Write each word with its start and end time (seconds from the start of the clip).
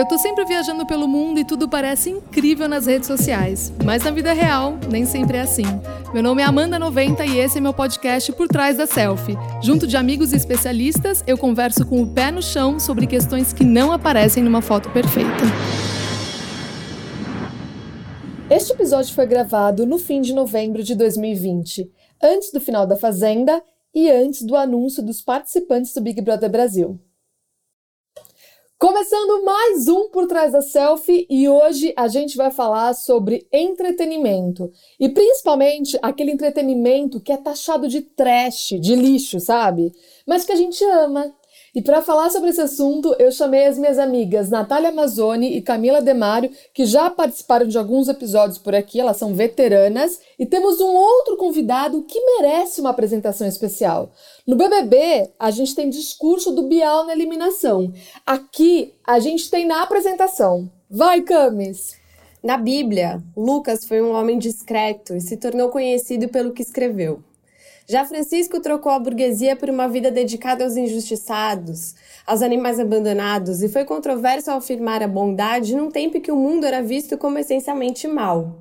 Eu 0.00 0.06
tô 0.06 0.16
sempre 0.16 0.46
viajando 0.46 0.86
pelo 0.86 1.06
mundo 1.06 1.38
e 1.38 1.44
tudo 1.44 1.68
parece 1.68 2.08
incrível 2.08 2.66
nas 2.66 2.86
redes 2.86 3.06
sociais, 3.06 3.70
mas 3.84 4.02
na 4.02 4.10
vida 4.10 4.32
real 4.32 4.78
nem 4.90 5.04
sempre 5.04 5.36
é 5.36 5.42
assim. 5.42 5.66
Meu 6.14 6.22
nome 6.22 6.40
é 6.40 6.44
Amanda 6.46 6.78
90 6.78 7.26
e 7.26 7.38
esse 7.38 7.58
é 7.58 7.60
meu 7.60 7.74
podcast 7.74 8.32
Por 8.32 8.48
Trás 8.48 8.78
da 8.78 8.86
Selfie. 8.86 9.36
Junto 9.62 9.86
de 9.86 9.98
amigos 9.98 10.32
e 10.32 10.36
especialistas, 10.36 11.22
eu 11.26 11.36
converso 11.36 11.84
com 11.84 12.02
o 12.02 12.14
pé 12.14 12.30
no 12.30 12.40
chão 12.40 12.80
sobre 12.80 13.06
questões 13.06 13.52
que 13.52 13.62
não 13.62 13.92
aparecem 13.92 14.42
numa 14.42 14.62
foto 14.62 14.88
perfeita. 14.88 15.44
Este 18.48 18.72
episódio 18.72 19.14
foi 19.14 19.26
gravado 19.26 19.84
no 19.84 19.98
fim 19.98 20.22
de 20.22 20.32
novembro 20.32 20.82
de 20.82 20.94
2020, 20.94 21.92
antes 22.22 22.50
do 22.50 22.58
final 22.58 22.86
da 22.86 22.96
Fazenda 22.96 23.62
e 23.94 24.10
antes 24.10 24.46
do 24.46 24.56
anúncio 24.56 25.02
dos 25.02 25.20
participantes 25.20 25.92
do 25.92 26.00
Big 26.00 26.22
Brother 26.22 26.48
Brasil. 26.48 26.98
Começando 28.80 29.44
mais 29.44 29.88
um 29.88 30.08
Por 30.08 30.26
Trás 30.26 30.52
da 30.52 30.62
Selfie 30.62 31.26
e 31.28 31.46
hoje 31.46 31.92
a 31.94 32.08
gente 32.08 32.34
vai 32.34 32.50
falar 32.50 32.94
sobre 32.94 33.46
entretenimento 33.52 34.72
e 34.98 35.06
principalmente 35.10 35.98
aquele 36.00 36.30
entretenimento 36.30 37.20
que 37.20 37.30
é 37.30 37.36
taxado 37.36 37.86
de 37.86 38.00
trash, 38.00 38.70
de 38.80 38.96
lixo, 38.96 39.38
sabe? 39.38 39.92
Mas 40.26 40.46
que 40.46 40.52
a 40.52 40.56
gente 40.56 40.82
ama, 40.82 41.30
e 41.74 41.80
para 41.80 42.02
falar 42.02 42.30
sobre 42.30 42.50
esse 42.50 42.60
assunto, 42.60 43.14
eu 43.18 43.30
chamei 43.30 43.66
as 43.66 43.78
minhas 43.78 43.98
amigas 43.98 44.50
Natália 44.50 44.90
Mazzoni 44.90 45.56
e 45.56 45.62
Camila 45.62 46.02
Demário, 46.02 46.50
que 46.74 46.84
já 46.84 47.08
participaram 47.08 47.68
de 47.68 47.78
alguns 47.78 48.08
episódios 48.08 48.58
por 48.58 48.74
aqui, 48.74 48.98
elas 48.98 49.16
são 49.16 49.34
veteranas, 49.34 50.18
e 50.36 50.44
temos 50.44 50.80
um 50.80 50.88
outro 50.88 51.36
convidado 51.36 52.02
que 52.02 52.20
merece 52.20 52.80
uma 52.80 52.90
apresentação 52.90 53.46
especial. 53.46 54.10
No 54.44 54.56
BBB, 54.56 55.30
a 55.38 55.50
gente 55.52 55.74
tem 55.74 55.88
discurso 55.88 56.50
do 56.50 56.64
Bial 56.64 57.06
na 57.06 57.12
eliminação. 57.12 57.92
Aqui, 58.26 58.94
a 59.06 59.20
gente 59.20 59.48
tem 59.48 59.64
na 59.64 59.82
apresentação. 59.82 60.68
Vai, 60.90 61.20
Camis! 61.20 62.00
Na 62.42 62.56
Bíblia, 62.56 63.22
Lucas 63.36 63.84
foi 63.84 64.00
um 64.00 64.12
homem 64.12 64.38
discreto 64.38 65.14
e 65.14 65.20
se 65.20 65.36
tornou 65.36 65.68
conhecido 65.68 66.28
pelo 66.28 66.52
que 66.52 66.62
escreveu. 66.62 67.22
Já 67.90 68.04
Francisco 68.04 68.60
trocou 68.60 68.92
a 68.92 69.00
burguesia 69.00 69.56
por 69.56 69.68
uma 69.68 69.88
vida 69.88 70.12
dedicada 70.12 70.62
aos 70.62 70.76
injustiçados, 70.76 71.96
aos 72.24 72.40
animais 72.40 72.78
abandonados 72.78 73.64
e 73.64 73.68
foi 73.68 73.84
controverso 73.84 74.48
ao 74.48 74.58
afirmar 74.58 75.02
a 75.02 75.08
bondade 75.08 75.74
num 75.74 75.90
tempo 75.90 76.16
em 76.16 76.20
que 76.20 76.30
o 76.30 76.36
mundo 76.36 76.64
era 76.64 76.84
visto 76.84 77.18
como 77.18 77.36
essencialmente 77.36 78.06
mal. 78.06 78.58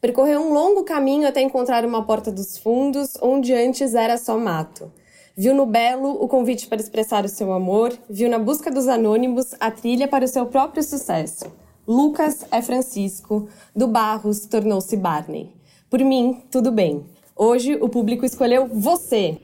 Percorreu 0.00 0.40
um 0.40 0.54
longo 0.54 0.82
caminho 0.82 1.28
até 1.28 1.42
encontrar 1.42 1.84
uma 1.84 2.06
porta 2.06 2.32
dos 2.32 2.56
fundos, 2.56 3.18
onde 3.20 3.52
antes 3.52 3.94
era 3.94 4.16
só 4.16 4.38
mato. 4.38 4.90
Viu 5.36 5.54
no 5.54 5.66
belo 5.66 6.12
o 6.12 6.26
convite 6.26 6.66
para 6.66 6.80
expressar 6.80 7.22
o 7.26 7.28
seu 7.28 7.52
amor, 7.52 7.92
viu 8.08 8.30
na 8.30 8.38
busca 8.38 8.70
dos 8.70 8.88
anônimos 8.88 9.54
a 9.60 9.70
trilha 9.70 10.08
para 10.08 10.24
o 10.24 10.28
seu 10.28 10.46
próprio 10.46 10.82
sucesso. 10.82 11.52
Lucas 11.86 12.46
é 12.50 12.62
Francisco, 12.62 13.46
do 13.76 13.86
Barros 13.86 14.46
tornou-se 14.46 14.96
Barney. 14.96 15.52
Por 15.90 16.00
mim, 16.00 16.42
tudo 16.50 16.72
bem. 16.72 17.04
Hoje 17.42 17.78
o 17.80 17.88
público 17.88 18.26
escolheu 18.26 18.66
você. 18.66 19.38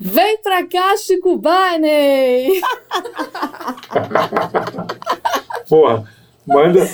Vem 0.00 0.36
pra 0.38 0.66
cá, 0.66 0.96
Chico 0.96 1.38
Barney! 1.38 2.60
Porra, 5.70 6.02
manda, 6.44 6.90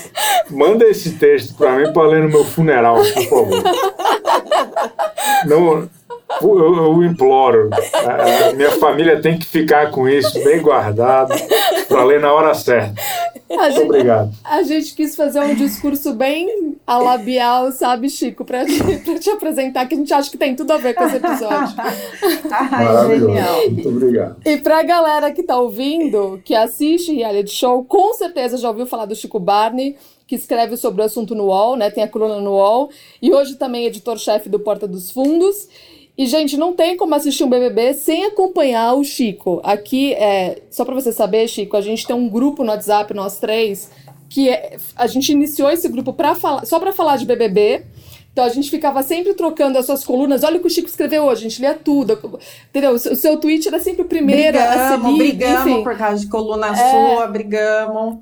manda 0.50 0.84
esse 0.84 1.12
texto 1.14 1.56
pra 1.56 1.74
mim 1.74 1.90
pra 1.94 2.02
ler 2.02 2.24
no 2.24 2.28
meu 2.28 2.44
funeral, 2.44 2.96
por 2.96 3.24
favor. 3.30 3.62
Não, 5.46 5.88
eu, 6.40 6.76
eu 6.76 7.04
imploro. 7.04 7.70
A 7.72 8.52
minha 8.54 8.70
família 8.72 9.20
tem 9.20 9.38
que 9.38 9.46
ficar 9.46 9.90
com 9.90 10.08
isso 10.08 10.42
bem 10.44 10.60
guardado 10.60 11.34
para 11.88 12.04
ler 12.04 12.20
na 12.20 12.32
hora 12.32 12.54
certa. 12.54 12.94
A 13.58 13.70
gente, 13.70 13.84
Obrigado. 13.84 14.32
A 14.44 14.62
gente 14.62 14.94
quis 14.94 15.14
fazer 15.14 15.40
um 15.40 15.54
discurso 15.54 16.14
bem 16.14 16.76
alabial, 16.86 17.70
sabe, 17.72 18.08
Chico, 18.08 18.44
pra 18.44 18.64
te, 18.64 18.78
pra 19.04 19.18
te 19.18 19.30
apresentar, 19.30 19.86
que 19.86 19.94
a 19.94 19.98
gente 19.98 20.12
acha 20.12 20.30
que 20.30 20.38
tem 20.38 20.56
tudo 20.56 20.72
a 20.72 20.78
ver 20.78 20.94
com 20.94 21.04
esse 21.04 21.16
episódio. 21.16 21.76
Maravilhoso. 22.70 23.70
Muito 23.70 23.88
obrigado. 23.88 24.36
E 24.44 24.56
pra 24.56 24.82
galera 24.82 25.30
que 25.32 25.42
tá 25.42 25.58
ouvindo, 25.58 26.40
que 26.44 26.54
assiste 26.54 27.14
reality 27.14 27.50
show, 27.50 27.84
com 27.84 28.14
certeza 28.14 28.56
já 28.56 28.68
ouviu 28.68 28.86
falar 28.86 29.06
do 29.06 29.14
Chico 29.14 29.38
Barney, 29.38 29.96
que 30.26 30.36
escreve 30.36 30.76
sobre 30.76 31.02
o 31.02 31.04
assunto 31.04 31.34
no 31.34 31.44
UOL, 31.44 31.76
né? 31.76 31.90
Tem 31.90 32.04
a 32.04 32.08
coluna 32.08 32.40
no 32.40 32.52
UOL. 32.52 32.90
E 33.20 33.32
hoje 33.32 33.56
também 33.56 33.86
editor-chefe 33.86 34.48
do 34.48 34.58
Porta 34.58 34.88
dos 34.88 35.10
Fundos. 35.10 35.68
E, 36.16 36.26
gente, 36.26 36.56
não 36.56 36.74
tem 36.74 36.96
como 36.96 37.14
assistir 37.14 37.42
um 37.42 37.48
BBB 37.48 37.94
sem 37.94 38.26
acompanhar 38.26 38.94
o 38.94 39.02
Chico. 39.02 39.60
Aqui, 39.64 40.12
é, 40.14 40.62
só 40.70 40.84
para 40.84 40.94
você 40.94 41.10
saber, 41.10 41.48
Chico, 41.48 41.76
a 41.76 41.80
gente 41.80 42.06
tem 42.06 42.14
um 42.14 42.28
grupo 42.28 42.62
no 42.62 42.70
WhatsApp, 42.70 43.14
nós 43.14 43.38
três, 43.38 43.90
que 44.28 44.48
é, 44.48 44.76
a 44.94 45.06
gente 45.06 45.32
iniciou 45.32 45.70
esse 45.70 45.88
grupo 45.88 46.12
pra 46.12 46.34
falar, 46.34 46.66
só 46.66 46.78
para 46.78 46.92
falar 46.92 47.16
de 47.16 47.24
BBB. 47.24 47.84
Então 48.32 48.44
a 48.44 48.48
gente 48.48 48.70
ficava 48.70 49.02
sempre 49.02 49.34
trocando 49.34 49.78
as 49.78 49.84
suas 49.84 50.04
colunas. 50.04 50.42
Olha 50.42 50.56
o 50.56 50.60
que 50.60 50.66
o 50.66 50.70
Chico 50.70 50.88
escreveu 50.88 51.24
hoje, 51.24 51.46
a 51.46 51.48
gente 51.48 51.60
lia 51.60 51.74
tudo. 51.74 52.38
Entendeu? 52.70 52.92
O 52.92 52.98
seu 52.98 53.36
tweet 53.38 53.68
era 53.68 53.78
sempre 53.78 54.02
o 54.02 54.06
primeiro 54.06 54.58
brigamos, 54.58 54.76
a 54.76 54.88
seguir. 54.88 55.18
Brigamos 55.18 55.72
enfim. 55.72 55.82
por 55.82 55.96
causa 55.96 56.20
de 56.20 56.26
coluna 56.28 56.68
é... 56.68 57.14
sua, 57.14 57.26
brigamos. 57.26 58.18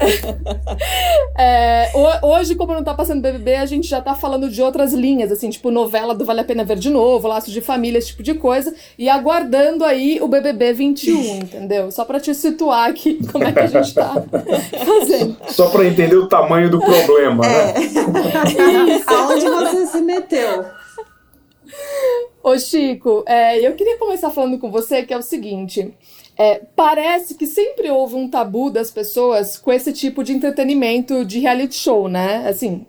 é, 1.38 1.90
hoje, 2.22 2.54
como 2.54 2.72
não 2.72 2.82
tá 2.82 2.94
passando 2.94 3.20
BBB, 3.20 3.56
a 3.56 3.66
gente 3.66 3.88
já 3.88 4.00
tá 4.00 4.14
falando 4.14 4.48
de 4.48 4.62
outras 4.62 4.92
linhas, 4.92 5.30
assim, 5.30 5.50
tipo 5.50 5.70
novela 5.70 6.14
do 6.14 6.24
Vale 6.24 6.40
a 6.40 6.44
Pena 6.44 6.64
Ver 6.64 6.78
de 6.78 6.90
Novo, 6.90 7.28
Laços 7.28 7.52
de 7.52 7.60
Família, 7.60 7.98
esse 7.98 8.08
tipo 8.08 8.22
de 8.22 8.34
coisa, 8.34 8.74
e 8.98 9.08
aguardando 9.08 9.84
aí 9.84 10.18
o 10.20 10.28
BBB 10.28 10.72
21, 10.72 11.36
entendeu? 11.36 11.90
Só 11.90 12.04
pra 12.04 12.20
te 12.20 12.34
situar 12.34 12.88
aqui 12.88 13.20
como 13.30 13.44
é 13.44 13.52
que 13.52 13.58
a 13.58 13.66
gente 13.66 13.94
tá 13.94 14.14
fazendo. 14.84 15.36
Só 15.48 15.68
pra 15.68 15.84
entender 15.84 16.16
o 16.16 16.26
tamanho 16.26 16.70
do 16.70 16.80
problema, 16.80 17.46
né? 17.46 17.74
é. 17.74 17.80
né? 17.80 19.02
Aonde 19.06 19.48
você 19.48 19.86
se 19.86 20.00
meteu? 20.00 20.64
Ô 22.42 22.58
Chico, 22.58 23.22
é, 23.26 23.58
eu 23.60 23.74
queria 23.74 23.98
começar 23.98 24.30
falando 24.30 24.58
com 24.58 24.70
você 24.70 25.02
que 25.02 25.12
é 25.12 25.18
o 25.18 25.22
seguinte. 25.22 25.92
É, 26.38 26.62
parece 26.74 27.34
que 27.34 27.46
sempre 27.46 27.90
houve 27.90 28.14
um 28.14 28.30
tabu 28.30 28.70
das 28.70 28.90
pessoas 28.90 29.58
com 29.58 29.70
esse 29.70 29.92
tipo 29.92 30.24
de 30.24 30.32
entretenimento 30.32 31.22
de 31.22 31.38
reality 31.38 31.74
show, 31.74 32.08
né? 32.08 32.48
Assim, 32.48 32.86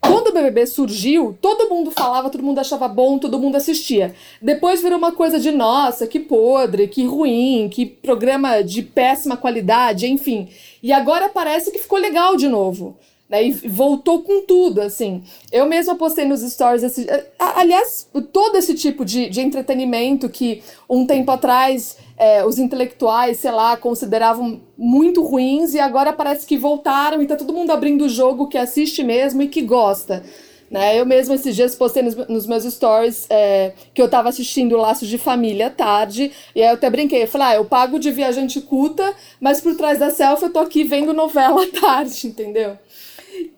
quando 0.00 0.28
o 0.28 0.32
BBB 0.32 0.66
surgiu, 0.66 1.36
todo 1.42 1.68
mundo 1.68 1.90
falava, 1.90 2.30
todo 2.30 2.42
mundo 2.42 2.58
achava 2.58 2.88
bom, 2.88 3.18
todo 3.18 3.38
mundo 3.38 3.56
assistia. 3.56 4.14
Depois 4.40 4.80
virou 4.80 4.96
uma 4.96 5.12
coisa 5.12 5.38
de 5.38 5.50
nossa, 5.50 6.06
que 6.06 6.18
podre, 6.18 6.88
que 6.88 7.04
ruim, 7.04 7.68
que 7.68 7.84
programa 7.84 8.62
de 8.62 8.82
péssima 8.82 9.36
qualidade, 9.36 10.06
enfim. 10.06 10.48
E 10.82 10.90
agora 10.90 11.28
parece 11.28 11.70
que 11.70 11.78
ficou 11.78 11.98
legal 11.98 12.34
de 12.34 12.48
novo. 12.48 12.96
Né, 13.28 13.48
e 13.48 13.50
voltou 13.50 14.22
com 14.22 14.42
tudo, 14.42 14.80
assim. 14.80 15.24
Eu 15.50 15.66
mesma 15.66 15.96
postei 15.96 16.24
nos 16.24 16.42
stories, 16.42 16.84
esse, 16.84 17.08
aliás, 17.36 18.08
todo 18.32 18.56
esse 18.56 18.72
tipo 18.74 19.04
de, 19.04 19.28
de 19.28 19.40
entretenimento 19.40 20.28
que 20.28 20.62
um 20.88 21.04
tempo 21.04 21.32
atrás 21.32 21.96
é, 22.16 22.44
os 22.44 22.58
intelectuais, 22.58 23.38
sei 23.38 23.50
lá, 23.50 23.76
consideravam 23.76 24.60
muito 24.78 25.24
ruins 25.24 25.74
e 25.74 25.80
agora 25.80 26.12
parece 26.12 26.46
que 26.46 26.56
voltaram 26.56 27.20
e 27.20 27.26
tá 27.26 27.36
todo 27.36 27.52
mundo 27.52 27.72
abrindo 27.72 28.04
o 28.04 28.08
jogo 28.08 28.48
que 28.48 28.56
assiste 28.56 29.02
mesmo 29.02 29.42
e 29.42 29.48
que 29.48 29.60
gosta. 29.60 30.22
Né? 30.70 30.98
Eu 30.98 31.06
mesma 31.06 31.34
esses 31.34 31.54
dias 31.54 31.76
postei 31.76 32.02
nos, 32.02 32.14
nos 32.28 32.46
meus 32.46 32.64
stories 32.64 33.26
é, 33.30 33.72
que 33.94 34.02
eu 34.02 34.08
tava 34.08 34.28
assistindo 34.28 34.76
Laços 34.76 35.08
de 35.08 35.16
Família 35.16 35.70
tarde, 35.70 36.32
e 36.54 36.62
aí 36.62 36.68
eu 36.68 36.74
até 36.74 36.90
brinquei, 36.90 37.22
eu 37.22 37.28
falei, 37.28 37.48
ah, 37.48 37.54
eu 37.56 37.64
pago 37.64 37.98
de 37.98 38.10
viajante 38.10 38.60
culta, 38.60 39.14
mas 39.40 39.60
por 39.60 39.76
trás 39.76 39.98
da 39.98 40.10
selfie 40.10 40.46
eu 40.46 40.52
tô 40.52 40.58
aqui 40.58 40.82
vendo 40.82 41.12
novela 41.12 41.64
tarde, 41.68 42.26
entendeu? 42.26 42.76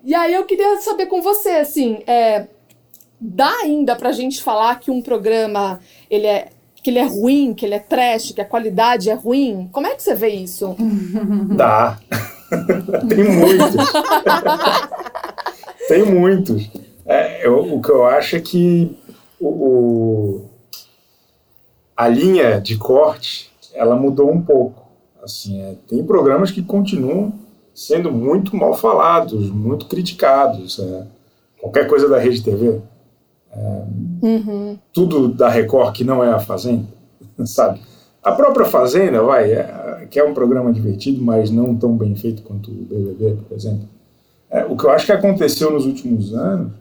E 0.04 0.14
aí 0.14 0.34
eu 0.34 0.44
queria 0.44 0.80
saber 0.80 1.06
com 1.06 1.20
você, 1.20 1.50
assim, 1.50 2.02
é, 2.06 2.46
dá 3.20 3.50
ainda 3.62 3.96
pra 3.96 4.12
gente 4.12 4.42
falar 4.42 4.78
que 4.80 4.90
um 4.90 5.02
programa 5.02 5.80
ele 6.10 6.26
é 6.26 6.48
que 6.82 6.90
ele 6.90 6.98
é 7.00 7.04
ruim, 7.04 7.54
que 7.54 7.66
ele 7.66 7.74
é 7.74 7.80
trash, 7.80 8.32
que 8.32 8.40
a 8.40 8.44
qualidade 8.44 9.10
é 9.10 9.14
ruim? 9.14 9.68
Como 9.72 9.86
é 9.86 9.94
que 9.94 10.02
você 10.02 10.14
vê 10.14 10.28
isso? 10.28 10.76
Dá. 11.56 11.98
Tem 13.08 13.24
muitos. 13.24 13.92
Tem 15.88 16.02
muitos. 16.04 16.70
É, 17.04 17.46
eu, 17.46 17.74
o 17.74 17.82
que 17.82 17.90
eu 17.90 18.06
acho 18.06 18.36
é 18.36 18.40
que 18.40 18.96
o, 19.40 19.48
o, 19.48 20.44
a 21.96 22.08
linha 22.08 22.60
de 22.60 22.76
corte 22.76 23.50
ela 23.74 23.96
mudou 23.96 24.30
um 24.30 24.40
pouco. 24.40 24.86
Assim, 25.22 25.60
é, 25.60 25.74
tem 25.88 26.02
programas 26.04 26.50
que 26.50 26.62
continuam 26.62 27.32
sendo 27.78 28.10
muito 28.10 28.56
mal 28.56 28.74
falados, 28.74 29.48
muito 29.50 29.86
criticados. 29.86 30.80
É, 30.80 31.06
qualquer 31.60 31.86
coisa 31.86 32.08
da 32.08 32.18
Rede 32.18 32.42
TV. 32.42 32.80
É, 33.52 33.82
uhum. 34.20 34.76
Tudo 34.92 35.28
da 35.28 35.48
Record 35.48 35.94
que 35.94 36.02
não 36.02 36.22
é 36.22 36.28
a 36.28 36.40
Fazenda, 36.40 36.88
sabe? 37.46 37.80
A 38.20 38.32
própria 38.32 38.66
Fazenda, 38.66 39.22
vai, 39.22 39.52
é, 39.52 40.08
que 40.10 40.18
é 40.18 40.24
um 40.24 40.34
programa 40.34 40.72
divertido, 40.72 41.22
mas 41.22 41.52
não 41.52 41.76
tão 41.76 41.96
bem 41.96 42.16
feito 42.16 42.42
quanto 42.42 42.68
o 42.68 42.74
BBB, 42.74 43.38
por 43.48 43.56
exemplo. 43.56 43.88
É, 44.50 44.64
o 44.64 44.76
que 44.76 44.84
eu 44.84 44.90
acho 44.90 45.06
que 45.06 45.12
aconteceu 45.12 45.70
nos 45.70 45.86
últimos 45.86 46.34
anos, 46.34 46.72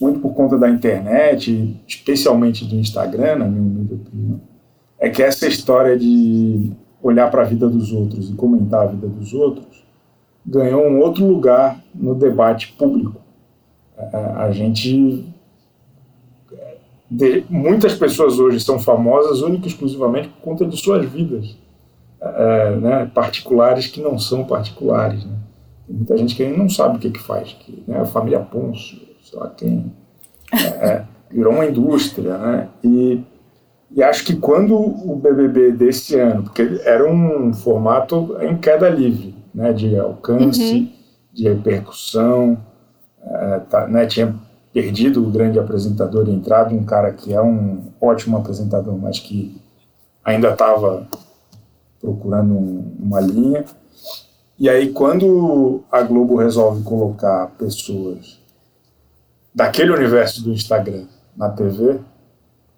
muito 0.00 0.20
por 0.20 0.34
conta 0.34 0.56
da 0.56 0.70
internet, 0.70 1.76
especialmente 1.86 2.64
do 2.64 2.76
Instagram, 2.76 3.38
na 3.38 3.44
minha 3.46 3.60
humilde 3.60 3.94
opinião, 3.94 4.40
é 5.00 5.10
que 5.10 5.20
essa 5.20 5.48
história 5.48 5.98
de 5.98 6.70
olhar 7.02 7.28
para 7.28 7.42
a 7.42 7.44
vida 7.44 7.68
dos 7.68 7.92
outros 7.92 8.30
e 8.30 8.34
comentar 8.34 8.84
a 8.84 8.86
vida 8.86 9.08
dos 9.08 9.32
outros 9.32 9.87
ganhou 10.48 10.86
um 10.86 10.98
outro 10.98 11.26
lugar 11.26 11.78
no 11.94 12.14
debate 12.14 12.72
público. 12.72 13.20
A, 13.96 14.44
a 14.44 14.52
gente. 14.52 15.26
De, 17.10 17.44
muitas 17.48 17.94
pessoas 17.94 18.38
hoje 18.38 18.60
são 18.60 18.78
famosas 18.78 19.40
única 19.42 19.66
e 19.66 19.70
exclusivamente 19.70 20.28
por 20.28 20.40
conta 20.42 20.66
de 20.66 20.76
suas 20.76 21.08
vidas 21.08 21.56
é, 22.20 22.76
né, 22.76 23.10
particulares 23.14 23.86
que 23.86 24.00
não 24.00 24.18
são 24.18 24.44
particulares. 24.44 25.24
Né? 25.24 25.36
Tem 25.86 25.96
muita 25.96 26.16
gente 26.16 26.34
que 26.34 26.46
não 26.46 26.68
sabe 26.68 26.96
o 26.96 27.00
que, 27.00 27.10
que 27.10 27.20
faz. 27.20 27.52
Que, 27.52 27.82
né, 27.86 28.00
a 28.00 28.04
família 28.04 28.40
Ponce, 28.40 29.16
sei 29.22 29.38
lá 29.38 29.50
quem, 29.50 29.92
é, 30.52 30.86
é, 30.86 31.04
virou 31.30 31.52
uma 31.52 31.66
indústria. 31.66 32.36
Né? 32.36 32.68
E, 32.84 33.22
e 33.90 34.02
acho 34.02 34.24
que 34.24 34.36
quando 34.36 34.74
o 34.74 35.16
BBB 35.16 35.72
desse 35.72 36.18
ano, 36.18 36.42
porque 36.42 36.80
era 36.84 37.10
um 37.10 37.54
formato 37.54 38.36
em 38.42 38.56
queda 38.56 38.88
livre, 38.88 39.27
né, 39.54 39.72
de 39.72 39.98
alcance, 39.98 40.74
uhum. 40.74 40.88
de 41.32 41.48
repercussão, 41.48 42.58
é, 43.22 43.58
tá, 43.60 43.86
né, 43.86 44.06
tinha 44.06 44.34
perdido 44.72 45.26
o 45.26 45.30
grande 45.30 45.58
apresentador 45.58 46.28
e 46.28 46.32
entrado 46.32 46.74
um 46.74 46.84
cara 46.84 47.12
que 47.12 47.32
é 47.32 47.42
um 47.42 47.84
ótimo 48.00 48.36
apresentador, 48.36 48.96
mas 48.96 49.18
que 49.18 49.60
ainda 50.24 50.50
estava 50.50 51.06
procurando 52.00 52.54
um, 52.54 52.96
uma 53.00 53.20
linha. 53.20 53.64
E 54.58 54.68
aí, 54.68 54.92
quando 54.92 55.82
a 55.90 56.02
Globo 56.02 56.36
resolve 56.36 56.82
colocar 56.82 57.46
pessoas 57.58 58.38
daquele 59.54 59.92
universo 59.92 60.42
do 60.42 60.52
Instagram 60.52 61.04
na 61.36 61.48
TV, 61.48 62.00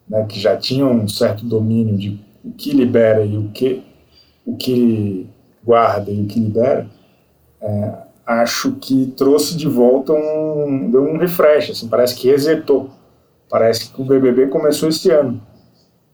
né, 0.09 0.25
que 0.25 0.39
já 0.39 0.57
tinham 0.57 0.93
um 0.93 1.09
certo 1.09 1.45
domínio 1.45 1.97
de 1.97 2.21
o 2.45 2.53
que 2.53 2.73
libera 2.73 3.25
e 3.25 3.37
o 3.37 3.49
que, 3.51 3.83
o 4.47 4.57
que 4.57 5.29
guarda 5.65 6.11
e 6.11 6.23
o 6.23 6.27
que 6.27 6.41
libera, 6.41 6.87
é, 7.61 7.93
acho 8.27 8.73
que 8.73 9.07
trouxe 9.17 9.57
de 9.57 9.69
volta 9.69 10.13
um, 10.13 10.91
deu 10.91 11.03
um 11.03 11.19
refresh, 11.19 11.71
assim, 11.71 11.89
parece 11.89 12.15
que 12.15 12.29
resetou. 12.29 12.91
Parece 13.49 13.91
que 13.91 14.01
o 14.01 14.05
BBB 14.05 14.47
começou 14.47 14.89
esse 14.89 15.11
ano. 15.11 15.41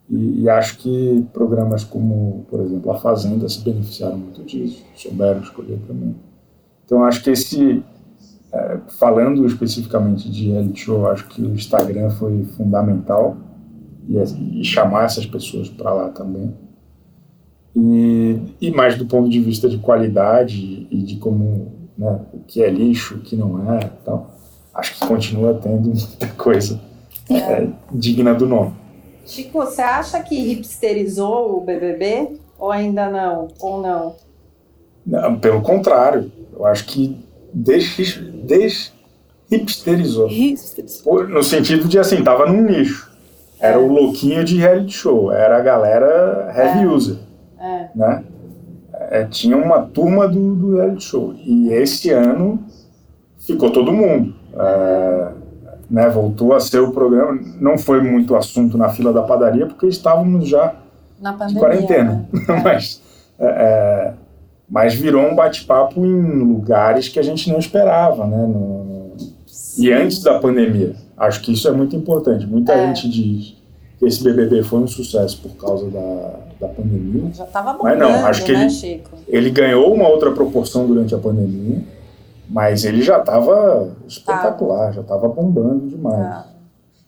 E, 0.08 0.42
e, 0.42 0.48
acho 0.48 0.78
que 0.78 1.26
programas 1.32 1.84
como, 1.84 2.46
por 2.48 2.60
exemplo, 2.60 2.90
A 2.92 2.96
Fazenda 2.96 3.48
se 3.48 3.60
beneficiaram 3.60 4.16
muito 4.16 4.42
disso, 4.44 4.82
souberam 4.94 5.40
escolher 5.40 5.78
também. 5.86 6.14
Então, 6.84 7.04
acho 7.04 7.22
que 7.22 7.30
esse, 7.30 7.82
é, 8.52 8.78
falando 8.98 9.44
especificamente 9.44 10.30
de 10.30 10.52
reality 10.52 10.80
show, 10.80 11.10
acho 11.10 11.26
que 11.28 11.42
o 11.42 11.52
Instagram 11.52 12.10
foi 12.10 12.44
fundamental 12.56 13.36
e, 14.08 14.16
e 14.60 14.64
chamar 14.64 15.04
essas 15.04 15.26
pessoas 15.26 15.68
para 15.68 15.92
lá 15.92 16.08
também. 16.08 16.54
E, 17.76 18.40
e 18.58 18.70
mais 18.70 18.96
do 18.96 19.04
ponto 19.04 19.28
de 19.28 19.38
vista 19.38 19.68
de 19.68 19.76
qualidade 19.76 20.86
e 20.90 20.96
de 21.02 21.16
como 21.16 21.72
né, 21.96 22.20
o 22.32 22.38
que 22.38 22.62
é 22.62 22.70
lixo, 22.70 23.16
o 23.16 23.20
que 23.20 23.36
não 23.36 23.70
é, 23.74 23.80
tal, 24.02 24.30
acho 24.74 24.94
que 24.94 25.06
continua 25.06 25.52
tendo 25.54 25.90
muita 25.90 26.26
coisa 26.38 26.80
é, 27.30 27.66
digna 27.92 28.32
do 28.32 28.46
nome. 28.46 28.72
Chico, 29.26 29.58
você 29.58 29.82
acha 29.82 30.22
que 30.22 30.34
hipsterizou 30.34 31.58
o 31.58 31.60
BBB? 31.60 32.38
Ou 32.58 32.70
ainda 32.70 33.10
não? 33.10 33.48
Ou 33.60 33.82
não? 33.82 34.14
não 35.04 35.38
pelo 35.38 35.60
contrário, 35.60 36.32
eu 36.54 36.64
acho 36.64 36.86
que 36.86 37.22
des, 37.52 38.18
des 38.44 38.92
hipsterizou. 39.50 40.30
No 41.28 41.42
sentido 41.42 41.88
de 41.88 41.98
assim, 41.98 42.22
tava 42.22 42.46
num 42.46 42.62
nicho. 42.62 43.14
Era 43.60 43.76
é. 43.76 43.78
o 43.78 43.86
louquinho 43.86 44.44
de 44.44 44.56
reality 44.56 44.92
show, 44.92 45.32
era 45.32 45.56
a 45.56 45.60
galera 45.60 46.52
heavy 46.56 46.84
é. 46.84 46.86
user. 46.86 47.25
É. 47.94 47.98
Né? 47.98 48.24
É, 49.10 49.24
tinha 49.24 49.56
uma 49.56 49.82
turma 49.82 50.26
do, 50.26 50.54
do 50.54 50.76
reality 50.76 51.04
show. 51.04 51.34
E 51.44 51.68
esse 51.68 52.10
ano 52.10 52.58
ficou 53.38 53.70
todo 53.70 53.92
mundo. 53.92 54.34
É, 54.58 55.28
né, 55.88 56.08
voltou 56.08 56.52
a 56.52 56.60
ser 56.60 56.80
o 56.80 56.90
programa. 56.90 57.38
Não 57.60 57.78
foi 57.78 58.02
muito 58.02 58.34
assunto 58.34 58.76
na 58.76 58.88
fila 58.88 59.12
da 59.12 59.22
padaria, 59.22 59.66
porque 59.66 59.86
estávamos 59.86 60.48
já 60.48 60.74
pandemia, 61.20 61.46
de 61.46 61.54
quarentena. 61.54 62.28
Né? 62.32 62.62
mas, 62.64 63.02
é, 63.38 63.46
é, 63.46 64.14
mas 64.68 64.94
virou 64.94 65.22
um 65.22 65.34
bate-papo 65.34 66.04
em 66.04 66.38
lugares 66.40 67.08
que 67.08 67.18
a 67.18 67.22
gente 67.22 67.50
não 67.50 67.58
esperava, 67.58 68.26
né? 68.26 68.46
No, 68.46 69.14
e 69.78 69.92
antes 69.92 70.22
da 70.22 70.38
pandemia. 70.38 70.94
Acho 71.16 71.40
que 71.42 71.52
isso 71.52 71.68
é 71.68 71.72
muito 71.72 71.94
importante. 71.94 72.46
Muita 72.46 72.72
é. 72.72 72.86
gente 72.86 73.08
diz 73.08 73.56
esse 74.02 74.22
BBB 74.22 74.62
foi 74.62 74.80
um 74.80 74.86
sucesso 74.86 75.40
por 75.40 75.56
causa 75.56 75.88
da, 75.88 76.40
da 76.60 76.68
pandemia. 76.68 77.32
Já 77.32 77.44
estava 77.44 77.72
bombando, 77.72 77.98
Mas 77.98 77.98
não, 77.98 78.26
acho 78.26 78.44
que 78.44 78.52
né, 78.52 78.62
ele, 78.62 78.70
Chico? 78.70 79.10
ele 79.28 79.50
ganhou 79.50 79.92
uma 79.92 80.08
outra 80.08 80.32
proporção 80.32 80.86
durante 80.86 81.14
a 81.14 81.18
pandemia 81.18 81.82
mas 82.48 82.84
ele 82.84 83.02
já 83.02 83.18
estava 83.18 83.96
espetacular, 84.06 84.86
tá. 84.86 84.92
já 84.92 85.00
estava 85.00 85.28
bombando 85.28 85.88
demais. 85.88 86.16
Tá. 86.16 86.46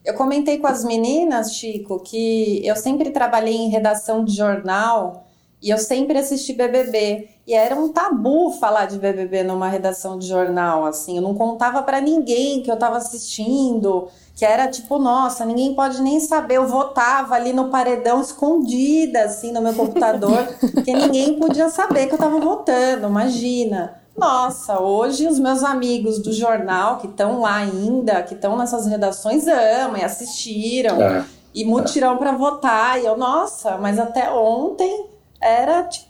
Eu 0.03 0.13
comentei 0.13 0.57
com 0.57 0.67
as 0.67 0.83
meninas, 0.83 1.53
Chico, 1.53 1.99
que 1.99 2.65
eu 2.65 2.75
sempre 2.75 3.11
trabalhei 3.11 3.55
em 3.55 3.69
redação 3.69 4.23
de 4.23 4.35
jornal 4.35 5.27
e 5.61 5.69
eu 5.69 5.77
sempre 5.77 6.17
assisti 6.17 6.53
BBB. 6.53 7.29
E 7.49 7.53
era 7.55 7.75
um 7.75 7.89
tabu 7.91 8.51
falar 8.51 8.85
de 8.85 8.99
BBB 8.99 9.41
numa 9.41 9.67
redação 9.67 10.19
de 10.19 10.27
jornal, 10.27 10.85
assim. 10.85 11.15
Eu 11.15 11.23
não 11.23 11.33
contava 11.33 11.81
para 11.81 11.99
ninguém 11.99 12.61
que 12.61 12.69
eu 12.69 12.75
estava 12.75 12.97
assistindo, 12.97 14.07
que 14.35 14.45
era 14.45 14.67
tipo, 14.67 14.99
nossa, 14.99 15.43
ninguém 15.45 15.73
pode 15.73 15.99
nem 15.99 16.19
saber. 16.19 16.57
Eu 16.57 16.67
votava 16.67 17.33
ali 17.33 17.51
no 17.51 17.69
paredão 17.69 18.21
escondida, 18.21 19.23
assim, 19.23 19.51
no 19.51 19.63
meu 19.63 19.73
computador, 19.73 20.47
porque 20.61 20.93
ninguém 20.93 21.39
podia 21.39 21.69
saber 21.69 22.05
que 22.05 22.11
eu 22.11 22.17
estava 22.17 22.39
votando, 22.39 23.07
imagina. 23.07 23.99
Nossa, 24.15 24.79
hoje 24.79 25.25
os 25.25 25.39
meus 25.39 25.63
amigos 25.63 26.19
do 26.19 26.31
jornal 26.31 26.99
que 26.99 27.07
estão 27.07 27.41
lá 27.41 27.55
ainda, 27.55 28.21
que 28.21 28.35
estão 28.35 28.55
nessas 28.55 28.85
redações, 28.85 29.47
amam 29.47 29.97
e 29.97 30.03
assistiram 30.03 31.01
é. 31.01 31.25
e 31.55 31.65
mutirão 31.65 32.13
é. 32.13 32.17
para 32.17 32.31
votar. 32.33 33.01
E 33.01 33.07
eu, 33.07 33.17
nossa, 33.17 33.75
mas 33.75 33.97
até 33.97 34.29
ontem 34.29 35.09
era 35.41 35.83
tipo 35.83 36.08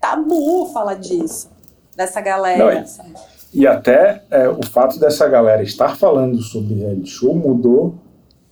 tabu 0.00 0.66
falar 0.72 0.94
disso, 0.94 1.50
dessa 1.96 2.20
galera. 2.20 2.74
Não, 2.74 3.06
e, 3.52 3.60
e, 3.60 3.66
até 3.66 4.24
é, 4.30 4.48
o 4.48 4.64
fato 4.64 4.98
dessa 4.98 5.28
galera 5.28 5.62
estar 5.62 5.96
falando 5.96 6.40
sobre 6.40 6.74
reality 6.74 7.10
show 7.10 7.34
mudou 7.34 7.94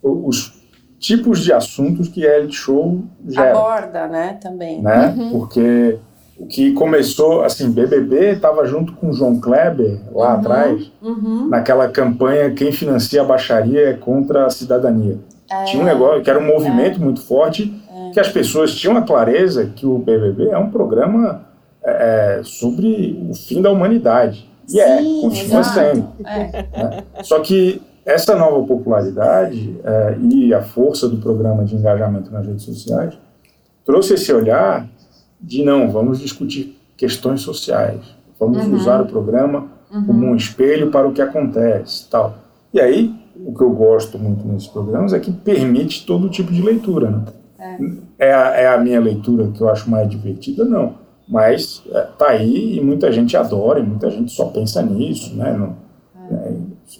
os 0.01 0.59
tipos 0.99 1.43
de 1.43 1.53
assuntos 1.53 2.09
que 2.09 2.21
reality 2.21 2.55
show 2.55 3.01
gera. 3.27 3.51
Aborda, 3.51 4.07
né, 4.07 4.37
também. 4.41 4.81
Né? 4.81 5.15
Uhum. 5.17 5.31
Porque 5.31 5.97
o 6.37 6.45
que 6.45 6.71
começou, 6.73 7.43
assim, 7.43 7.69
BBB 7.69 8.35
estava 8.35 8.65
junto 8.65 8.93
com 8.93 9.11
João 9.11 9.39
Kleber 9.39 9.99
lá 10.13 10.33
uhum, 10.33 10.39
atrás, 10.39 10.91
uhum. 11.01 11.47
naquela 11.49 11.89
campanha 11.89 12.51
Quem 12.51 12.71
Financia 12.71 13.21
a 13.21 13.25
Baixaria 13.25 13.89
é 13.89 13.93
contra 13.93 14.45
a 14.45 14.49
Cidadania. 14.49 15.19
É, 15.51 15.63
Tinha 15.65 15.81
um 15.81 15.85
negócio 15.85 16.21
que 16.21 16.29
era 16.29 16.39
um 16.39 16.45
movimento 16.45 16.95
é, 16.95 17.03
muito 17.03 17.21
forte. 17.21 17.73
Que 18.13 18.19
as 18.19 18.29
pessoas 18.29 18.73
tinham 18.73 18.97
a 18.97 19.01
clareza 19.01 19.65
que 19.75 19.85
o 19.85 19.97
BBB 19.97 20.49
é 20.49 20.57
um 20.57 20.69
programa 20.69 21.45
é, 21.83 22.39
é 22.39 22.43
sobre 22.43 23.19
o 23.29 23.33
fim 23.33 23.61
da 23.61 23.71
humanidade. 23.71 24.49
E 24.69 24.79
é, 24.79 24.97
Sim, 24.97 25.19
é, 25.19 25.21
continua 25.21 25.59
exato. 25.61 25.73
sendo. 25.73 26.07
Né? 26.19 27.03
Só 27.23 27.39
que 27.39 27.81
essa 28.05 28.35
nova 28.35 28.65
popularidade 28.65 29.75
e 30.31 30.53
a 30.53 30.61
força 30.61 31.07
do 31.07 31.17
programa 31.17 31.63
de 31.63 31.75
engajamento 31.75 32.31
nas 32.31 32.45
redes 32.45 32.63
sociais 32.63 33.17
trouxe 33.85 34.13
esse 34.13 34.31
olhar 34.33 34.87
de 35.39 35.63
não, 35.63 35.89
vamos 35.91 36.19
discutir 36.19 36.79
questões 36.97 37.41
sociais, 37.41 38.01
vamos 38.39 38.65
uhum. 38.65 38.75
usar 38.75 39.01
o 39.01 39.05
programa 39.05 39.67
uhum. 39.91 40.05
como 40.05 40.25
um 40.27 40.35
espelho 40.35 40.91
para 40.91 41.07
o 41.07 41.13
que 41.13 41.21
acontece, 41.21 42.07
tal. 42.09 42.37
E 42.73 42.79
aí, 42.79 43.15
o 43.35 43.53
que 43.53 43.63
eu 43.63 43.71
gosto 43.71 44.19
muito 44.19 44.45
nesses 44.45 44.67
programas 44.67 45.13
é 45.13 45.19
que 45.19 45.31
permite 45.31 46.05
todo 46.05 46.29
tipo 46.29 46.51
de 46.51 46.61
leitura, 46.61 47.09
né? 47.09 47.23
É. 47.59 47.77
É, 48.17 48.33
a, 48.33 48.55
é 48.55 48.67
a 48.67 48.77
minha 48.77 48.99
leitura 48.99 49.51
que 49.51 49.61
eu 49.61 49.69
acho 49.69 49.89
mais 49.89 50.09
divertida? 50.09 50.63
Não. 50.63 50.95
Mas 51.27 51.83
é, 51.91 52.01
tá 52.17 52.29
aí 52.29 52.77
e 52.77 52.81
muita 52.81 53.11
gente 53.11 53.35
adora, 53.37 53.79
e 53.79 53.83
muita 53.83 54.09
gente 54.09 54.31
só 54.31 54.45
pensa 54.45 54.81
nisso, 54.81 55.35
né? 55.35 55.51
No, 55.53 55.75
é. 56.15 56.33
Né, 56.33 56.57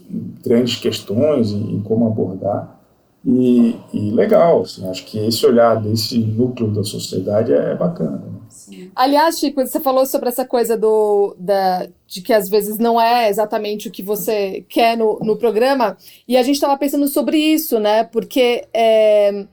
em 0.10 0.36
grandes 0.44 0.76
questões, 0.76 1.52
em, 1.52 1.76
em 1.76 1.82
como 1.82 2.06
abordar. 2.06 2.80
E, 3.26 3.76
e, 3.94 4.12
legal, 4.12 4.62
assim, 4.62 4.88
acho 4.90 5.06
que 5.06 5.18
esse 5.20 5.46
olhar 5.46 5.82
desse 5.82 6.18
núcleo 6.18 6.72
da 6.72 6.84
sociedade 6.84 7.52
é, 7.52 7.76
bacana. 7.76 8.18
Né? 8.18 8.90
Aliás, 8.96 9.40
Chico, 9.40 9.60
você 9.60 9.80
falou 9.80 10.06
sobre 10.06 10.30
essa 10.30 10.46
coisa 10.46 10.78
do, 10.78 11.36
da, 11.38 11.88
de 12.08 12.22
que 12.22 12.32
às 12.32 12.48
vezes 12.48 12.80
não 12.80 13.00
é 13.00 13.30
exatamente 13.30 13.90
o 13.90 13.92
que 13.92 14.02
você 14.02 14.66
quer 14.70 14.98
no, 14.98 15.20
no 15.20 15.36
programa, 15.36 15.98
e 16.28 16.38
a 16.38 16.44
gente 16.44 16.56
estava 16.56 16.78
pensando 16.78 17.08
sobre 17.08 17.38
isso, 17.38 17.78
né? 17.80 18.06
Porque 18.06 18.68
é, 18.74 19.46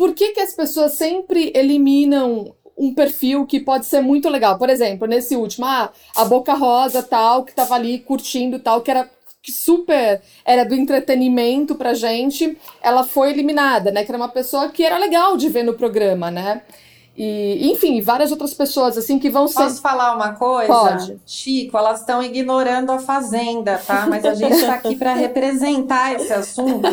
por 0.00 0.14
que, 0.14 0.32
que 0.32 0.40
as 0.40 0.54
pessoas 0.54 0.94
sempre 0.94 1.52
eliminam 1.54 2.54
um 2.74 2.94
perfil 2.94 3.44
que 3.44 3.60
pode 3.60 3.84
ser 3.84 4.00
muito 4.00 4.30
legal? 4.30 4.56
Por 4.56 4.70
exemplo, 4.70 5.06
nesse 5.06 5.36
último, 5.36 5.66
ah, 5.66 5.92
a 6.16 6.24
Boca 6.24 6.54
Rosa 6.54 7.02
tal, 7.02 7.44
que 7.44 7.50
estava 7.50 7.74
ali 7.74 7.98
curtindo 7.98 8.58
tal, 8.58 8.80
que 8.80 8.90
era 8.90 9.10
que 9.42 9.52
super 9.52 10.22
era 10.42 10.64
do 10.64 10.74
entretenimento 10.74 11.74
pra 11.74 11.92
gente, 11.92 12.56
ela 12.80 13.04
foi 13.04 13.28
eliminada, 13.28 13.90
né? 13.90 14.02
Que 14.02 14.10
era 14.10 14.16
uma 14.16 14.30
pessoa 14.30 14.70
que 14.70 14.82
era 14.82 14.96
legal 14.96 15.36
de 15.36 15.50
ver 15.50 15.64
no 15.64 15.74
programa, 15.74 16.30
né? 16.30 16.62
E, 17.16 17.70
enfim, 17.70 18.00
várias 18.00 18.30
outras 18.30 18.54
pessoas, 18.54 18.96
assim, 18.96 19.18
que 19.18 19.28
vão 19.28 19.46
ser. 19.46 19.64
Posso 19.64 19.82
falar 19.82 20.14
uma 20.14 20.32
coisa? 20.32 20.72
Pode. 20.72 21.20
Chico, 21.26 21.76
elas 21.76 22.00
estão 22.00 22.22
ignorando 22.22 22.90
a 22.92 22.98
Fazenda, 22.98 23.80
tá? 23.86 24.06
Mas 24.08 24.24
a 24.24 24.32
gente 24.32 24.54
está 24.54 24.74
aqui 24.74 24.96
para 24.96 25.12
representar 25.12 26.14
esse 26.14 26.32
assunto. 26.32 26.88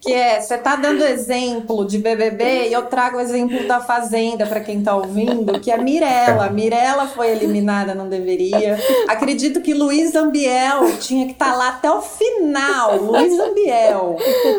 Que 0.00 0.12
é, 0.12 0.40
você 0.40 0.56
tá 0.56 0.76
dando 0.76 1.02
exemplo 1.04 1.84
de 1.84 1.98
BBB 1.98 2.68
e 2.68 2.72
eu 2.72 2.86
trago 2.86 3.16
o 3.16 3.20
exemplo 3.20 3.66
da 3.66 3.80
Fazenda 3.80 4.46
para 4.46 4.60
quem 4.60 4.82
tá 4.82 4.94
ouvindo, 4.94 5.58
que 5.60 5.70
é 5.70 5.76
Mirella. 5.76 6.48
Mirella 6.50 7.06
foi 7.08 7.30
eliminada, 7.30 7.94
não 7.94 8.08
deveria. 8.08 8.78
Acredito 9.08 9.60
que 9.60 9.74
Luiz 9.74 10.14
Ambiel 10.14 10.96
tinha 11.00 11.26
que 11.26 11.32
estar 11.32 11.52
tá 11.52 11.56
lá 11.56 11.68
até 11.68 11.90
o 11.90 12.00
final. 12.00 12.96
Luiz 12.96 13.38
Ambiel. 13.38 14.16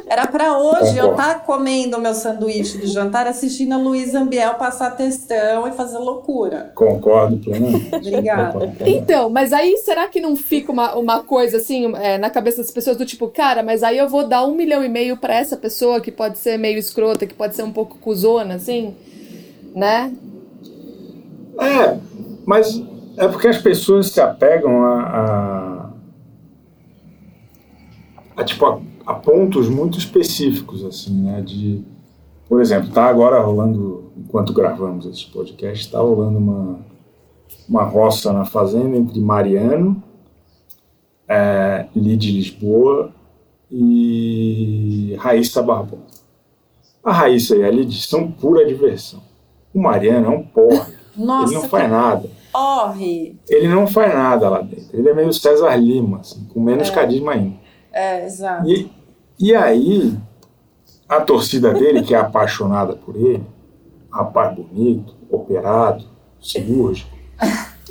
Era 0.08 0.28
para 0.28 0.58
hoje 0.58 0.98
eu 0.98 1.12
estar 1.12 1.36
tá 1.36 1.40
comendo 1.40 2.00
meu 2.00 2.14
sanduíche 2.14 2.78
do 2.78 2.88
jantar 2.88 3.28
assistindo 3.28 3.74
a 3.74 3.78
Luiz 3.78 4.14
Ambiel 4.14 4.56
passar 4.66 4.92
testão 4.98 5.68
e 5.68 5.72
fazer 5.72 6.00
loucura. 6.00 6.72
Concordo 6.74 7.38
plenamente. 7.38 7.94
Obrigada. 7.94 8.74
Então, 8.84 9.30
mas 9.30 9.54
aí 9.54 9.78
será 9.78 10.08
que 10.08 10.20
não 10.20 10.36
fica 10.36 10.72
uma, 10.72 10.96
uma 10.96 11.24
coisa 11.24 11.58
assim 11.58 11.94
é, 11.98 12.18
na 12.18 12.32
cabeça 12.32 12.58
das 12.58 12.72
pessoas 12.72 12.98
do 12.98 13.06
tipo, 13.06 13.28
cara, 13.28 13.62
mas 13.62 13.84
aí 13.84 14.00
eu 14.00 14.10
vou 14.10 14.28
dar 14.28 14.44
um 14.44 14.56
milhão 14.56 14.84
e 14.84 14.90
meio 14.90 15.18
para 15.18 15.36
essa 15.36 15.56
pessoa 15.56 16.02
que 16.02 16.12
pode 16.12 16.40
ser 16.40 16.58
meio 16.58 16.80
escrota, 16.80 17.28
que 17.28 17.34
pode 17.36 17.56
ser 17.56 17.62
um 17.62 17.72
pouco 17.72 18.00
cuzona, 18.00 18.56
assim, 18.56 18.96
né? 19.76 20.12
É, 21.60 21.98
mas 22.44 22.82
é 23.18 23.28
porque 23.28 23.48
as 23.48 23.60
pessoas 23.60 24.08
se 24.08 24.20
apegam 24.20 24.84
a, 24.84 25.92
a, 28.36 28.42
a 28.42 28.44
tipo 28.44 28.66
a, 28.66 28.82
a 29.06 29.14
pontos 29.14 29.70
muito 29.70 30.00
específicos, 30.00 30.84
assim, 30.84 31.22
né? 31.22 31.42
De 31.42 31.84
por 32.48 32.62
exemplo, 32.62 32.90
está 32.90 33.06
agora 33.06 33.42
rolando, 33.42 34.12
enquanto 34.18 34.54
gravamos 34.54 35.06
esse 35.06 35.26
podcast, 35.28 35.86
está 35.86 36.00
rolando 36.00 36.38
uma, 36.38 36.80
uma 37.68 37.84
roça 37.84 38.32
na 38.32 38.46
fazenda 38.46 38.96
entre 38.98 39.20
Mariano, 39.20 40.02
é, 41.28 41.86
Lide 41.96 42.32
Lisboa 42.32 43.12
e 43.72 45.16
Raíssa 45.20 45.62
Barbosa. 45.62 46.24
A 47.04 47.12
Raíssa 47.12 47.56
e 47.56 47.64
a 47.64 47.70
Lide 47.70 48.02
são 48.02 48.32
pura 48.32 48.66
diversão. 48.66 49.22
O 49.74 49.82
Mariano 49.82 50.28
é 50.28 50.30
um 50.30 50.44
porre. 50.44 50.94
Nossa, 51.18 51.54
ele 51.54 51.62
não 51.62 51.70
faz 51.70 51.90
nada. 51.90 52.30
Porre! 52.52 53.40
Ele 53.50 53.68
não 53.68 53.88
faz 53.88 54.14
nada 54.14 54.50
lá 54.50 54.62
dentro. 54.62 54.88
Ele 54.98 55.10
é 55.10 55.14
meio 55.14 55.32
César 55.34 55.76
Lima, 55.76 56.20
assim, 56.20 56.46
com 56.54 56.60
menos 56.62 56.90
É. 56.90 56.94
carisma 56.94 57.32
ainda. 57.34 57.56
É, 57.92 58.26
exato. 58.26 58.68
E, 58.70 58.92
e 59.40 59.56
aí, 59.56 60.14
a 61.08 61.22
torcida 61.22 61.74
dele, 61.74 62.02
que 62.02 62.14
é 62.14 62.18
apaixonada 62.18 62.96
por 62.96 63.16
ele, 63.16 63.44
rapaz 64.12 64.56
bonito, 64.56 65.16
operado, 65.30 66.06
cirúrgico, 66.42 67.10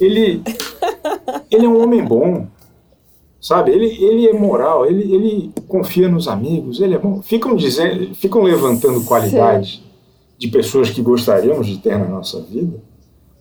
ele, 0.00 0.42
ele 1.50 1.66
é 1.66 1.68
um 1.68 1.82
homem 1.82 2.04
bom, 2.04 2.46
sabe? 3.40 3.70
Ele, 3.70 3.86
ele 4.02 4.28
é 4.28 4.32
moral, 4.32 4.86
ele, 4.86 5.14
ele 5.14 5.52
confia 5.68 6.08
nos 6.08 6.26
amigos, 6.26 6.80
ele 6.80 6.94
é 6.94 6.98
bom. 6.98 7.22
Ficam, 7.22 7.54
dizendo, 7.54 8.14
ficam 8.14 8.42
levantando 8.42 9.04
qualidades 9.04 9.82
de 10.38 10.48
pessoas 10.48 10.90
que 10.90 11.02
gostaríamos 11.02 11.66
de 11.66 11.78
ter 11.78 11.98
na 11.98 12.06
nossa 12.06 12.40
vida, 12.40 12.82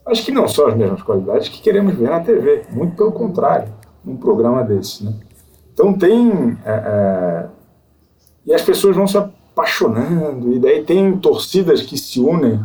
mas 0.06 0.20
que 0.20 0.32
não 0.32 0.48
são 0.48 0.68
as 0.68 0.76
mesmas 0.76 1.02
qualidades 1.02 1.50
que 1.50 1.62
queremos 1.62 1.96
ver 1.96 2.10
na 2.10 2.20
TV. 2.20 2.64
Muito 2.72 2.96
pelo 2.96 3.12
contrário, 3.12 3.74
num 4.04 4.18
programa 4.18 4.64
desse, 4.64 5.04
né? 5.04 5.14
Então 5.74 5.94
tem... 5.94 6.58
é, 6.66 6.72
é, 6.72 7.46
e 8.46 8.54
as 8.54 8.62
pessoas 8.62 8.96
vão 8.96 9.08
se 9.08 9.18
apaixonando, 9.54 10.52
e 10.52 10.60
daí 10.60 10.84
tem 10.84 11.16
torcidas 11.18 11.82
que 11.82 11.98
se 11.98 12.20
unem, 12.20 12.60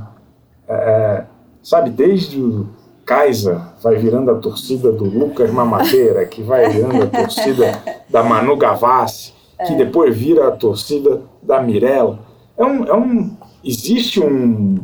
é, 0.66 1.25
sabe, 1.62 1.90
desde 1.90 2.40
o 2.40 2.68
Kaiser 3.04 3.59
vai 3.83 3.97
virando 3.97 4.30
a 4.30 4.35
torcida 4.35 4.90
do 4.90 5.04
Lucas 5.04 5.50
Mamadeira, 5.50 6.25
que 6.26 6.42
vai 6.42 6.68
virando 6.68 7.04
a 7.04 7.07
torcida 7.07 7.83
da 8.09 8.23
Manu 8.23 8.57
Gavassi, 8.57 9.33
que 9.66 9.75
depois 9.75 10.16
vira 10.16 10.49
a 10.49 10.50
torcida 10.50 11.23
da 11.42 11.61
Mirella. 11.62 12.18
É 12.57 12.64
um, 12.64 12.85
é 12.85 12.95
um, 12.95 13.37
existe 13.64 14.21
um, 14.21 14.78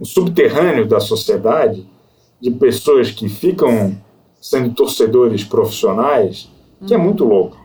um 0.00 0.04
subterrâneo 0.04 0.86
da 0.86 1.00
sociedade 1.00 1.86
de 2.40 2.50
pessoas 2.50 3.10
que 3.10 3.28
ficam 3.28 3.96
sendo 4.40 4.74
torcedores 4.74 5.44
profissionais 5.44 6.50
que 6.86 6.94
é 6.94 6.98
muito 6.98 7.24
louco. 7.24 7.56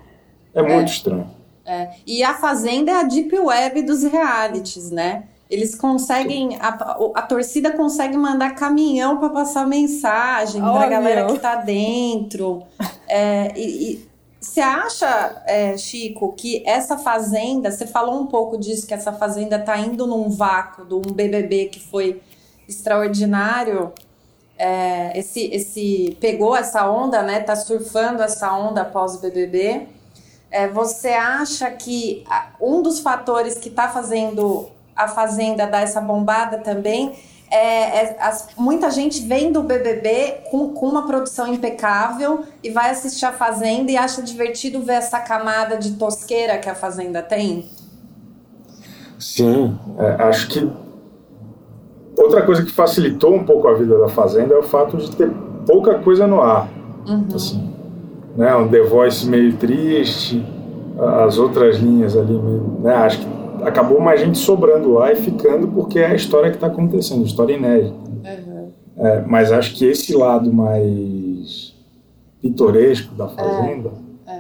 É 0.53 0.61
muito 0.61 0.89
estranho. 0.91 1.36
É. 1.67 1.89
E 2.07 2.23
a 2.23 2.33
Fazenda 2.33 2.91
é 2.91 2.95
a 2.95 3.03
deep 3.03 3.37
web 3.37 3.81
dos 3.81 4.01
realities, 4.03 4.89
né? 4.89 5.25
Eles 5.49 5.75
conseguem, 5.75 6.57
a, 6.59 6.69
a 7.15 7.21
torcida 7.21 7.71
consegue 7.71 8.17
mandar 8.17 8.55
caminhão 8.55 9.17
para 9.17 9.29
passar 9.29 9.67
mensagem 9.67 10.61
para 10.61 10.69
a 10.69 10.73
Óbvio. 10.73 10.89
galera 10.89 11.25
que 11.27 11.39
tá 11.39 11.55
dentro. 11.55 12.63
É, 13.07 13.53
e, 13.55 13.93
e 13.93 14.07
você 14.39 14.61
acha, 14.61 15.41
é, 15.45 15.77
Chico, 15.77 16.33
que 16.33 16.63
essa 16.65 16.97
fazenda, 16.97 17.71
você 17.71 17.87
falou 17.87 18.21
um 18.21 18.27
pouco 18.27 18.57
disso, 18.57 18.87
que 18.87 18.93
essa 18.93 19.13
fazenda 19.13 19.59
tá 19.59 19.77
indo 19.77 20.07
num 20.07 20.29
vácuo 20.29 20.85
de 20.85 20.93
um 20.93 21.01
BBB 21.13 21.65
que 21.65 21.79
foi 21.79 22.21
extraordinário. 22.67 23.91
É, 24.57 25.17
esse, 25.17 25.45
esse 25.53 26.17
pegou 26.19 26.55
essa 26.55 26.89
onda, 26.89 27.21
né? 27.21 27.39
Tá 27.39 27.55
surfando 27.55 28.21
essa 28.21 28.53
onda 28.53 28.81
após 28.81 29.15
o 29.15 29.21
BBB. 29.21 29.87
É, 30.49 30.67
você 30.67 31.09
acha 31.09 31.69
que 31.71 32.23
um 32.61 32.81
dos 32.81 32.99
fatores 32.99 33.55
que 33.57 33.69
está 33.69 33.87
fazendo 33.89 34.67
a 34.95 35.07
Fazenda 35.07 35.67
dar 35.67 35.81
essa 35.81 36.01
bombada 36.01 36.57
também 36.59 37.13
é, 37.51 37.57
é 37.57 38.17
as- 38.19 38.49
muita 38.57 38.89
gente 38.89 39.21
vem 39.25 39.51
do 39.51 39.61
BBB 39.61 40.41
com, 40.49 40.69
com 40.73 40.87
uma 40.87 41.05
produção 41.05 41.53
impecável 41.53 42.43
e 42.63 42.69
vai 42.71 42.89
assistir 42.89 43.25
a 43.25 43.31
Fazenda 43.31 43.91
e 43.91 43.97
acha 43.97 44.21
divertido 44.21 44.81
ver 44.81 44.93
essa 44.93 45.19
camada 45.19 45.77
de 45.77 45.93
tosqueira 45.93 46.57
que 46.57 46.69
a 46.69 46.75
Fazenda 46.75 47.21
tem? 47.21 47.69
Sim, 49.19 49.77
é, 49.97 50.23
acho 50.23 50.47
que 50.49 50.69
outra 52.17 52.43
coisa 52.45 52.63
que 52.63 52.71
facilitou 52.71 53.33
um 53.35 53.43
pouco 53.45 53.67
a 53.67 53.73
vida 53.73 53.97
da 53.99 54.09
Fazenda 54.09 54.53
é 54.53 54.57
o 54.57 54.63
fato 54.63 54.97
de 54.97 55.15
ter 55.15 55.29
pouca 55.65 55.99
coisa 55.99 56.25
no 56.27 56.41
ar. 56.41 56.69
Assim, 57.33 57.73
né? 58.37 58.55
Um 58.55 58.67
The 58.67 58.83
Voice 58.83 59.27
meio 59.27 59.57
triste, 59.57 60.45
as 61.25 61.37
outras 61.37 61.77
linhas 61.77 62.15
ali, 62.15 62.33
meio, 62.33 62.79
né? 62.79 62.93
Acho 62.93 63.19
que 63.19 63.63
acabou 63.63 63.99
mais 63.99 64.21
gente 64.21 64.37
sobrando 64.37 64.93
lá 64.93 65.11
e 65.11 65.15
ficando 65.15 65.67
porque 65.67 65.99
é 65.99 66.05
a 66.05 66.15
história 66.15 66.49
que 66.51 66.57
está 66.57 66.67
acontecendo, 66.67 67.25
história 67.25 67.53
inédita. 67.53 67.95
É, 68.99 69.21
mas 69.27 69.51
acho 69.51 69.75
que 69.75 69.85
esse 69.85 70.15
lado 70.15 70.51
mais 70.51 71.75
pitoresco 72.41 73.13
da 73.15 73.27
Fazenda, 73.27 73.91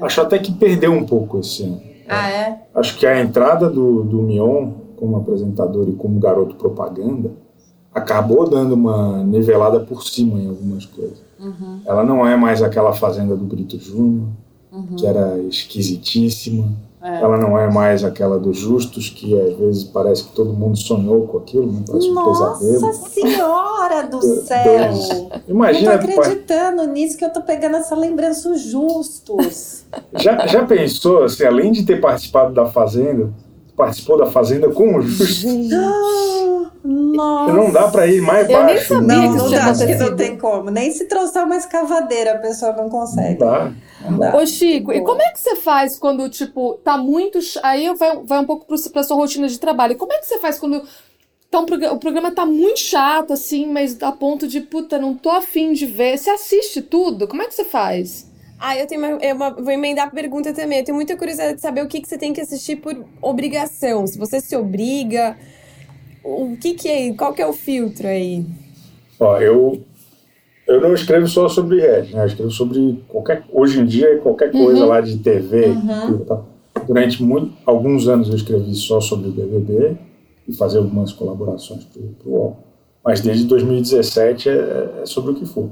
acho 0.01 0.21
até 0.21 0.39
que 0.39 0.51
perdeu 0.51 0.91
um 0.91 1.05
pouco 1.05 1.39
esse 1.39 1.63
ano. 1.63 1.81
Ah, 2.07 2.29
é? 2.29 2.61
Acho 2.73 2.97
que 2.97 3.05
a 3.05 3.19
entrada 3.19 3.69
do, 3.69 4.03
do 4.03 4.21
Mion 4.21 4.71
como 4.95 5.17
apresentador 5.17 5.87
e 5.89 5.93
como 5.93 6.19
garoto 6.19 6.55
propaganda 6.55 7.31
acabou 7.93 8.49
dando 8.49 8.73
uma 8.73 9.23
nivelada 9.23 9.79
por 9.79 10.03
cima 10.03 10.39
em 10.39 10.47
algumas 10.47 10.85
coisas. 10.85 11.17
Ela 11.85 12.03
não 12.03 12.25
é 12.25 12.35
mais 12.35 12.61
aquela 12.61 12.93
fazenda 12.93 13.35
do 13.35 13.45
Brito 13.45 13.79
Júnior, 13.79 14.27
que 14.97 15.05
era 15.05 15.37
esquisitíssima. 15.39 16.71
Ela 17.01 17.37
não 17.37 17.57
é 17.57 17.71
mais 17.71 18.03
aquela 18.03 18.37
dos 18.37 18.57
justos, 18.57 19.09
que 19.09 19.39
às 19.39 19.55
vezes 19.57 19.83
parece 19.85 20.25
que 20.25 20.33
todo 20.33 20.51
mundo 20.51 20.75
sonhou 20.77 21.25
com 21.27 21.37
aquilo, 21.37 21.71
não 21.71 21.83
parece 21.83 22.09
um 22.09 22.13
Nossa 22.13 22.59
pesadelo. 22.59 22.93
Senhora 22.93 24.07
do 24.07 24.21
céu! 24.43 25.29
Imagina, 25.47 25.93
não 25.93 25.99
tô 25.99 26.19
acreditando 26.21 26.83
nisso 26.87 27.17
que 27.17 27.23
eu 27.23 27.31
tô 27.31 27.41
pegando 27.41 27.77
essa 27.77 27.95
lembrança 27.95 28.49
os 28.49 28.61
justos. 28.61 29.85
já, 30.17 30.47
já 30.47 30.65
pensou, 30.65 31.23
assim, 31.23 31.45
além 31.45 31.71
de 31.71 31.85
ter 31.85 32.01
participado 32.01 32.53
da 32.53 32.65
Fazenda, 32.65 33.31
participou 33.77 34.17
da 34.17 34.25
Fazenda 34.25 34.69
com 34.69 34.97
o 34.97 35.01
Justo? 35.01 35.47
Nossa! 35.47 36.67
Não 36.83 37.71
dá 37.71 37.87
pra 37.89 38.07
ir 38.07 38.21
mais 38.21 38.49
Eu 38.49 38.63
nem 38.63 38.75
baixo. 38.75 38.87
sabia 38.95 39.07
né? 39.07 39.13
que 39.15 39.27
Não, 39.27 39.35
isso 39.35 39.37
não 39.43 39.47
tinha 39.49 39.63
acho 39.65 39.85
que 39.85 39.95
não 39.95 40.15
tem 40.15 40.37
como. 40.37 40.69
Nem 40.71 40.91
se 40.91 41.05
trouxer 41.05 41.43
uma 41.43 41.55
escavadeira 41.57 42.33
a 42.33 42.37
pessoa 42.37 42.71
não 42.73 42.83
Não 42.83 42.89
consegue. 42.89 43.39
dá. 43.39 43.71
Não 44.09 44.17
dá. 44.19 44.35
Ô, 44.37 44.45
Chico, 44.45 44.91
e 44.93 45.01
como 45.01 45.21
é 45.21 45.29
que 45.31 45.39
você 45.39 45.55
faz 45.57 45.97
quando, 45.97 46.29
tipo, 46.29 46.79
tá 46.83 46.97
muito. 46.97 47.39
Aí 47.63 47.93
vai, 47.95 48.17
vai 48.23 48.39
um 48.39 48.45
pouco 48.45 48.65
pro, 48.65 48.77
pra 48.91 49.03
sua 49.03 49.17
rotina 49.17 49.47
de 49.47 49.59
trabalho. 49.59 49.97
Como 49.97 50.13
é 50.13 50.17
que 50.19 50.25
você 50.27 50.39
faz 50.39 50.57
quando 50.59 50.81
tá 51.51 51.59
um 51.59 51.65
progra- 51.65 51.93
o 51.93 51.99
programa 51.99 52.31
tá 52.31 52.45
muito 52.45 52.79
chato, 52.79 53.33
assim, 53.33 53.65
mas 53.67 54.01
a 54.01 54.11
ponto 54.11 54.47
de, 54.47 54.61
puta, 54.61 54.97
não 54.97 55.13
tô 55.13 55.29
afim 55.29 55.73
de 55.73 55.85
ver? 55.85 56.17
Você 56.17 56.29
assiste 56.29 56.81
tudo? 56.81 57.27
Como 57.27 57.41
é 57.41 57.47
que 57.47 57.55
você 57.55 57.65
faz? 57.65 58.26
Ah, 58.59 58.75
eu 58.77 58.87
tenho 58.87 59.01
uma, 59.01 59.17
uma- 59.33 59.51
vou 59.61 59.71
emendar 59.71 60.07
a 60.07 60.11
pergunta 60.11 60.53
também. 60.53 60.79
Eu 60.79 60.85
tenho 60.85 60.95
muita 60.95 61.15
curiosidade 61.15 61.55
de 61.55 61.61
saber 61.61 61.81
o 61.83 61.87
que, 61.87 62.01
que 62.01 62.07
você 62.07 62.17
tem 62.17 62.33
que 62.33 62.41
assistir 62.41 62.77
por 62.77 62.95
obrigação. 63.21 64.05
Se 64.07 64.17
você 64.17 64.41
se 64.41 64.55
obriga, 64.55 65.37
o 66.23 66.57
que 66.59 66.73
que 66.73 66.87
é, 66.89 67.13
qual 67.13 67.33
que 67.33 67.41
é 67.41 67.47
o 67.47 67.53
filtro 67.53 68.07
aí? 68.07 68.43
Ó, 69.19 69.39
eu, 69.39 69.83
eu 70.67 70.81
não 70.81 70.93
escrevo 70.93 71.27
só 71.27 71.47
sobre 71.47 71.79
reality, 71.81 72.15
né? 72.15 72.23
Eu 72.23 72.27
escrevo 72.27 72.51
sobre 72.51 73.03
qualquer... 73.07 73.43
Hoje 73.51 73.79
em 73.79 73.85
dia, 73.85 74.17
qualquer 74.19 74.51
coisa 74.51 74.81
Uhum. 74.81 74.87
lá 74.89 75.01
de 75.01 75.17
TV. 75.19 75.73
tudo, 76.07 76.25
tá? 76.25 76.41
Durante 76.87 77.21
muito, 77.23 77.53
alguns 77.65 78.07
anos 78.07 78.27
eu 78.29 78.35
escrevi 78.35 78.73
só 78.75 78.99
sobre 78.99 79.29
o 79.29 79.31
BBB 79.31 79.97
e 80.47 80.53
fazer 80.53 80.77
algumas 80.79 81.11
colaborações 81.11 81.83
pro, 81.85 82.01
pro 82.19 82.29
UOL. 82.31 82.57
mas 83.03 83.19
desde 83.21 83.45
2017 83.45 84.49
é, 84.49 84.53
é 85.01 85.05
sobre 85.05 85.31
o 85.31 85.35
que 85.35 85.45
for. 85.45 85.69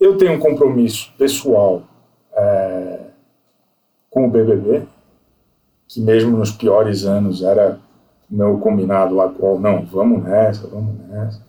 Eu 0.00 0.16
tenho 0.16 0.34
um 0.34 0.38
compromisso 0.38 1.12
pessoal 1.18 1.82
é, 2.32 3.00
com 4.08 4.26
o 4.26 4.30
BBB, 4.30 4.82
que 5.88 6.00
mesmo 6.00 6.36
nos 6.36 6.52
piores 6.52 7.04
anos 7.04 7.42
era 7.42 7.80
meu 8.30 8.58
combinado 8.58 9.16
lá 9.16 9.28
qual, 9.28 9.58
não, 9.58 9.84
vamos 9.84 10.22
nessa, 10.22 10.68
vamos 10.68 10.94
nessa. 11.08 11.42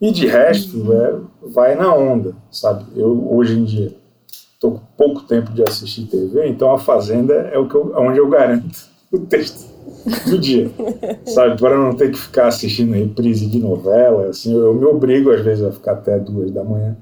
E 0.00 0.12
de 0.12 0.26
resto, 0.28 0.92
é, 0.92 1.18
vai 1.42 1.74
na 1.74 1.92
onda, 1.92 2.32
sabe? 2.48 2.84
Eu, 2.94 3.34
hoje 3.34 3.58
em 3.58 3.64
dia, 3.64 3.92
estou 4.28 4.72
com 4.72 4.80
pouco 4.96 5.22
tempo 5.22 5.50
de 5.52 5.62
assistir 5.64 6.06
TV, 6.06 6.46
então 6.46 6.72
a 6.72 6.78
Fazenda 6.78 7.34
é 7.34 7.58
o 7.58 7.68
que 7.68 7.74
eu, 7.74 7.92
onde 7.96 8.18
eu 8.18 8.28
garanto 8.28 8.88
o 9.10 9.18
texto 9.18 9.68
do 10.30 10.38
dia, 10.38 10.70
sabe? 11.26 11.58
Para 11.58 11.76
não 11.76 11.96
ter 11.96 12.12
que 12.12 12.18
ficar 12.18 12.46
assistindo 12.46 12.92
reprise 12.92 13.46
de 13.46 13.58
novela, 13.58 14.28
assim, 14.28 14.54
eu, 14.54 14.66
eu 14.66 14.74
me 14.74 14.84
obrigo 14.84 15.32
às 15.32 15.40
vezes 15.40 15.64
a 15.64 15.72
ficar 15.72 15.92
até 15.94 16.20
duas 16.20 16.52
da 16.52 16.62
manhã 16.62 16.96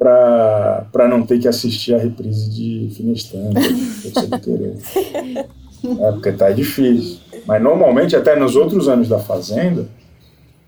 para 0.00 1.06
não 1.10 1.26
ter 1.26 1.38
que 1.38 1.46
assistir 1.46 1.94
a 1.94 1.98
reprise 1.98 2.48
de 2.48 2.88
Finestante, 2.94 3.60
de 3.60 4.40
querer. 4.40 4.76
É, 5.82 6.12
porque 6.12 6.32
tá 6.32 6.50
difícil. 6.50 7.18
Mas 7.46 7.62
normalmente, 7.62 8.16
até 8.16 8.34
nos 8.34 8.56
outros 8.56 8.88
anos 8.88 9.08
da 9.08 9.18
Fazenda, 9.18 9.86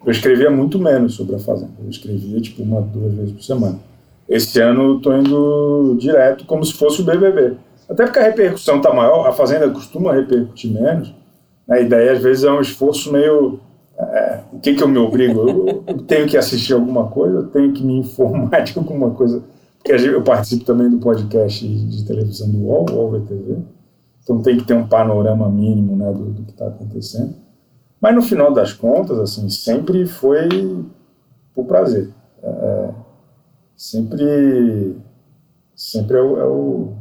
eu 0.04 0.12
escrevia 0.12 0.50
muito 0.50 0.78
menos 0.78 1.14
sobre 1.14 1.36
a 1.36 1.38
Fazenda. 1.38 1.72
Eu 1.82 1.88
escrevia 1.88 2.40
tipo 2.42 2.62
uma, 2.62 2.82
duas 2.82 3.14
vezes 3.14 3.32
por 3.32 3.42
semana. 3.42 3.78
Esse 4.28 4.60
ano 4.60 4.82
eu 4.82 5.00
tô 5.00 5.16
indo 5.16 5.96
direto, 5.98 6.44
como 6.44 6.62
se 6.62 6.74
fosse 6.74 7.00
o 7.00 7.04
BBB. 7.04 7.56
Até 7.88 8.04
porque 8.04 8.18
a 8.18 8.24
repercussão 8.24 8.80
tá 8.82 8.92
maior, 8.92 9.26
a 9.26 9.32
Fazenda 9.32 9.68
costuma 9.70 10.12
repercutir 10.12 10.70
menos. 10.70 11.14
A 11.68 11.80
ideia, 11.80 12.12
às 12.12 12.22
vezes, 12.22 12.44
é 12.44 12.50
um 12.50 12.60
esforço 12.60 13.10
meio 13.10 13.60
é, 13.99 14.40
o 14.52 14.58
que, 14.58 14.75
que 14.75 14.82
eu 14.82 14.88
me 14.88 14.99
obrigo? 14.99 15.40
Eu, 15.49 15.84
eu, 15.87 16.02
tenho 16.02 16.28
que 16.28 16.37
assistir 16.37 16.72
alguma 16.72 17.08
coisa, 17.08 17.38
eu 17.38 17.46
tenho 17.49 17.72
que 17.72 17.84
me 17.84 17.99
informar 17.99 18.62
de 18.62 18.76
alguma 18.76 19.11
coisa. 19.11 19.42
Porque 19.78 19.92
eu 19.92 20.22
participo 20.22 20.64
também 20.64 20.88
do 20.88 20.99
podcast 20.99 21.66
de 21.66 22.04
televisão 22.04 22.49
do 22.50 22.58
UOL, 22.58 22.87
UOL 22.90 23.11
VTV. 23.11 23.58
Então 24.22 24.40
tem 24.40 24.56
que 24.56 24.64
ter 24.64 24.75
um 24.75 24.87
panorama 24.87 25.50
mínimo 25.50 25.96
né, 25.96 26.12
do, 26.12 26.26
do 26.26 26.42
que 26.44 26.52
está 26.52 26.68
acontecendo. 26.68 27.34
Mas 28.00 28.14
no 28.14 28.22
final 28.22 28.52
das 28.52 28.72
contas, 28.72 29.18
assim, 29.18 29.49
sempre 29.49 30.06
foi 30.06 30.49
por 31.54 31.66
prazer. 31.66 32.11
É, 32.42 32.49
é 32.49 32.90
sempre 33.76 34.96
sempre 35.75 36.16
é 36.16 36.20
o, 36.20 36.38
é 36.38 36.44
o, 36.44 36.92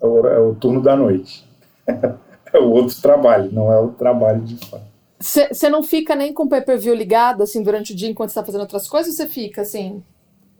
é 0.00 0.06
o, 0.06 0.26
é 0.26 0.38
o 0.38 0.54
turno 0.54 0.82
da 0.82 0.96
noite. 0.96 1.46
é 1.86 2.58
o 2.58 2.70
outro 2.70 3.00
trabalho, 3.00 3.50
não 3.52 3.72
é 3.72 3.78
o 3.78 3.88
trabalho 3.88 4.40
de 4.40 4.56
fato. 4.66 4.89
Você 5.20 5.68
não 5.68 5.82
fica 5.82 6.16
nem 6.16 6.32
com 6.32 6.44
o 6.44 6.48
pay-per-view 6.48 6.94
ligado, 6.94 7.42
assim, 7.42 7.62
durante 7.62 7.92
o 7.92 7.96
dia 7.96 8.08
enquanto 8.08 8.30
está 8.30 8.42
fazendo 8.42 8.62
outras 8.62 8.88
coisas, 8.88 9.12
ou 9.12 9.16
você 9.16 9.26
fica, 9.26 9.60
assim? 9.60 10.02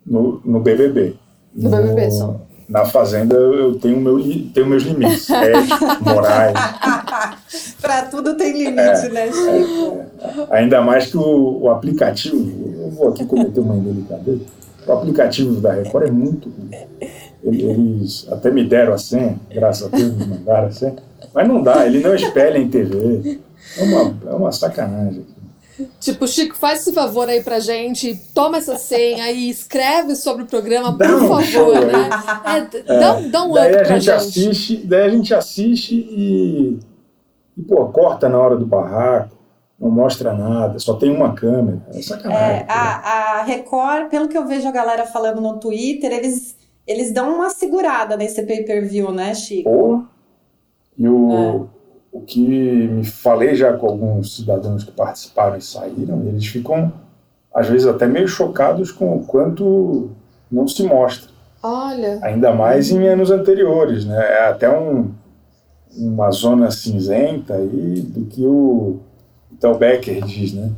No, 0.06 0.40
no 0.44 0.60
BBB. 0.60 1.16
No, 1.54 1.70
no 1.70 1.76
BBB 1.76 2.10
só. 2.10 2.40
Na 2.68 2.84
Fazenda 2.84 3.34
eu 3.34 3.76
tenho, 3.80 4.00
meu, 4.00 4.22
tenho 4.54 4.66
meus 4.66 4.84
limites, 4.84 5.28
éticos, 5.30 5.80
morais. 6.02 6.52
Para 7.82 8.02
tudo 8.04 8.36
tem 8.36 8.52
limite, 8.52 8.78
é, 8.78 9.08
né, 9.08 9.26
Chico? 9.32 10.04
É, 10.50 10.58
ainda 10.58 10.80
mais 10.80 11.06
que 11.10 11.16
o, 11.16 11.62
o, 11.62 11.68
aplicativo, 11.68 12.36
eu 12.80 12.90
vou 12.90 13.08
aqui 13.08 13.24
cometer 13.24 13.58
uma 13.58 13.76
indelicadeza, 13.76 14.42
o 14.86 14.92
aplicativo 14.92 15.60
da 15.60 15.72
Record 15.72 16.06
é 16.06 16.10
muito 16.12 16.48
ruim. 16.48 16.70
Eles 17.42 18.28
até 18.30 18.52
me 18.52 18.62
deram 18.62 18.92
a 18.92 18.98
senha, 18.98 19.36
graças 19.52 19.92
a 19.92 19.96
Deus 19.96 20.14
me 20.14 20.26
mandaram 20.26 20.68
a 20.68 20.70
senha, 20.70 20.94
mas 21.34 21.48
não 21.48 21.62
dá, 21.62 21.86
ele 21.86 22.00
não 22.00 22.14
espelha 22.14 22.58
em 22.58 22.68
TV. 22.68 23.40
É 23.78 23.82
uma, 23.82 24.16
é 24.26 24.34
uma 24.34 24.52
sacanagem. 24.52 25.24
Tipo, 25.98 26.26
Chico, 26.26 26.56
faz 26.56 26.80
esse 26.80 26.92
favor 26.92 27.28
aí 27.28 27.42
pra 27.42 27.60
gente, 27.60 28.14
toma 28.34 28.58
essa 28.58 28.76
senha 28.76 29.30
e 29.30 29.48
escreve 29.48 30.14
sobre 30.14 30.42
o 30.42 30.46
programa, 30.46 30.96
por 30.96 31.06
favor, 31.06 31.42
show, 31.42 31.72
né? 31.72 32.10
É, 32.44 32.94
é, 32.94 32.98
dá, 32.98 33.20
dá 33.20 33.44
um 33.44 33.52
daí 33.54 33.74
a 33.76 33.84
gente, 33.84 34.00
gente, 34.00 34.10
assiste, 34.10 34.76
Daí 34.86 35.02
a 35.02 35.08
gente 35.08 35.34
assiste 35.34 35.94
e, 35.94 36.78
e, 37.56 37.62
pô, 37.62 37.86
corta 37.86 38.28
na 38.28 38.38
hora 38.38 38.56
do 38.56 38.66
barraco, 38.66 39.36
não 39.78 39.90
mostra 39.90 40.34
nada, 40.34 40.78
só 40.78 40.94
tem 40.94 41.10
uma 41.10 41.34
câmera. 41.34 41.80
É 41.94 42.02
sacanagem. 42.02 42.56
É, 42.56 42.66
a, 42.68 43.38
a 43.38 43.42
Record, 43.44 44.10
pelo 44.10 44.28
que 44.28 44.36
eu 44.36 44.46
vejo 44.46 44.68
a 44.68 44.72
galera 44.72 45.06
falando 45.06 45.40
no 45.40 45.58
Twitter, 45.58 46.12
eles, 46.12 46.56
eles 46.86 47.12
dão 47.12 47.36
uma 47.36 47.48
segurada 47.48 48.16
nesse 48.16 48.42
pay-per-view, 48.42 49.10
né, 49.12 49.34
Chico? 49.34 49.70
Pô, 49.70 50.02
e 51.00 51.08
o... 51.08 51.32
É 51.32 51.80
o 52.12 52.20
que 52.20 52.40
me 52.40 53.04
falei 53.04 53.54
já 53.54 53.72
com 53.72 53.86
alguns 53.86 54.36
cidadãos 54.36 54.82
que 54.82 54.90
participaram 54.90 55.56
e 55.56 55.62
saíram, 55.62 56.22
eles 56.26 56.46
ficam, 56.46 56.92
às 57.54 57.68
vezes, 57.68 57.86
até 57.86 58.06
meio 58.06 58.26
chocados 58.26 58.90
com 58.90 59.16
o 59.16 59.24
quanto 59.24 60.10
não 60.50 60.66
se 60.66 60.82
mostra. 60.82 61.30
Olha. 61.62 62.18
Ainda 62.22 62.52
mais 62.52 62.90
em 62.90 63.06
anos 63.06 63.30
anteriores, 63.30 64.04
né? 64.04 64.16
É 64.18 64.48
até 64.48 64.68
um, 64.68 65.10
uma 65.96 66.30
zona 66.30 66.70
cinzenta 66.70 67.54
aí 67.54 68.00
do 68.00 68.24
que 68.26 68.44
o 68.44 68.98
Tel 69.60 69.76
Becker 69.78 70.24
diz, 70.24 70.52
né? 70.54 70.70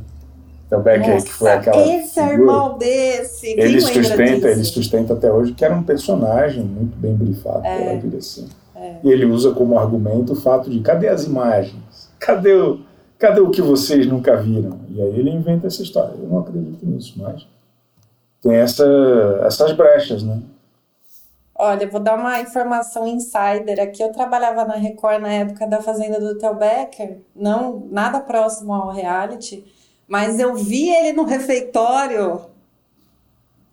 Tel 0.69 0.81
Becker, 0.81 1.13
Nossa, 1.13 1.25
que 1.25 1.33
foi 1.33 1.51
aquela. 1.51 1.87
Esse 1.87 2.19
é 2.19 2.33
irmão 2.33 2.77
desse. 2.77 3.47
ele 3.47 3.79
sustenta, 3.79 4.49
ele 4.49 4.63
sustenta 4.63 5.13
até 5.13 5.31
hoje 5.31 5.53
que 5.53 5.63
era 5.63 5.73
um 5.73 5.83
personagem 5.83 6.63
muito 6.63 6.95
bem 6.97 7.15
brifado 7.15 7.65
é. 7.65 7.77
pela 7.77 7.97
direção. 7.97 8.45
É. 8.83 8.99
E 9.01 9.09
ele 9.09 9.25
usa 9.25 9.51
como 9.53 9.79
argumento 9.79 10.33
o 10.33 10.35
fato 10.35 10.69
de 10.69 10.81
cadê 10.81 11.07
as 11.07 11.23
imagens? 11.23 12.09
Cadê 12.19 12.53
o, 12.53 12.81
cadê 13.17 13.39
o 13.39 13.49
que 13.49 13.61
vocês 13.61 14.05
nunca 14.05 14.35
viram? 14.35 14.79
E 14.89 15.01
aí 15.01 15.19
ele 15.19 15.29
inventa 15.29 15.67
essa 15.67 15.81
história. 15.81 16.13
Eu 16.17 16.27
não 16.27 16.39
acredito 16.39 16.85
nisso, 16.85 17.13
mas 17.17 17.47
tem 18.41 18.55
essa, 18.55 18.85
essas 19.45 19.71
brechas, 19.71 20.21
né? 20.21 20.41
Olha, 21.55 21.89
vou 21.89 22.01
dar 22.01 22.17
uma 22.17 22.41
informação 22.41 23.07
insider 23.07 23.79
aqui. 23.79 24.03
Eu 24.03 24.11
trabalhava 24.11 24.65
na 24.65 24.73
Record 24.73 25.21
na 25.21 25.31
época 25.31 25.65
da 25.65 25.81
Fazenda 25.81 26.19
do 26.19 26.37
Theo 26.37 26.55
Becker, 26.55 27.19
não 27.33 27.87
nada 27.89 28.19
próximo 28.19 28.73
ao 28.73 28.91
reality, 28.91 29.63
mas 30.07 30.39
eu 30.39 30.55
vi 30.55 30.89
ele 30.89 31.13
no 31.13 31.23
refeitório 31.23 32.41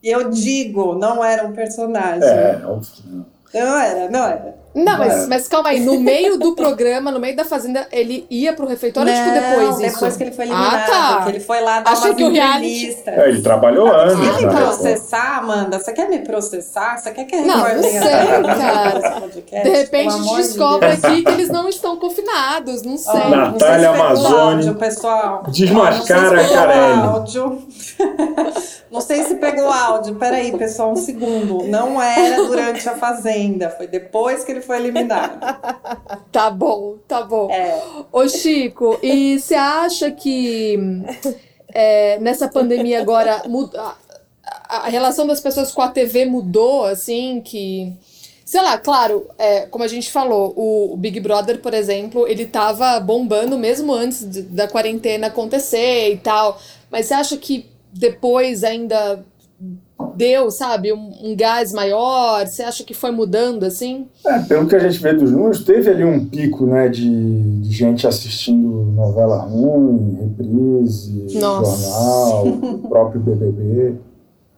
e 0.03 0.09
eu 0.09 0.31
digo, 0.31 0.95
não 0.95 1.23
era 1.25 1.47
um 1.47 1.53
personagem. 1.53 2.29
É, 2.29 2.61
óbvio 2.65 2.93
que 2.93 3.09
não. 3.09 3.27
Não 3.53 3.79
era, 3.79 4.11
não 4.11 4.25
era. 4.25 4.60
Não, 4.75 4.99
mas, 4.99 5.29
mas 5.29 5.49
calma 5.49 5.71
aí, 5.71 5.81
no 5.81 5.99
meio 5.99 6.39
do 6.39 6.55
programa, 6.55 7.11
no 7.11 7.19
meio 7.19 7.35
da 7.35 7.45
fazenda, 7.45 7.89
ele 7.91 8.25
ia 8.31 8.53
pro 8.53 8.67
refeitório 8.67 9.13
tipo, 9.13 9.27
não, 9.27 9.35
tipo 9.35 9.49
depois 9.49 9.81
isso? 9.81 9.95
depois 9.95 10.17
que 10.17 10.23
ele 10.23 10.33
foi 10.33 10.45
eliminado, 10.45 10.75
ah, 10.75 11.17
tá. 11.17 11.25
que 11.25 11.31
ele 11.31 11.41
foi 11.41 11.61
lá 11.61 11.81
dar 11.81 11.91
Achei 11.91 12.15
que 12.15 12.23
o 12.23 12.31
reality... 12.31 12.97
É, 13.07 13.29
ele 13.29 13.43
trabalhou 13.43 13.89
anos. 13.91 14.15
Você 14.15 14.31
quer 14.31 14.47
me 14.47 14.55
processar, 14.55 15.39
Amanda? 15.39 15.79
Você 15.79 15.93
quer 15.93 16.09
me 16.09 16.19
processar? 16.21 16.99
Você 16.99 17.11
quer 17.11 17.25
que 17.25 17.35
a 17.35 17.39
Record 17.41 17.57
Não, 17.57 17.77
não 17.77 17.83
sei, 17.83 19.51
cara. 19.51 19.63
De 19.63 19.71
repente 19.71 20.15
a 20.15 20.19
gente 20.19 20.37
descobre 20.37 20.97
de 20.97 21.07
aqui 21.07 21.23
que 21.25 21.31
eles 21.31 21.49
não 21.49 21.69
estão 21.69 21.97
confinados, 21.97 22.83
não 22.83 22.97
sei. 22.97 23.13
Oh, 23.13 23.29
Natália 23.31 23.93
não 23.93 24.01
Amazônia. 24.01 24.75
pessoal. 24.75 25.43
Desmascara 25.49 26.41
a 26.41 26.49
Carelli. 26.49 27.01
Áudio. 27.01 27.63
Não 28.91 29.01
sei 29.01 29.23
se 29.23 29.37
pegou 29.37 29.71
áudio. 29.71 30.17
Peraí, 30.17 30.51
pessoal, 30.57 30.93
um 30.93 30.97
segundo. 30.97 31.63
Não 31.69 32.03
era 32.03 32.45
durante 32.45 32.89
a 32.89 32.97
Fazenda, 32.97 33.71
foi 33.71 33.87
depois 33.87 34.43
que 34.43 34.51
ele 34.51 34.60
foi 34.61 34.79
eliminado. 34.79 35.39
Tá 36.31 36.49
bom, 36.49 36.97
tá 37.09 37.23
bom. 37.23 37.51
É. 37.51 37.83
Ô, 38.13 38.29
Chico, 38.29 38.99
e 39.03 39.39
você 39.39 39.57
acha 39.57 40.13
que 40.13 40.79
é, 41.75 42.19
nessa 42.21 42.49
pandemia 42.49 43.01
agora 43.01 43.43
muda, 43.49 43.97
a, 44.69 44.77
a 44.87 44.89
relação 44.89 45.27
das 45.27 45.41
pessoas 45.41 45.73
com 45.73 45.83
a 45.83 45.89
TV 45.89 46.25
mudou, 46.25 46.85
assim, 46.85 47.41
que 47.41 47.93
sei 48.51 48.61
lá, 48.63 48.77
claro, 48.79 49.29
é, 49.39 49.61
como 49.67 49.85
a 49.85 49.89
gente 49.89 50.11
falou, 50.11 50.53
o, 50.57 50.97
Big 50.97 51.21
Brother, 51.21 51.61
por 51.61 51.73
exemplo, 51.73 52.27
ele 52.27 52.47
tava 52.47 52.99
bombando 52.99 53.57
mesmo 53.57 53.93
antes 53.93 54.29
de, 54.29 54.43
da 54.43 54.67
quarentena 54.67 55.29
acontecer 55.29 56.13
e 56.13 56.17
tal. 56.17 56.61
Mas 56.91 57.07
você 57.07 57.15
acha 57.15 57.37
que 57.37 57.67
depois 57.93 58.65
ainda 58.65 59.25
deu, 60.21 60.51
sabe, 60.51 60.93
um, 60.93 61.13
um, 61.23 61.35
gás 61.35 61.73
maior? 61.73 62.47
Você 62.47 62.63
acha 62.63 62.85
que 62.85 62.93
foi 62.93 63.11
mudando 63.11 63.65
assim? 63.65 64.07
É, 64.27 64.39
pelo 64.41 64.69
que 64.69 64.77
a 64.77 64.79
gente 64.79 64.99
vê 64.99 65.15
dos 65.15 65.33
números, 65.33 65.65
teve 65.65 65.89
ali 65.89 66.05
um 66.05 66.27
pico, 66.27 66.67
né, 66.67 66.89
de, 66.89 67.61
de 67.63 67.73
gente 67.73 68.07
assistindo 68.07 68.69
novela 68.93 69.39
ruim, 69.39 70.19
reprise, 70.21 71.39
Nossa. 71.39 71.91
jornal, 71.91 72.47
o 72.47 72.79
próprio 72.87 73.21
BBB. 73.23 73.95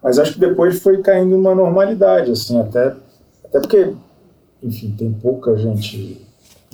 Mas 0.02 0.18
acho 0.18 0.32
que 0.34 0.40
depois 0.40 0.82
foi 0.82 1.00
caindo 1.00 1.36
uma 1.36 1.54
normalidade, 1.54 2.32
assim, 2.32 2.58
até, 2.60 2.96
até 3.44 3.60
porque, 3.60 3.94
enfim, 4.60 4.92
tem 4.98 5.12
pouca 5.12 5.56
gente 5.56 6.20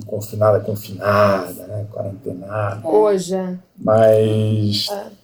confinada, 0.06 0.60
confinada, 0.60 1.66
né, 1.66 1.86
quarentenada. 1.92 2.88
Hoje. 2.88 3.34
É. 3.34 3.54
Mas... 3.76 4.88
É 4.90 5.18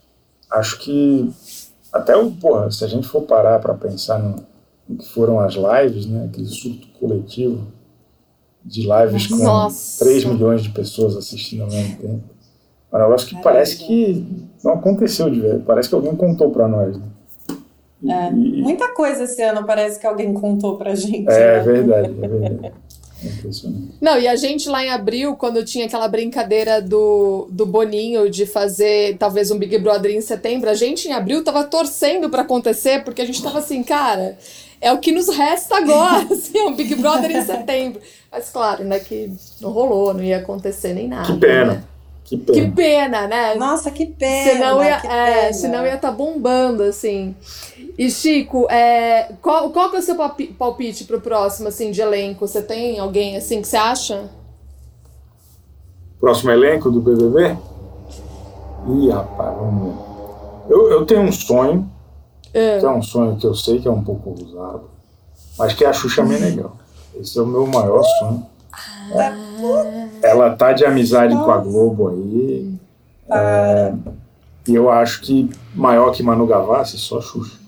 acho 0.55 0.79
que 0.79 1.33
até 1.95 2.17
o, 2.17 2.31
porra, 2.31 2.71
se 2.73 2.85
a 2.85 2.89
gente 2.89 3.07
for 3.07 3.23
parar 3.23 3.61
para 3.61 3.73
pensar 3.73 4.19
no, 4.19 4.45
no, 4.89 4.97
que 4.97 5.09
foram 5.09 5.39
as 5.39 5.55
lives, 5.55 6.07
né, 6.07 6.27
aquele 6.29 6.49
surto 6.49 6.89
coletivo 6.99 7.69
de 8.65 8.81
lives 8.81 9.29
com 9.29 9.37
Nossa. 9.37 10.05
3 10.05 10.25
milhões 10.25 10.63
de 10.63 10.71
pessoas 10.71 11.17
assistindo 11.17 11.63
ao 11.63 11.71
mesmo 11.71 11.97
tempo. 11.97 12.23
Um 12.93 12.99
negócio 12.99 13.29
que 13.29 13.41
parece 13.43 13.79
que 13.79 14.27
não 14.63 14.75
aconteceu 14.75 15.31
de 15.31 15.41
verdade. 15.41 15.65
Parece 15.65 15.89
que 15.89 15.95
alguém 15.95 16.17
contou 16.17 16.51
para 16.51 16.67
nós. 16.67 16.97
Né? 16.97 18.29
É, 18.29 18.31
muita 18.31 18.93
coisa 18.93 19.25
esse 19.25 19.43
ano 19.43 19.65
parece 19.65 20.01
que 20.01 20.07
alguém 20.07 20.35
contou 20.35 20.77
pra 20.77 20.95
gente. 20.95 21.29
É, 21.29 21.59
né? 21.59 21.61
verdade, 21.61 22.15
é 22.23 22.29
verdade. 22.29 22.73
Não, 24.01 24.19
e 24.19 24.29
a 24.29 24.37
gente 24.37 24.69
lá 24.69 24.85
em 24.85 24.91
abril, 24.91 25.37
quando 25.37 25.65
tinha 25.65 25.87
aquela 25.87 26.09
brincadeira 26.09 26.81
do, 26.81 27.49
do 27.51 27.67
Boninho 27.67 28.31
de 28.31 28.47
fazer 28.47 29.17
talvez 29.19 29.51
um 29.51 29.59
Big 29.59 29.79
Brother 29.79 30.11
em 30.11 30.21
setembro, 30.21 30.71
a 30.71 30.75
gente 30.75 31.09
em 31.09 31.13
abril 31.13 31.43
tava 31.43 31.65
torcendo 31.65 32.29
para 32.29 32.43
acontecer, 32.43 33.05
porque 33.05 33.23
a 33.23 33.27
gente 33.27 33.43
tava 33.43 33.59
assim, 33.59 33.83
cara, 33.83 34.39
é 34.81 34.93
o 34.93 34.99
que 34.99 35.13
nos 35.13 35.29
resta 35.29 35.77
agora, 35.77 36.27
assim, 36.33 36.59
é 36.59 36.65
um 36.65 36.75
Big 36.75 36.95
Brother 36.95 37.31
em 37.31 37.45
setembro. 37.45 38.01
Mas 38.31 38.51
claro, 38.51 38.85
né, 38.85 38.99
que 38.99 39.33
não 39.61 39.71
rolou, 39.71 40.13
não 40.13 40.23
ia 40.23 40.39
acontecer 40.39 40.93
nem 40.93 41.09
nada. 41.09 41.33
Que 41.33 41.39
pena. 41.39 41.73
Né? 41.75 41.85
Que 42.25 42.39
pena. 42.39 42.59
Que 42.59 42.71
pena, 42.75 43.27
né? 43.29 43.55
Nossa, 43.55 43.91
que 43.91 44.07
pena. 44.07 44.53
Senão 44.53 44.83
ia, 44.83 44.97
é, 44.97 45.41
pena. 45.41 45.53
senão 45.53 45.87
ia 45.87 45.95
estar 45.95 46.09
tá 46.09 46.15
bombando, 46.15 46.83
assim. 46.83 47.35
E 47.97 48.11
Chico, 48.11 48.67
é, 48.71 49.35
qual, 49.41 49.71
qual 49.71 49.91
que 49.91 49.97
é 49.97 49.99
o 50.01 50.03
seu 50.03 50.17
palpite 50.59 51.05
pro 51.05 51.21
próximo, 51.21 51.69
assim, 51.69 51.93
de 51.93 52.01
elenco? 52.01 52.47
Você 52.47 52.61
tem 52.61 52.99
alguém, 52.99 53.37
assim, 53.37 53.63
que 53.63 53.69
você 53.69 53.77
acha? 53.77 54.31
Próximo 56.19 56.51
elenco 56.51 56.91
do 56.91 57.01
BBB? 57.01 57.57
Ih, 58.89 59.11
rapaz, 59.11 59.57
vamos 59.57 59.95
ver. 59.95 60.73
Eu, 60.75 60.91
eu 60.91 61.07
tenho 61.07 61.21
um 61.23 61.31
sonho, 61.31 61.89
é. 62.53 62.79
que 62.79 62.85
é 62.85 62.91
um 62.91 63.03
sonho 63.03 63.37
que 63.37 63.47
eu 63.47 63.55
sei 63.55 63.79
que 63.79 63.87
é 63.87 63.91
um 63.91 64.03
pouco 64.03 64.31
ousado, 64.31 64.91
mas 65.57 65.73
que 65.75 65.85
é 65.85 65.89
a 65.89 65.93
Xuxa 65.93 66.25
Meneghel. 66.25 66.73
Esse 67.15 67.39
é 67.39 67.43
o 67.43 67.47
meu 67.47 67.67
maior 67.67 68.03
sonho. 68.19 68.47
Ah. 68.73 69.33
Ela 70.21 70.57
tá 70.57 70.73
de 70.73 70.85
amizade 70.85 71.33
Nossa. 71.33 71.47
com 71.47 71.53
a 71.53 71.59
Globo 71.59 72.09
aí. 72.09 72.75
É, 73.31 73.95
e 74.67 74.75
eu 74.75 74.91
acho 74.91 75.21
que 75.21 75.49
maior 75.75 76.11
que 76.11 76.23
Manu 76.23 76.47
Gavassi, 76.47 76.99
só 76.99 77.21
Xuxa. 77.21 77.64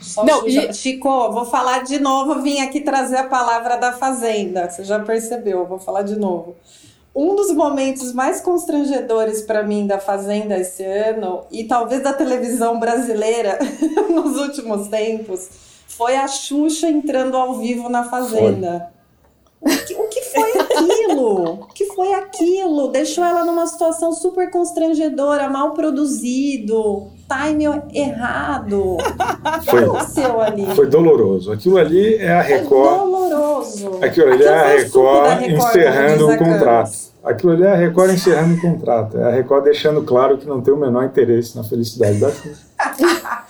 Só 0.00 0.24
Não. 0.24 0.46
E... 0.46 0.72
Chico, 0.72 1.30
vou 1.30 1.44
falar 1.44 1.84
de 1.84 1.98
novo, 1.98 2.42
vim 2.42 2.60
aqui 2.60 2.80
trazer 2.80 3.16
a 3.16 3.24
palavra 3.24 3.76
da 3.76 3.92
Fazenda. 3.92 4.70
Você 4.70 4.84
já 4.84 4.98
percebeu, 4.98 5.66
vou 5.66 5.78
falar 5.78 6.02
de 6.02 6.18
novo. 6.18 6.56
Um 7.14 7.34
dos 7.34 7.52
momentos 7.52 8.12
mais 8.12 8.40
constrangedores 8.40 9.42
para 9.42 9.62
mim 9.62 9.86
da 9.86 9.98
Fazenda 9.98 10.56
esse 10.56 10.84
ano, 10.84 11.44
e 11.50 11.64
talvez 11.64 12.02
da 12.02 12.12
televisão 12.12 12.78
brasileira 12.78 13.58
nos 14.08 14.36
últimos 14.36 14.88
tempos, 14.88 15.48
foi 15.88 16.16
a 16.16 16.28
Xuxa 16.28 16.88
entrando 16.88 17.36
ao 17.36 17.54
vivo 17.58 17.88
na 17.88 18.04
Fazenda. 18.04 18.90
Foi. 19.60 19.74
O 19.74 19.84
que, 19.84 19.94
o 19.94 20.08
que 20.08 20.19
foi 20.40 20.60
aquilo? 20.60 21.52
o 21.52 21.66
que 21.66 21.84
foi 21.86 22.12
aquilo? 22.14 22.88
Deixou 22.88 23.24
ela 23.24 23.44
numa 23.44 23.66
situação 23.66 24.12
super 24.12 24.50
constrangedora, 24.50 25.48
mal 25.48 25.72
produzido, 25.72 27.08
time 27.28 27.66
errado. 27.92 28.96
Foi, 29.64 29.84
aconteceu 29.84 30.40
ali? 30.40 30.66
Foi 30.74 30.86
doloroso. 30.86 31.52
Aquilo 31.52 31.78
ali 31.78 32.16
é 32.16 32.32
a 32.32 32.42
Record. 32.42 32.92
É 32.92 32.98
doloroso. 32.98 33.98
Aquilo 34.02 34.32
ali 34.32 34.44
é 34.44 34.48
a 34.48 34.66
Record, 34.68 35.40
Record 35.40 35.52
encerrando 35.52 36.28
o 36.28 36.38
contrato. 36.38 37.10
Aquilo 37.22 37.52
ali 37.52 37.64
é 37.64 37.72
a 37.72 37.76
Record 37.76 38.10
encerrando 38.12 38.54
o 38.54 38.60
contrato. 38.60 39.18
É 39.18 39.24
a 39.24 39.30
Record 39.30 39.64
deixando 39.64 40.02
claro 40.02 40.38
que 40.38 40.48
não 40.48 40.60
tem 40.60 40.72
o 40.72 40.76
menor 40.76 41.04
interesse 41.04 41.56
na 41.56 41.62
felicidade 41.62 42.18
da 42.18 42.30
Xuxa. 42.30 42.70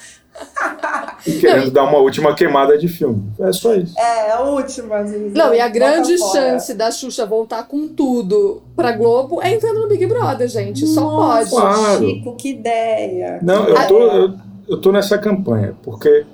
e 1.27 1.33
querendo 1.33 1.67
não, 1.67 1.73
dar 1.73 1.85
uma 1.85 1.99
última 1.99 2.35
queimada 2.35 2.77
de 2.79 2.89
filme. 2.89 3.31
É 3.39 3.53
só 3.53 3.75
isso. 3.75 3.99
É, 3.99 4.33
a 4.33 4.41
última. 4.41 5.03
Não, 5.03 5.55
e 5.55 5.61
a 5.61 5.69
grande 5.69 6.17
chance 6.19 6.75
da 6.75 6.91
Xuxa 6.91 7.27
voltar 7.27 7.65
com 7.65 7.89
tudo 7.89 8.63
pra 8.75 8.93
Globo 8.93 9.41
é 9.43 9.55
entrando 9.55 9.81
no 9.81 9.89
Big 9.89 10.07
Brother, 10.07 10.49
gente. 10.49 10.87
Só 10.87 11.03
pode. 11.03 11.51
Claro. 11.51 12.07
Chico, 12.07 12.37
que 12.37 12.51
ideia. 12.51 13.39
Não, 13.43 13.69
eu 13.69 13.87
tô, 13.87 13.99
eu, 13.99 14.35
eu 14.69 14.81
tô 14.81 14.93
nessa 14.93 15.19
campanha, 15.19 15.75
porque 15.83 16.25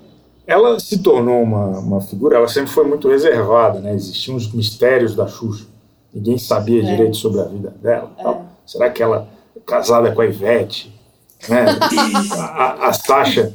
ela 0.46 0.78
se 0.78 0.98
tornou 0.98 1.42
uma, 1.42 1.78
uma 1.78 2.00
figura, 2.00 2.36
ela 2.36 2.48
sempre 2.48 2.70
foi 2.70 2.84
muito 2.84 3.08
reservada, 3.08 3.80
né? 3.80 3.94
Existiam 3.94 4.36
os 4.36 4.52
mistérios 4.52 5.14
da 5.14 5.26
Xuxa. 5.26 5.66
Ninguém 6.14 6.38
sabia 6.38 6.82
é. 6.82 6.84
direito 6.84 7.16
sobre 7.16 7.40
a 7.40 7.44
vida 7.44 7.74
dela. 7.82 8.12
É. 8.18 8.22
Tal. 8.22 8.46
Será 8.64 8.90
que 8.90 9.02
ela 9.02 9.28
é 9.56 9.60
casada 9.60 10.12
com 10.12 10.20
a 10.20 10.26
Ivete? 10.26 10.94
Né? 11.48 11.66
a, 12.32 12.54
a, 12.86 12.88
a 12.88 12.92
Sasha 12.92 13.52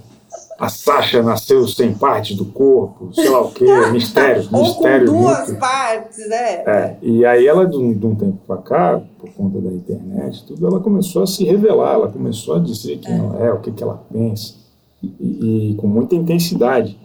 a 0.62 0.70
Sasha 0.70 1.24
nasceu 1.24 1.68
sem 1.68 1.92
parte 1.92 2.36
do 2.36 2.46
corpo, 2.46 3.10
sei 3.16 3.28
lá 3.28 3.42
o 3.42 3.52
quê, 3.52 3.66
mistério, 3.92 4.48
Ou 4.52 4.62
mistério. 4.62 5.08
com 5.08 5.22
duas 5.24 5.48
muito. 5.48 5.60
partes, 5.60 6.30
né? 6.30 6.54
É, 6.68 6.98
e 7.02 7.26
aí 7.26 7.48
ela, 7.48 7.66
de 7.66 7.76
um, 7.76 7.92
de 7.92 8.06
um 8.06 8.14
tempo 8.14 8.38
para 8.46 8.58
cá, 8.58 9.02
por 9.18 9.28
conta 9.32 9.60
da 9.60 9.72
internet, 9.72 10.46
tudo, 10.46 10.68
ela 10.68 10.80
começou 10.80 11.24
a 11.24 11.26
se 11.26 11.44
revelar, 11.44 11.96
ela 11.96 12.10
começou 12.10 12.58
a 12.58 12.60
dizer 12.60 13.00
quem 13.00 13.12
é. 13.12 13.18
ela 13.18 13.44
é, 13.44 13.52
o 13.52 13.60
que, 13.60 13.72
que 13.72 13.82
ela 13.82 14.04
pensa, 14.14 14.54
e, 15.02 15.72
e, 15.72 15.76
com 15.78 15.88
muita 15.88 16.14
intensidade. 16.14 16.96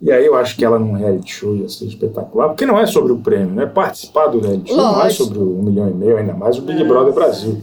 E 0.00 0.12
aí 0.12 0.24
eu 0.24 0.36
acho 0.36 0.56
que 0.56 0.64
ela 0.64 0.78
num 0.78 0.92
reality 0.92 1.32
show 1.32 1.56
ia 1.56 1.68
ser 1.68 1.86
espetacular, 1.86 2.50
porque 2.50 2.64
não 2.64 2.78
é 2.78 2.86
sobre 2.86 3.10
o 3.10 3.18
prêmio, 3.18 3.52
né? 3.52 3.66
Participar 3.66 4.28
do 4.28 4.38
reality 4.38 4.68
show 4.68 4.76
Lógico. 4.76 4.98
não 4.98 5.06
é 5.06 5.10
sobre 5.10 5.38
o 5.40 5.58
um 5.58 5.62
milhão 5.64 5.90
e 5.90 5.94
meio, 5.94 6.18
ainda 6.18 6.34
mais 6.34 6.56
o 6.56 6.62
Big. 6.62 6.84
Brother 6.84 7.12
Brasil. 7.12 7.60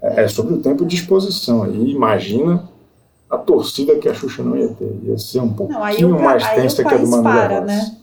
É, 0.00 0.24
é 0.24 0.28
sobre 0.28 0.54
o 0.54 0.58
tempo 0.58 0.86
de 0.86 0.96
exposição. 0.96 1.64
Aí 1.64 1.90
imagina 1.90 2.69
a 3.30 3.38
torcida 3.38 3.96
que 3.96 4.08
a 4.08 4.14
Xuxa 4.14 4.42
não 4.42 4.56
ia 4.56 4.68
ter. 4.68 4.92
Ia 5.04 5.16
ser 5.16 5.40
um 5.40 5.52
pouquinho 5.52 6.08
não, 6.08 6.18
mais 6.18 6.46
tensa 6.50 6.82
que 6.82 6.92
a 6.92 6.96
do 6.96 7.06
Manu 7.06 7.22
para, 7.22 7.60
né? 7.60 7.96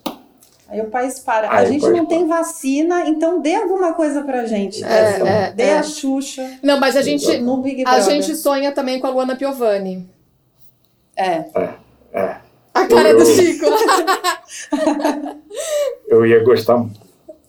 Aí 0.70 0.82
o 0.82 0.86
país 0.86 1.20
para. 1.20 1.52
Aí 1.52 1.66
a 1.66 1.70
gente 1.70 1.88
não 1.90 2.06
para. 2.06 2.16
tem 2.16 2.28
vacina, 2.28 3.08
então 3.08 3.42
dê 3.42 3.56
alguma 3.56 3.94
coisa 3.94 4.24
pra 4.24 4.46
gente. 4.46 4.84
É, 4.84 5.48
é, 5.48 5.52
dê 5.52 5.63
é. 5.63 5.78
a 5.78 5.84
Xuxa. 5.84 6.60
Não, 6.63 6.80
mas 6.80 6.96
a 6.96 7.02
gente, 7.02 7.38
no 7.40 7.58
Big 7.58 7.84
a 7.86 8.00
gente 8.00 8.36
sonha 8.36 8.72
também 8.72 9.00
com 9.00 9.08
a 9.08 9.10
Luana 9.10 9.36
Piovani. 9.36 10.10
É. 11.16 11.46
É. 11.56 11.70
é. 12.13 12.38
A 12.74 12.86
cara 12.86 13.10
eu, 13.10 13.18
do 13.18 13.26
Chico. 13.26 13.66
eu 16.08 16.26
ia 16.26 16.44
gostar 16.44 16.86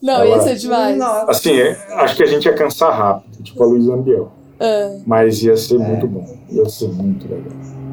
Não, 0.01 0.15
Ela, 0.15 0.27
ia 0.27 0.41
ser 0.41 0.55
demais. 0.57 1.01
Assim, 1.29 1.61
é, 1.61 1.73
acho 1.97 2.17
que 2.17 2.23
a 2.23 2.27
gente 2.27 2.47
ia 2.47 2.55
cansar 2.55 2.97
rápido, 2.97 3.43
tipo 3.43 3.63
a 3.63 3.67
Luísa 3.67 3.93
Ambiel. 3.93 4.38
Uh. 4.61 5.03
Mas 5.07 5.43
ia 5.43 5.57
ser 5.57 5.79
muito 5.79 6.07
bom. 6.07 6.27
Ia 6.51 6.69
ser 6.69 6.89
muito 6.89 7.29
legal. 7.29 7.53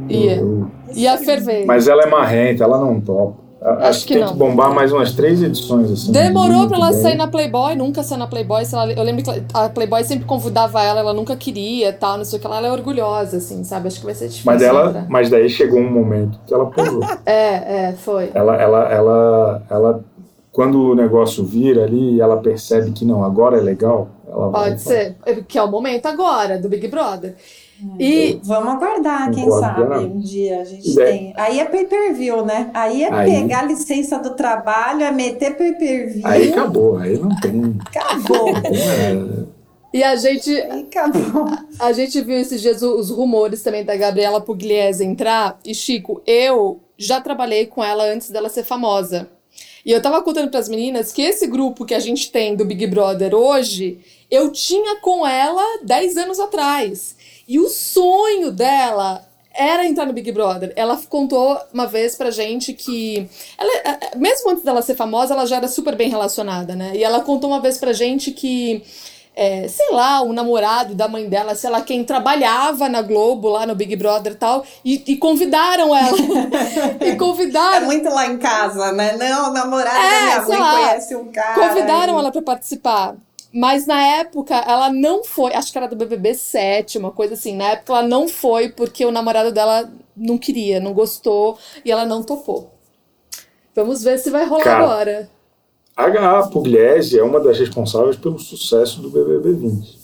Ia. 0.10 0.38
Eu, 0.38 0.68
ia 0.94 1.18
ferver. 1.18 1.66
Mas 1.66 1.88
ela 1.88 2.04
é 2.04 2.08
marrenta, 2.08 2.64
ela 2.64 2.80
não 2.80 3.00
topa. 3.00 3.46
Acho, 3.66 3.88
Acho 3.88 4.06
que, 4.06 4.14
tem 4.14 4.22
não. 4.22 4.32
que 4.32 4.38
bombar 4.38 4.74
mais 4.76 4.92
umas 4.92 5.14
três 5.14 5.42
edições. 5.42 5.92
Assim, 5.92 6.12
Demorou 6.12 6.68
pra 6.68 6.78
ela 6.78 6.92
bem. 6.92 7.02
sair 7.02 7.16
na 7.16 7.28
Playboy, 7.28 7.76
nunca 7.76 8.04
saiu 8.04 8.20
na 8.20 8.28
Playboy. 8.28 8.62
eu 8.96 9.04
lembro 9.04 9.24
que 9.24 9.44
a 9.52 9.70
Playboy 9.70 10.04
sempre 10.04 10.26
convidava 10.26 10.84
ela, 10.84 11.00
ela 11.00 11.14
nunca 11.14 11.36
queria 11.36 11.92
tal, 11.92 12.18
não 12.18 12.26
sei 12.26 12.38
o 12.38 12.42
que. 12.42 12.46
Ela, 12.46 12.58
ela 12.58 12.68
é 12.68 12.72
orgulhosa, 12.72 13.38
assim, 13.38 13.64
sabe? 13.64 13.88
Acho 13.88 14.00
que 14.00 14.06
vai 14.06 14.14
ser 14.14 14.28
difícil. 14.28 14.46
Mas, 14.46 14.62
ela, 14.62 15.08
mas 15.10 15.30
daí 15.32 15.50
chegou 15.50 15.80
um 15.80 15.90
momento 15.92 16.40
que 16.46 16.54
ela 16.54 16.68
posou. 16.68 17.02
é, 17.26 17.88
é, 17.88 17.94
foi. 17.98 18.30
Ela, 18.36 18.56
ela, 18.56 18.84
ela, 18.92 19.64
ela, 19.68 20.06
quando 20.52 20.92
o 20.92 20.96
negócio 20.96 21.44
vira 21.44 21.86
ali, 21.86 22.22
ela 22.22 22.38
percebe 22.38 22.92
que 22.92 23.04
não, 23.04 23.24
agora 23.24 23.58
é 23.58 23.62
legal. 23.62 24.10
Ela 24.36 24.52
Pode 24.52 24.82
ser, 24.82 25.16
que 25.48 25.58
é 25.58 25.64
o 25.64 25.72
momento 25.72 26.06
agora 26.06 26.60
do 26.60 26.68
Big 26.68 26.88
Brother. 26.88 27.36
E 28.00 28.40
vamos 28.44 28.74
aguardar, 28.74 29.32
quem 29.32 29.50
sabe 29.52 30.06
um 30.06 30.20
dia 30.20 30.62
a 30.62 30.66
gente 30.66 31.00
é. 31.00 31.06
tem. 31.06 31.34
Aí 31.36 31.60
é 31.60 31.66
pay-per-view, 31.66 32.46
né? 32.46 32.70
Aí 32.74 33.04
é 33.04 33.14
aí, 33.14 33.32
pegar 33.32 33.60
a 33.60 33.64
licença 33.64 34.18
do 34.18 34.32
trabalho, 34.32 35.04
é 35.04 35.12
meter 35.12 35.58
pay-per-view. 35.58 36.26
Aí 36.26 36.52
acabou, 36.52 36.98
aí 36.98 37.18
não 37.18 37.30
tem. 37.40 37.78
Acabou. 37.86 38.48
E 39.94 40.04
a 40.04 40.16
gente. 40.18 40.54
Acabou. 40.60 41.46
A 41.80 41.94
gente 41.94 42.20
viu 42.20 42.38
esses 42.38 42.62
dias 42.62 42.82
os 42.82 43.10
rumores 43.10 43.62
também 43.62 43.86
da 43.86 43.96
Gabriela 43.96 44.42
Pugliese 44.42 45.06
entrar. 45.06 45.58
E, 45.66 45.74
Chico, 45.74 46.22
eu 46.28 46.82
já 46.98 47.22
trabalhei 47.22 47.66
com 47.66 47.82
ela 47.82 48.04
antes 48.04 48.30
dela 48.30 48.50
ser 48.50 48.64
famosa. 48.64 49.30
E 49.86 49.92
eu 49.92 50.02
tava 50.02 50.22
contando 50.22 50.50
para 50.50 50.60
as 50.60 50.68
meninas 50.68 51.14
que 51.14 51.22
esse 51.22 51.48
grupo 51.48 51.86
que 51.86 51.94
a 51.94 52.00
gente 52.00 52.32
tem 52.32 52.56
do 52.56 52.66
Big 52.66 52.88
Brother 52.88 53.34
hoje, 53.34 54.00
eu 54.30 54.52
tinha 54.52 54.98
com 54.98 55.26
ela 55.26 55.80
10 55.84 56.18
anos 56.18 56.40
atrás. 56.40 57.16
E 57.48 57.60
o 57.60 57.70
sonho 57.70 58.52
dela 58.52 59.24
era 59.56 59.86
entrar 59.86 60.06
no 60.06 60.14
Big 60.14 60.32
Brother. 60.32 60.74
Ela 60.76 61.00
contou 61.10 61.58
uma 61.74 61.88
vez 61.88 62.16
pra 62.16 62.30
gente 62.30 62.74
que. 62.74 63.28
Ela, 63.58 63.72
é, 63.78 63.90
é, 63.90 64.16
mesmo 64.18 64.52
antes 64.52 64.64
dela 64.64 64.82
ser 64.82 64.96
famosa, 64.96 65.34
ela 65.34 65.46
já 65.46 65.58
era 65.58 65.68
super 65.68 65.96
bem 65.96 66.10
relacionada, 66.10 66.76
né? 66.76 66.92
E 66.96 67.04
ela 67.04 67.22
contou 67.22 67.50
uma 67.50 67.62
vez 67.62 67.78
pra 67.78 67.94
gente 67.94 68.32
que. 68.32 68.84
É, 69.38 69.68
sei 69.68 69.92
lá, 69.92 70.22
o 70.22 70.32
namorado 70.32 70.96
da 70.96 71.10
mãe 71.10 71.28
dela, 71.28 71.56
sei 71.56 71.70
lá, 71.70 71.82
quem 71.82 72.06
trabalhava 72.06 72.88
na 72.88 73.02
Globo, 73.02 73.50
lá 73.50 73.66
no 73.66 73.76
Big 73.76 73.94
Brother 73.98 74.32
e 74.32 74.36
tal, 74.36 74.66
e, 74.84 75.04
e 75.08 75.18
convidaram 75.18 75.94
ela. 75.94 76.18
e 77.06 77.18
convidaram. 77.18 77.78
É 77.78 77.82
muito 77.82 78.10
lá 78.10 78.28
em 78.28 78.38
casa, 78.38 78.94
né? 78.94 79.18
Não, 79.18 79.50
o 79.50 79.54
namorado 79.54 79.98
é, 79.98 80.10
da 80.10 80.22
minha 80.22 80.42
mãe 80.42 80.58
lá, 80.58 80.72
conhece 80.72 81.16
um 81.18 81.32
cara. 81.34 81.68
Convidaram 81.68 82.18
ela 82.18 82.32
para 82.32 82.42
participar. 82.42 83.16
Mas 83.56 83.88
na 83.88 84.02
época 84.18 84.54
ela 84.54 84.92
não 84.92 85.24
foi, 85.24 85.54
acho 85.54 85.72
que 85.72 85.78
era 85.78 85.88
do 85.88 85.96
BBB 85.96 86.34
7, 86.34 86.98
uma 86.98 87.10
coisa 87.10 87.36
assim. 87.36 87.56
Na 87.56 87.70
época 87.70 87.94
ela 87.94 88.06
não 88.06 88.28
foi 88.28 88.68
porque 88.68 89.06
o 89.06 89.14
namorado 89.14 89.50
dela 89.50 89.90
não 90.14 90.38
queria, 90.38 90.82
não 90.82 90.92
gostou 90.92 91.58
e 91.86 91.90
ela 91.90 92.06
não 92.06 92.22
topou. 92.22 92.70
Vamos 93.74 94.04
ver 94.04 94.20
se 94.20 94.30
vai 94.30 94.46
rolar 94.46 94.64
Cara, 94.66 94.84
agora. 94.84 95.30
A 95.96 96.48
Pugliese 96.48 97.18
é 97.18 97.24
uma 97.24 97.40
das 97.40 97.58
responsáveis 97.58 98.18
pelo 98.18 98.38
sucesso 98.38 99.02
do 99.02 99.10
BBB 99.10 99.54
20. 99.54 100.00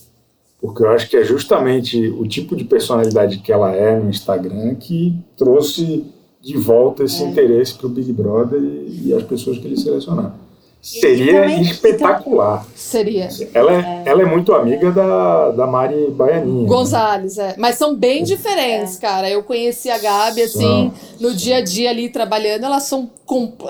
porque 0.61 0.83
eu 0.83 0.89
acho 0.89 1.09
que 1.09 1.17
é 1.17 1.23
justamente 1.25 2.07
o 2.07 2.25
tipo 2.25 2.55
de 2.55 2.63
personalidade 2.63 3.39
que 3.39 3.51
ela 3.51 3.75
é 3.75 3.99
no 3.99 4.09
Instagram 4.09 4.75
que 4.75 5.13
trouxe 5.35 6.05
de 6.39 6.55
volta 6.55 7.03
esse 7.03 7.21
é. 7.21 7.27
interesse 7.27 7.73
para 7.73 7.87
o 7.87 7.89
Big 7.89 8.13
Brother 8.13 8.61
e, 8.61 9.07
e 9.07 9.13
as 9.13 9.23
pessoas 9.23 9.57
que 9.57 9.67
ele 9.67 9.75
selecionaram. 9.75 10.50
Seria 10.82 11.46
espetacular. 11.62 12.65
Seria. 12.76 13.30
Ela 13.54 13.74
é, 13.74 14.04
ela 14.04 14.24
é 14.24 14.26
muito 14.26 14.52
amiga 14.52 14.91
da, 14.91 15.52
da 15.52 15.67
Mari 15.67 16.10
Baianinha. 16.10 16.67
Gonzalez, 16.67 17.38
né? 17.38 17.50
é. 17.50 17.56
Mas 17.56 17.76
são 17.76 17.96
bem 17.96 18.24
diferentes, 18.24 18.98
é. 18.98 19.02
cara. 19.02 19.30
Eu 19.30 19.44
conheci 19.44 19.91
a 19.91 20.00
Gabi, 20.00 20.41
assim, 20.41 20.91
são. 20.91 21.30
no 21.30 21.36
dia 21.36 21.58
a 21.58 21.62
dia 21.62 21.91
ali 21.91 22.10
trabalhando, 22.10 22.65
elas 22.65 22.84
são. 22.84 23.12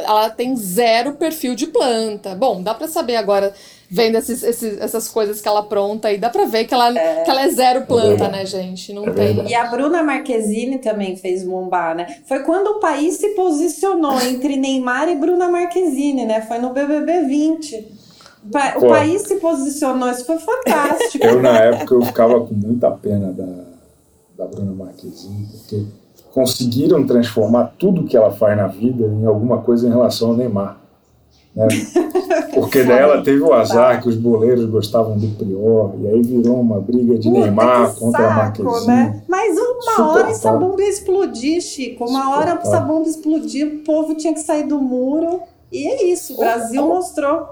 Ela 0.03 0.29
tem 0.29 0.55
zero 0.55 1.13
perfil 1.13 1.55
de 1.55 1.67
planta. 1.67 2.35
Bom, 2.35 2.61
dá 2.61 2.73
para 2.73 2.87
saber 2.87 3.15
agora 3.15 3.53
vendo 3.93 4.15
esses, 4.15 4.41
esses, 4.41 4.79
essas 4.79 5.09
coisas 5.09 5.41
que 5.41 5.47
ela 5.49 5.59
apronta 5.59 6.11
e 6.13 6.17
dá 6.17 6.29
pra 6.29 6.45
ver 6.45 6.63
que 6.63 6.73
ela 6.73 6.97
é, 6.97 7.23
que 7.23 7.29
ela 7.29 7.41
é 7.41 7.49
zero 7.49 7.85
planta, 7.85 8.23
é 8.23 8.31
né, 8.31 8.45
gente? 8.45 8.93
Não 8.93 9.05
é 9.05 9.11
tem. 9.11 9.47
E 9.47 9.53
a 9.53 9.65
Bruna 9.65 10.01
Marquezine 10.01 10.77
também 10.77 11.17
fez 11.17 11.43
bombar, 11.43 11.93
né? 11.93 12.21
Foi 12.25 12.39
quando 12.39 12.67
o 12.67 12.79
país 12.79 13.17
se 13.17 13.29
posicionou 13.35 14.19
entre 14.23 14.55
Neymar 14.55 15.09
e 15.09 15.15
Bruna 15.15 15.49
Marquezine, 15.49 16.25
né? 16.25 16.41
Foi 16.41 16.57
no 16.57 16.69
BBB 16.71 17.25
20. 17.25 18.01
O 18.75 18.79
Pô, 18.79 18.87
país 18.87 19.21
se 19.23 19.35
posicionou, 19.35 20.09
isso 20.09 20.25
foi 20.25 20.39
fantástico. 20.39 21.23
Eu, 21.23 21.41
na 21.41 21.59
época, 21.59 21.93
eu 21.93 22.01
ficava 22.01 22.39
com 22.39 22.55
muita 22.55 22.89
pena 22.91 23.31
da, 23.31 23.65
da 24.37 24.47
Bruna 24.47 24.71
Marquezine, 24.71 25.47
porque 25.51 25.85
conseguiram 26.33 27.05
transformar 27.05 27.73
tudo 27.77 28.05
que 28.05 28.15
ela 28.15 28.31
faz 28.31 28.57
na 28.57 28.67
vida 28.67 29.05
em 29.05 29.25
alguma 29.25 29.59
coisa 29.59 29.87
em 29.87 29.89
relação 29.89 30.29
ao 30.29 30.35
Neymar. 30.35 30.77
Né? 31.55 31.67
Porque 32.53 32.83
dela 32.83 33.21
teve 33.21 33.41
o 33.41 33.53
azar 33.53 34.01
que 34.01 34.07
os 34.07 34.15
boleiros 34.15 34.65
gostavam 34.65 35.17
do 35.17 35.27
Prior, 35.35 35.93
e 35.99 36.07
aí 36.07 36.21
virou 36.21 36.59
uma 36.59 36.79
briga 36.79 37.17
de 37.17 37.29
Puta, 37.29 37.41
Neymar 37.41 37.95
contra 37.95 38.21
saco, 38.21 38.31
a 38.31 38.35
Marquezine. 38.35 38.87
Né? 38.87 39.23
Mas 39.27 39.57
uma 39.57 40.11
hora 40.11 40.29
essa 40.29 40.51
bomba 40.53 40.81
ia 40.81 40.89
explodir, 40.89 41.61
Chico. 41.61 42.05
Uma 42.05 42.37
hora 42.37 42.59
essa 42.61 42.79
bomba 42.79 43.07
explodir, 43.07 43.67
o 43.67 43.77
povo 43.79 44.15
tinha 44.15 44.33
que 44.33 44.41
sair 44.41 44.63
do 44.63 44.79
muro. 44.79 45.41
E 45.71 45.87
é 45.87 46.03
isso, 46.05 46.33
o 46.33 46.37
Brasil 46.37 46.85
mostrou. 46.85 47.49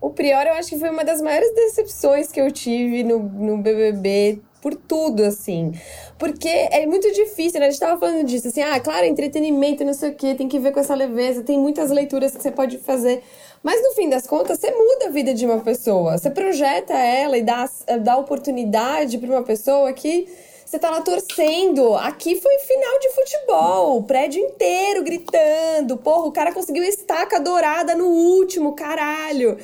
O 0.00 0.10
Prior, 0.10 0.46
eu 0.46 0.54
acho 0.54 0.68
que 0.70 0.78
foi 0.78 0.90
uma 0.90 1.04
das 1.04 1.20
maiores 1.20 1.54
decepções 1.54 2.32
que 2.32 2.40
eu 2.40 2.50
tive 2.50 3.04
no, 3.04 3.20
no 3.20 3.58
BBB 3.58 4.40
por 4.62 4.76
tudo, 4.76 5.24
assim. 5.24 5.72
Porque 6.18 6.48
é 6.48 6.86
muito 6.86 7.12
difícil, 7.12 7.58
né? 7.58 7.66
A 7.66 7.70
gente 7.70 7.80
tava 7.80 7.98
falando 7.98 8.24
disso, 8.24 8.46
assim, 8.46 8.62
ah, 8.62 8.78
claro, 8.78 9.04
entretenimento, 9.04 9.84
não 9.84 9.92
sei 9.92 10.10
o 10.10 10.14
quê, 10.14 10.36
tem 10.36 10.48
que 10.48 10.60
ver 10.60 10.72
com 10.72 10.78
essa 10.78 10.94
leveza, 10.94 11.42
tem 11.42 11.58
muitas 11.58 11.90
leituras 11.90 12.34
que 12.34 12.40
você 12.40 12.52
pode 12.52 12.78
fazer. 12.78 13.22
Mas 13.60 13.82
no 13.82 13.90
fim 13.94 14.08
das 14.08 14.26
contas, 14.26 14.60
você 14.60 14.70
muda 14.70 15.06
a 15.06 15.10
vida 15.10 15.34
de 15.34 15.44
uma 15.44 15.58
pessoa. 15.58 16.16
Você 16.16 16.30
projeta 16.30 16.94
ela 16.94 17.36
e 17.36 17.42
dá, 17.42 17.68
dá 18.00 18.16
oportunidade 18.16 19.18
para 19.18 19.28
uma 19.28 19.42
pessoa 19.42 19.92
que 19.92 20.28
você 20.64 20.78
tá 20.78 20.90
lá 20.90 21.00
torcendo. 21.00 21.94
Aqui 21.96 22.40
foi 22.40 22.58
final 22.58 22.98
de 23.00 23.10
futebol, 23.10 23.98
o 23.98 24.02
prédio 24.04 24.40
inteiro 24.42 25.02
gritando. 25.02 25.96
Porra, 25.96 26.26
o 26.28 26.32
cara 26.32 26.52
conseguiu 26.52 26.84
estaca 26.84 27.40
dourada 27.40 27.96
no 27.96 28.06
último, 28.06 28.74
caralho. 28.74 29.58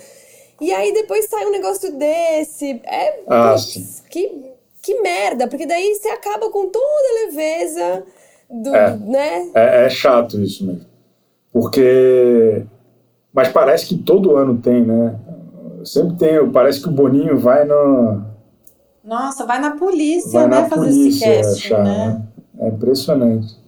E 0.61 0.72
aí 0.72 0.92
depois 0.92 1.26
sai 1.26 1.46
um 1.46 1.52
negócio 1.52 1.92
desse. 1.92 2.80
É. 2.84 3.20
Ah, 3.28 3.54
putz, 3.54 4.02
que 4.11 4.57
que 4.88 5.03
merda, 5.03 5.46
porque 5.46 5.66
daí 5.66 5.94
você 5.94 6.09
acaba 6.09 6.48
com 6.51 6.70
toda 6.70 6.85
a 6.87 7.27
leveza 7.27 8.05
do, 8.51 8.74
é, 8.74 8.96
né? 8.96 9.51
É, 9.55 9.85
é 9.85 9.90
chato 9.90 10.40
isso 10.40 10.64
mesmo. 10.64 10.87
Porque. 11.53 12.64
Mas 13.33 13.48
parece 13.48 13.87
que 13.87 13.98
todo 13.98 14.37
ano 14.37 14.57
tem, 14.57 14.83
né? 14.83 15.14
Sempre 15.85 16.16
tem, 16.16 16.51
parece 16.51 16.81
que 16.81 16.88
o 16.88 16.92
Boninho 16.92 17.38
vai 17.38 17.66
no. 17.66 18.22
Nossa, 19.05 19.44
vai 19.44 19.61
na 19.61 19.72
polícia, 19.77 20.40
vai 20.40 20.48
né? 20.48 20.61
Na 20.62 20.68
fazer 20.68 20.87
polícia, 20.87 21.40
esse 21.40 21.68
casting, 21.68 21.74
é, 21.74 21.83
né? 21.83 22.22
É 22.61 22.68
impressionante. 22.68 23.59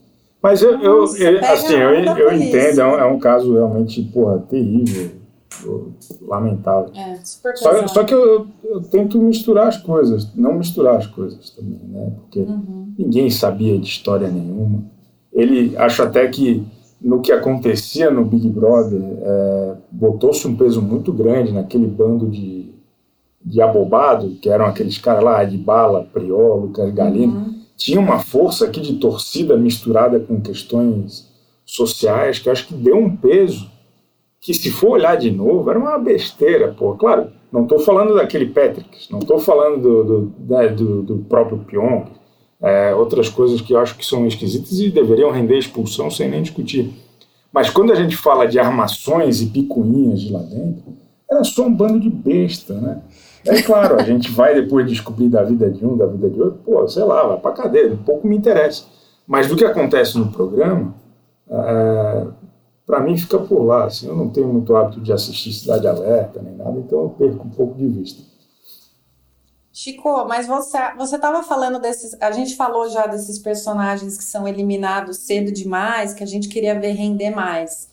Mas 0.43 0.63
eu, 0.63 0.79
Nossa, 0.79 1.23
eu, 1.23 1.33
eu 1.37 1.45
assim, 1.45 1.75
eu, 1.75 1.93
eu 2.17 2.33
entendo, 2.33 2.81
é 2.81 2.87
um, 2.87 2.99
é 2.99 3.05
um 3.05 3.19
caso 3.19 3.53
realmente, 3.53 4.03
porra, 4.05 4.39
terrível 4.49 5.20
lamentável. 6.23 6.92
É, 6.94 7.16
super 7.25 7.57
só, 7.57 7.87
só 7.87 8.05
que 8.05 8.14
eu, 8.14 8.46
eu, 8.64 8.81
tento 8.83 9.18
misturar 9.18 9.68
as 9.68 9.77
coisas, 9.77 10.35
não 10.35 10.55
misturar 10.55 10.96
as 10.96 11.07
coisas 11.07 11.51
também, 11.51 11.81
né? 11.88 12.12
Porque 12.20 12.40
uhum. 12.40 12.92
ninguém 12.99 13.31
sabia 13.31 13.79
de 13.79 13.87
história 13.87 14.29
nenhuma. 14.29 14.85
Ele, 15.33 15.77
acho 15.77 16.03
até 16.03 16.27
que 16.29 16.66
no 17.01 17.20
que 17.20 17.33
acontecia 17.33 18.11
no 18.11 18.25
Big 18.25 18.49
Brother, 18.49 19.01
é, 19.01 19.77
botou-se 19.90 20.46
um 20.46 20.55
peso 20.55 20.83
muito 20.83 21.12
grande 21.12 21.53
naquele 21.53 21.87
bando 21.87 22.29
de, 22.29 22.75
de 23.42 23.62
abobado, 23.62 24.37
que 24.42 24.51
eram 24.51 24.66
aqueles 24.66 24.99
caras 24.99 25.25
lá, 25.25 25.42
de 25.44 25.57
Bala, 25.57 26.07
Priol, 26.12 26.61
Lucas 26.61 26.92
Galino. 26.92 27.33
Uhum. 27.33 27.61
Tinha 27.77 27.99
uma 27.99 28.18
força 28.18 28.66
aqui 28.66 28.81
de 28.81 28.96
torcida 28.96 29.57
misturada 29.57 30.20
com 30.20 30.40
questões 30.40 31.31
sociais 31.64 32.38
que 32.38 32.51
acho 32.51 32.66
que 32.66 32.75
deu 32.75 32.96
um 32.96 33.16
peso 33.16 33.70
que 34.40 34.55
se 34.55 34.70
for 34.70 34.92
olhar 34.92 35.16
de 35.16 35.31
novo, 35.31 35.68
era 35.68 35.79
uma 35.79 35.98
besteira, 35.98 36.72
pô. 36.72 36.94
Claro, 36.94 37.29
não 37.53 37.64
estou 37.64 37.79
falando 37.79 38.14
daquele 38.14 38.46
Patrick, 38.46 39.11
não 39.11 39.18
estou 39.18 39.38
falando 39.38 39.83
do, 39.83 40.05
do, 40.05 40.33
né, 40.48 40.68
do, 40.68 41.03
do, 41.03 41.18
próprio 41.18 41.59
Pyong, 41.59 42.07
é, 42.62 42.94
outras 42.94 43.29
coisas 43.29 43.61
que 43.61 43.74
eu 43.74 43.79
acho 43.79 43.96
que 43.96 44.07
são 44.07 44.26
esquisitas 44.26 44.79
e 44.81 44.90
deveriam 44.90 45.31
render 45.31 45.59
expulsão 45.59 46.11
sem 46.11 46.29
nem 46.29 46.42
discutir. 46.42 46.90
Mas 47.53 47.68
quando 47.68 47.92
a 47.92 47.96
gente 47.96 48.16
fala 48.16 48.46
de 48.46 48.59
armações 48.59 49.42
e 49.42 49.46
picuinhas 49.46 50.20
de 50.20 50.33
lá 50.33 50.40
dentro, 50.40 50.94
era 51.31 51.44
só 51.44 51.64
um 51.64 51.74
bando 51.74 52.00
de 52.00 52.09
besta, 52.09 52.74
né? 52.74 53.03
É 53.46 53.62
claro, 53.62 53.98
a 53.98 54.03
gente 54.03 54.31
vai 54.31 54.55
depois 54.55 54.87
descobrir 54.87 55.29
da 55.29 55.42
vida 55.42 55.70
de 55.70 55.85
um, 55.85 55.96
da 55.96 56.07
vida 56.07 56.29
de 56.29 56.40
outro, 56.40 56.61
pô, 56.64 56.87
sei 56.87 57.05
lá, 57.05 57.26
vai 57.26 57.38
pra 57.38 57.53
cadeia, 57.53 57.98
pouco 58.05 58.26
me 58.26 58.37
interessa. 58.37 58.85
Mas 59.26 59.48
do 59.48 59.57
que 59.57 59.64
acontece 59.64 60.18
no 60.18 60.31
programa, 60.31 60.94
é, 61.50 62.26
para 62.90 63.00
mim 63.00 63.16
fica 63.16 63.38
por 63.38 63.62
lá. 63.62 63.85
Assim, 63.85 64.09
eu 64.09 64.16
não 64.16 64.29
tenho 64.29 64.48
muito 64.48 64.74
hábito 64.74 65.00
de 65.00 65.12
assistir 65.12 65.53
Cidade 65.53 65.87
Alerta 65.87 66.42
nem 66.42 66.57
nada, 66.57 66.76
então 66.76 67.03
eu 67.03 67.11
perco 67.11 67.46
um 67.46 67.50
pouco 67.50 67.74
de 67.74 67.87
vista. 67.87 68.22
Chico, 69.72 70.26
mas 70.26 70.48
você 70.48 70.79
você 70.98 71.14
estava 71.14 71.42
falando 71.44 71.79
desses, 71.79 72.20
a 72.20 72.33
gente 72.33 72.57
falou 72.57 72.90
já 72.90 73.07
desses 73.07 73.38
personagens 73.38 74.18
que 74.18 74.24
são 74.24 74.46
eliminados 74.46 75.18
cedo 75.18 75.53
demais, 75.53 76.12
que 76.12 76.24
a 76.24 76.26
gente 76.26 76.48
queria 76.48 76.79
ver 76.79 76.92
render 76.92 77.31
mais. 77.31 77.88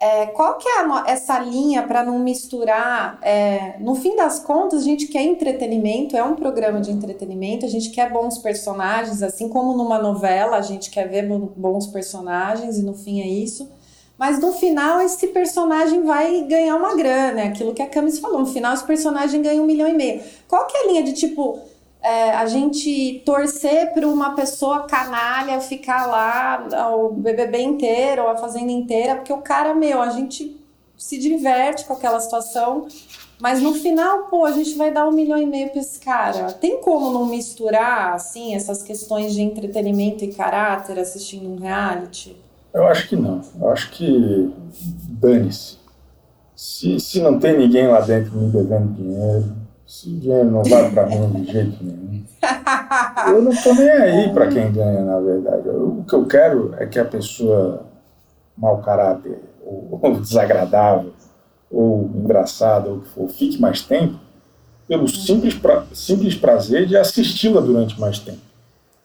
É, 0.00 0.26
qual 0.26 0.58
que 0.58 0.68
é 0.68 0.80
a, 0.80 1.04
essa 1.06 1.38
linha 1.38 1.82
para 1.82 2.02
não 2.04 2.18
misturar? 2.18 3.18
É, 3.22 3.78
no 3.78 3.94
fim 3.94 4.16
das 4.16 4.38
contas, 4.38 4.80
a 4.80 4.84
gente 4.84 5.06
quer 5.06 5.22
entretenimento, 5.22 6.16
é 6.16 6.22
um 6.22 6.34
programa 6.34 6.80
de 6.80 6.90
entretenimento, 6.90 7.64
a 7.64 7.68
gente 7.68 7.90
quer 7.90 8.10
bons 8.10 8.38
personagens, 8.38 9.22
assim 9.22 9.48
como 9.48 9.76
numa 9.76 9.98
novela, 9.98 10.56
a 10.56 10.62
gente 10.62 10.90
quer 10.90 11.08
ver 11.08 11.26
bons 11.28 11.86
personagens 11.86 12.78
e 12.78 12.82
no 12.82 12.94
fim 12.94 13.20
é 13.20 13.26
isso. 13.26 13.70
Mas 14.18 14.40
no 14.40 14.52
final 14.52 15.00
esse 15.00 15.26
personagem 15.28 16.04
vai 16.04 16.42
ganhar 16.42 16.76
uma 16.76 16.94
grana, 16.94 17.42
é 17.42 17.48
aquilo 17.48 17.74
que 17.74 17.82
a 17.82 17.86
Camis 17.86 18.18
falou. 18.18 18.40
No 18.40 18.46
final 18.46 18.72
esse 18.72 18.84
personagem 18.84 19.42
ganha 19.42 19.60
um 19.60 19.66
milhão 19.66 19.88
e 19.88 19.92
meio. 19.92 20.22
Qual 20.48 20.66
que 20.66 20.76
é 20.76 20.80
a 20.80 20.86
linha 20.86 21.02
de 21.02 21.12
tipo 21.12 21.60
é, 22.06 22.30
a 22.30 22.46
gente 22.46 23.20
torcer 23.26 23.92
para 23.92 24.06
uma 24.06 24.34
pessoa 24.36 24.86
canalha 24.86 25.60
ficar 25.60 26.06
lá 26.06 26.94
o 26.94 27.10
BBB 27.10 27.60
inteiro 27.60 28.22
ou 28.22 28.28
a 28.28 28.36
fazenda 28.36 28.70
inteira, 28.70 29.16
porque 29.16 29.32
o 29.32 29.38
cara, 29.38 29.74
meu, 29.74 30.00
a 30.00 30.10
gente 30.10 30.56
se 30.96 31.18
diverte 31.18 31.84
com 31.84 31.92
aquela 31.92 32.20
situação, 32.20 32.86
mas 33.40 33.60
no 33.60 33.74
final, 33.74 34.26
pô, 34.28 34.44
a 34.44 34.52
gente 34.52 34.74
vai 34.76 34.92
dar 34.92 35.06
um 35.06 35.12
milhão 35.12 35.36
e 35.36 35.46
meio 35.46 35.68
para 35.70 35.80
esse 35.80 35.98
cara. 35.98 36.52
Tem 36.52 36.80
como 36.80 37.10
não 37.10 37.26
misturar, 37.26 38.14
assim, 38.14 38.54
essas 38.54 38.82
questões 38.82 39.34
de 39.34 39.42
entretenimento 39.42 40.24
e 40.24 40.32
caráter 40.32 40.98
assistindo 40.98 41.50
um 41.50 41.58
reality? 41.58 42.36
Eu 42.76 42.86
acho 42.86 43.08
que 43.08 43.16
não. 43.16 43.40
Eu 43.58 43.70
acho 43.70 43.90
que 43.90 44.54
dane-se. 45.18 45.78
Se, 46.54 47.00
se 47.00 47.22
não 47.22 47.38
tem 47.38 47.56
ninguém 47.56 47.88
lá 47.88 48.02
dentro 48.02 48.36
me 48.36 48.50
devendo 48.50 48.92
dinheiro, 48.92 49.56
se 49.86 50.10
o 50.10 50.20
dinheiro 50.20 50.50
não 50.50 50.62
vai 50.62 50.90
para 50.90 51.06
mim 51.06 51.42
de 51.42 51.52
jeito 51.52 51.82
nenhum, 51.82 52.22
eu 53.28 53.40
não 53.40 53.56
tô 53.56 53.72
nem 53.72 53.90
aí 53.90 54.30
para 54.30 54.48
quem 54.48 54.70
ganha, 54.70 55.02
na 55.02 55.18
verdade. 55.18 55.68
Eu, 55.68 56.00
o 56.00 56.04
que 56.04 56.14
eu 56.14 56.26
quero 56.26 56.74
é 56.76 56.84
que 56.84 56.98
a 56.98 57.04
pessoa 57.06 57.86
mau 58.54 58.82
caráter, 58.82 59.40
ou, 59.64 59.98
ou 60.02 60.20
desagradável, 60.20 61.14
ou 61.70 62.10
engraçada, 62.14 62.90
ou 62.90 62.96
o 62.96 63.00
que 63.00 63.08
for, 63.08 63.28
fique 63.30 63.58
mais 63.58 63.80
tempo, 63.80 64.20
pelo 64.86 65.08
simples, 65.08 65.54
pra, 65.54 65.86
simples 65.94 66.34
prazer 66.34 66.86
de 66.86 66.94
assisti-la 66.94 67.62
durante 67.62 67.98
mais 67.98 68.18
tempo. 68.18 68.40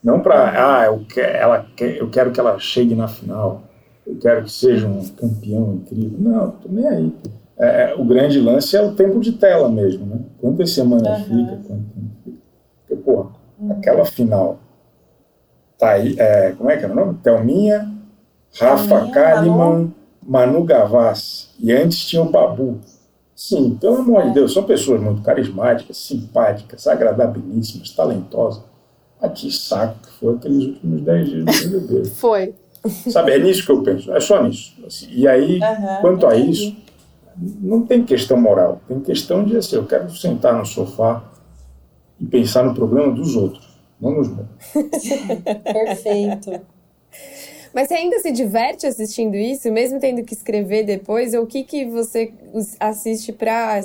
Não 0.03 0.19
para, 0.19 0.79
ah, 0.79 0.85
eu, 0.85 1.05
quer, 1.05 1.35
ela 1.35 1.65
eu 1.79 2.09
quero 2.09 2.31
que 2.31 2.39
ela 2.39 2.57
chegue 2.57 2.95
na 2.95 3.07
final, 3.07 3.63
eu 4.05 4.17
quero 4.17 4.43
que 4.43 4.51
seja 4.51 4.87
um 4.87 5.07
campeão 5.09 5.75
incrível. 5.75 6.17
Não, 6.19 6.51
tô 6.51 6.69
nem 6.69 6.87
aí. 6.87 7.13
É, 7.57 7.91
é, 7.91 7.95
o 7.95 8.03
grande 8.03 8.39
lance 8.39 8.75
é 8.75 8.81
o 8.81 8.95
tempo 8.95 9.19
de 9.19 9.33
tela 9.33 9.69
mesmo, 9.69 10.05
né? 10.05 10.19
Quantas 10.39 10.71
semanas 10.71 11.19
uhum. 11.19 11.25
fica, 11.25 11.51
quanto 11.67 11.83
tempo 11.83 12.11
fica. 12.23 12.37
Porque, 12.87 13.03
porra, 13.03 13.29
uhum. 13.59 13.71
aquela 13.73 14.05
final 14.05 14.59
tá 15.77 15.91
aí, 15.91 16.15
é, 16.17 16.53
como 16.53 16.69
é 16.69 16.77
que 16.77 16.83
era 16.83 16.93
o 16.93 16.95
nome? 16.95 17.19
Thelminha, 17.23 17.91
Rafa 18.59 19.07
Kalimann, 19.11 19.57
Manu. 19.57 19.93
Manu 20.25 20.63
Gavassi, 20.63 21.49
e 21.59 21.71
antes 21.71 22.05
tinha 22.05 22.23
o 22.23 22.31
Babu. 22.31 22.79
Sim, 23.35 23.77
pelo 23.79 23.97
amor 23.97 24.25
de 24.25 24.33
Deus, 24.35 24.53
são 24.53 24.63
pessoas 24.63 25.01
muito 25.01 25.21
carismáticas, 25.21 25.97
simpáticas, 25.97 26.85
agradabilíssimas, 26.87 27.91
talentosas. 27.91 28.70
Aqui 29.21 29.51
saco 29.51 29.99
que 30.01 30.11
foi 30.13 30.35
aqueles 30.35 30.63
últimos 30.65 31.01
10 31.01 31.29
dias 31.29 31.45
do 31.45 31.69
BBB. 31.79 32.09
Foi. 32.15 32.55
Sabe, 33.11 33.33
é 33.33 33.39
nisso 33.39 33.63
que 33.63 33.71
eu 33.71 33.83
penso, 33.83 34.11
é 34.11 34.19
só 34.19 34.41
nisso. 34.41 34.73
Assim, 34.85 35.07
e 35.11 35.27
aí, 35.27 35.61
Aham, 35.61 36.01
quanto 36.01 36.25
a 36.25 36.35
entendi. 36.35 36.51
isso, 36.51 36.77
não 37.61 37.85
tem 37.85 38.03
questão 38.03 38.41
moral, 38.41 38.81
tem 38.87 38.99
questão 38.99 39.43
de 39.45 39.55
assim, 39.57 39.75
eu 39.75 39.85
quero 39.85 40.09
sentar 40.09 40.57
no 40.57 40.65
sofá 40.65 41.23
e 42.19 42.25
pensar 42.25 42.63
no 42.63 42.73
problema 42.73 43.13
dos 43.13 43.35
outros, 43.35 43.69
não 43.99 44.15
nos 44.15 44.29
meus. 44.29 44.47
Perfeito. 45.63 46.61
Mas 47.73 47.87
você 47.87 47.93
ainda 47.93 48.19
se 48.19 48.31
diverte 48.31 48.85
assistindo 48.85 49.35
isso, 49.35 49.71
mesmo 49.71 49.99
tendo 49.99 50.23
que 50.23 50.33
escrever 50.33 50.83
depois? 50.83 51.33
Ou 51.33 51.43
o 51.43 51.47
que, 51.47 51.63
que 51.63 51.85
você 51.85 52.33
assiste 52.79 53.31
pra 53.31 53.81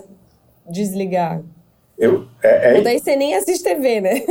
desligar? 0.69 1.43
Eu, 1.99 2.27
é, 2.43 2.73
é, 2.73 2.77
Ou 2.77 2.85
daí 2.85 2.99
você 2.99 3.17
nem 3.17 3.35
assiste 3.35 3.65
TV, 3.65 4.01
né? 4.01 4.23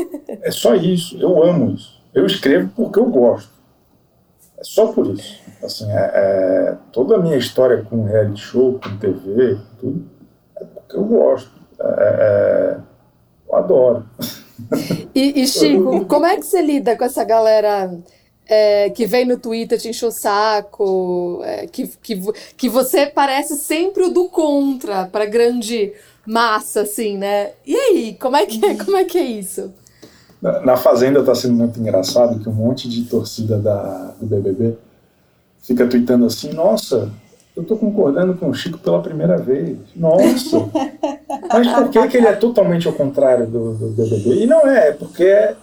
é 0.41 0.51
só 0.51 0.75
isso, 0.75 1.17
eu 1.19 1.43
amo 1.43 1.73
isso. 1.73 2.01
Eu 2.13 2.25
escrevo 2.25 2.69
porque 2.75 2.99
eu 2.99 3.05
gosto. 3.05 3.49
É 4.57 4.63
só 4.63 4.87
por 4.87 5.07
isso. 5.07 5.39
Assim, 5.63 5.89
é, 5.91 6.11
é- 6.13 6.77
toda 6.91 7.15
a 7.15 7.19
minha 7.19 7.37
história 7.37 7.83
com 7.83 8.03
reality 8.05 8.39
show, 8.39 8.79
com 8.81 8.97
TV, 8.97 9.57
tudo, 9.79 10.05
é 10.57 10.63
porque 10.63 10.95
eu 10.95 11.03
gosto. 11.03 11.51
É, 11.79 11.85
é- 11.85 12.77
eu 13.49 13.55
adoro. 13.55 14.05
E, 15.13 15.41
e, 15.41 15.47
Chico, 15.47 16.05
como 16.05 16.25
é 16.25 16.37
que 16.37 16.43
você 16.43 16.61
lida 16.61 16.95
com 16.95 17.03
essa 17.03 17.23
galera 17.23 17.91
é, 18.47 18.89
que 18.91 19.05
vem 19.05 19.25
no 19.25 19.37
Twitter 19.37 19.79
te 19.79 19.89
encher 19.89 20.05
o 20.05 20.11
saco, 20.11 21.41
é, 21.43 21.67
que, 21.67 21.87
que, 22.01 22.21
que 22.55 22.69
você 22.69 23.05
parece 23.07 23.57
sempre 23.57 24.03
o 24.03 24.09
do 24.09 24.29
contra 24.29 25.05
para 25.05 25.25
grande 25.25 25.93
massa, 26.25 26.81
assim, 26.81 27.17
né? 27.17 27.51
E 27.65 27.75
aí, 27.75 28.17
como 28.19 28.35
é 28.35 28.45
que 28.45 28.63
é, 28.65 28.75
como 28.75 28.97
é, 28.97 29.03
que 29.03 29.17
é 29.17 29.23
isso? 29.23 29.73
Na, 30.41 30.61
na 30.61 30.77
Fazenda 30.77 31.19
está 31.19 31.35
sendo 31.35 31.53
muito 31.53 31.79
engraçado 31.79 32.39
que 32.39 32.49
um 32.49 32.53
monte 32.53 32.89
de 32.89 33.03
torcida 33.03 33.57
da, 33.57 34.13
do 34.19 34.25
BBB 34.25 34.75
fica 35.61 35.87
tweetando 35.87 36.25
assim: 36.25 36.53
Nossa, 36.53 37.11
eu 37.55 37.63
tô 37.63 37.77
concordando 37.77 38.33
com 38.35 38.49
o 38.49 38.53
Chico 38.53 38.77
pela 38.77 39.01
primeira 39.01 39.37
vez. 39.37 39.77
Nossa! 39.95 40.69
Mas 41.49 41.67
por 41.67 41.89
que, 41.89 42.07
que 42.07 42.17
ele 42.17 42.27
é 42.27 42.33
totalmente 42.33 42.87
ao 42.87 42.93
contrário 42.93 43.47
do, 43.47 43.73
do 43.73 43.87
BBB? 43.89 44.43
E 44.43 44.47
não 44.47 44.67
é, 44.67 44.89
é 44.89 44.91
porque 44.91 45.55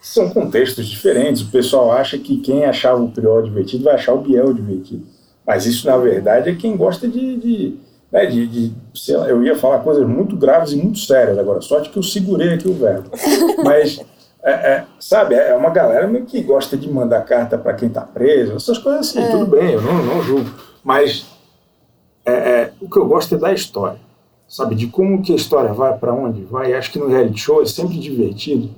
são 0.00 0.28
contextos 0.30 0.86
diferentes. 0.86 1.42
O 1.42 1.50
pessoal 1.50 1.92
acha 1.92 2.18
que 2.18 2.38
quem 2.38 2.64
achava 2.64 3.02
o 3.02 3.10
Priol 3.10 3.42
divertido 3.42 3.84
vai 3.84 3.94
achar 3.94 4.14
o 4.14 4.20
Biel 4.20 4.52
divertido. 4.52 5.06
Mas 5.46 5.64
isso, 5.66 5.86
na 5.86 5.96
verdade, 5.96 6.50
é 6.50 6.54
quem 6.54 6.76
gosta 6.76 7.08
de. 7.08 7.36
de, 7.36 7.87
né, 8.10 8.26
de, 8.26 8.46
de 8.46 8.72
lá, 9.12 9.28
eu 9.28 9.42
ia 9.42 9.56
falar 9.56 9.80
coisas 9.80 10.06
muito 10.06 10.36
graves 10.36 10.72
e 10.72 10.76
muito 10.76 10.98
sérias 10.98 11.38
agora. 11.38 11.60
Sorte 11.60 11.90
que 11.90 11.98
eu 11.98 12.02
segurei 12.02 12.54
aqui 12.54 12.68
o 12.68 12.74
verbo. 12.74 13.10
Mas. 13.64 14.00
É, 14.40 14.52
é, 14.52 14.84
sabe, 15.00 15.34
é 15.34 15.54
uma 15.54 15.68
galera 15.68 16.06
meio 16.06 16.24
que 16.24 16.40
gosta 16.40 16.76
de 16.76 16.88
mandar 16.88 17.22
carta 17.22 17.58
para 17.58 17.74
quem 17.74 17.88
tá 17.88 18.02
preso, 18.02 18.54
essas 18.54 18.78
coisas 18.78 19.08
assim, 19.08 19.20
tudo 19.32 19.46
bem, 19.46 19.72
eu 19.72 19.82
não, 19.82 20.00
não 20.00 20.22
julgo. 20.22 20.48
Mas 20.82 21.26
é, 22.24 22.32
é, 22.32 22.72
o 22.80 22.88
que 22.88 22.98
eu 22.98 23.06
gosto 23.06 23.34
é 23.34 23.38
da 23.38 23.52
história, 23.52 23.98
sabe, 24.46 24.76
de 24.76 24.86
como 24.86 25.22
que 25.22 25.32
a 25.32 25.36
história 25.36 25.72
vai, 25.72 25.98
para 25.98 26.14
onde 26.14 26.44
vai. 26.44 26.72
Acho 26.72 26.92
que 26.92 26.98
no 26.98 27.08
reality 27.08 27.40
show 27.40 27.60
é 27.60 27.66
sempre 27.66 27.98
divertido 27.98 28.70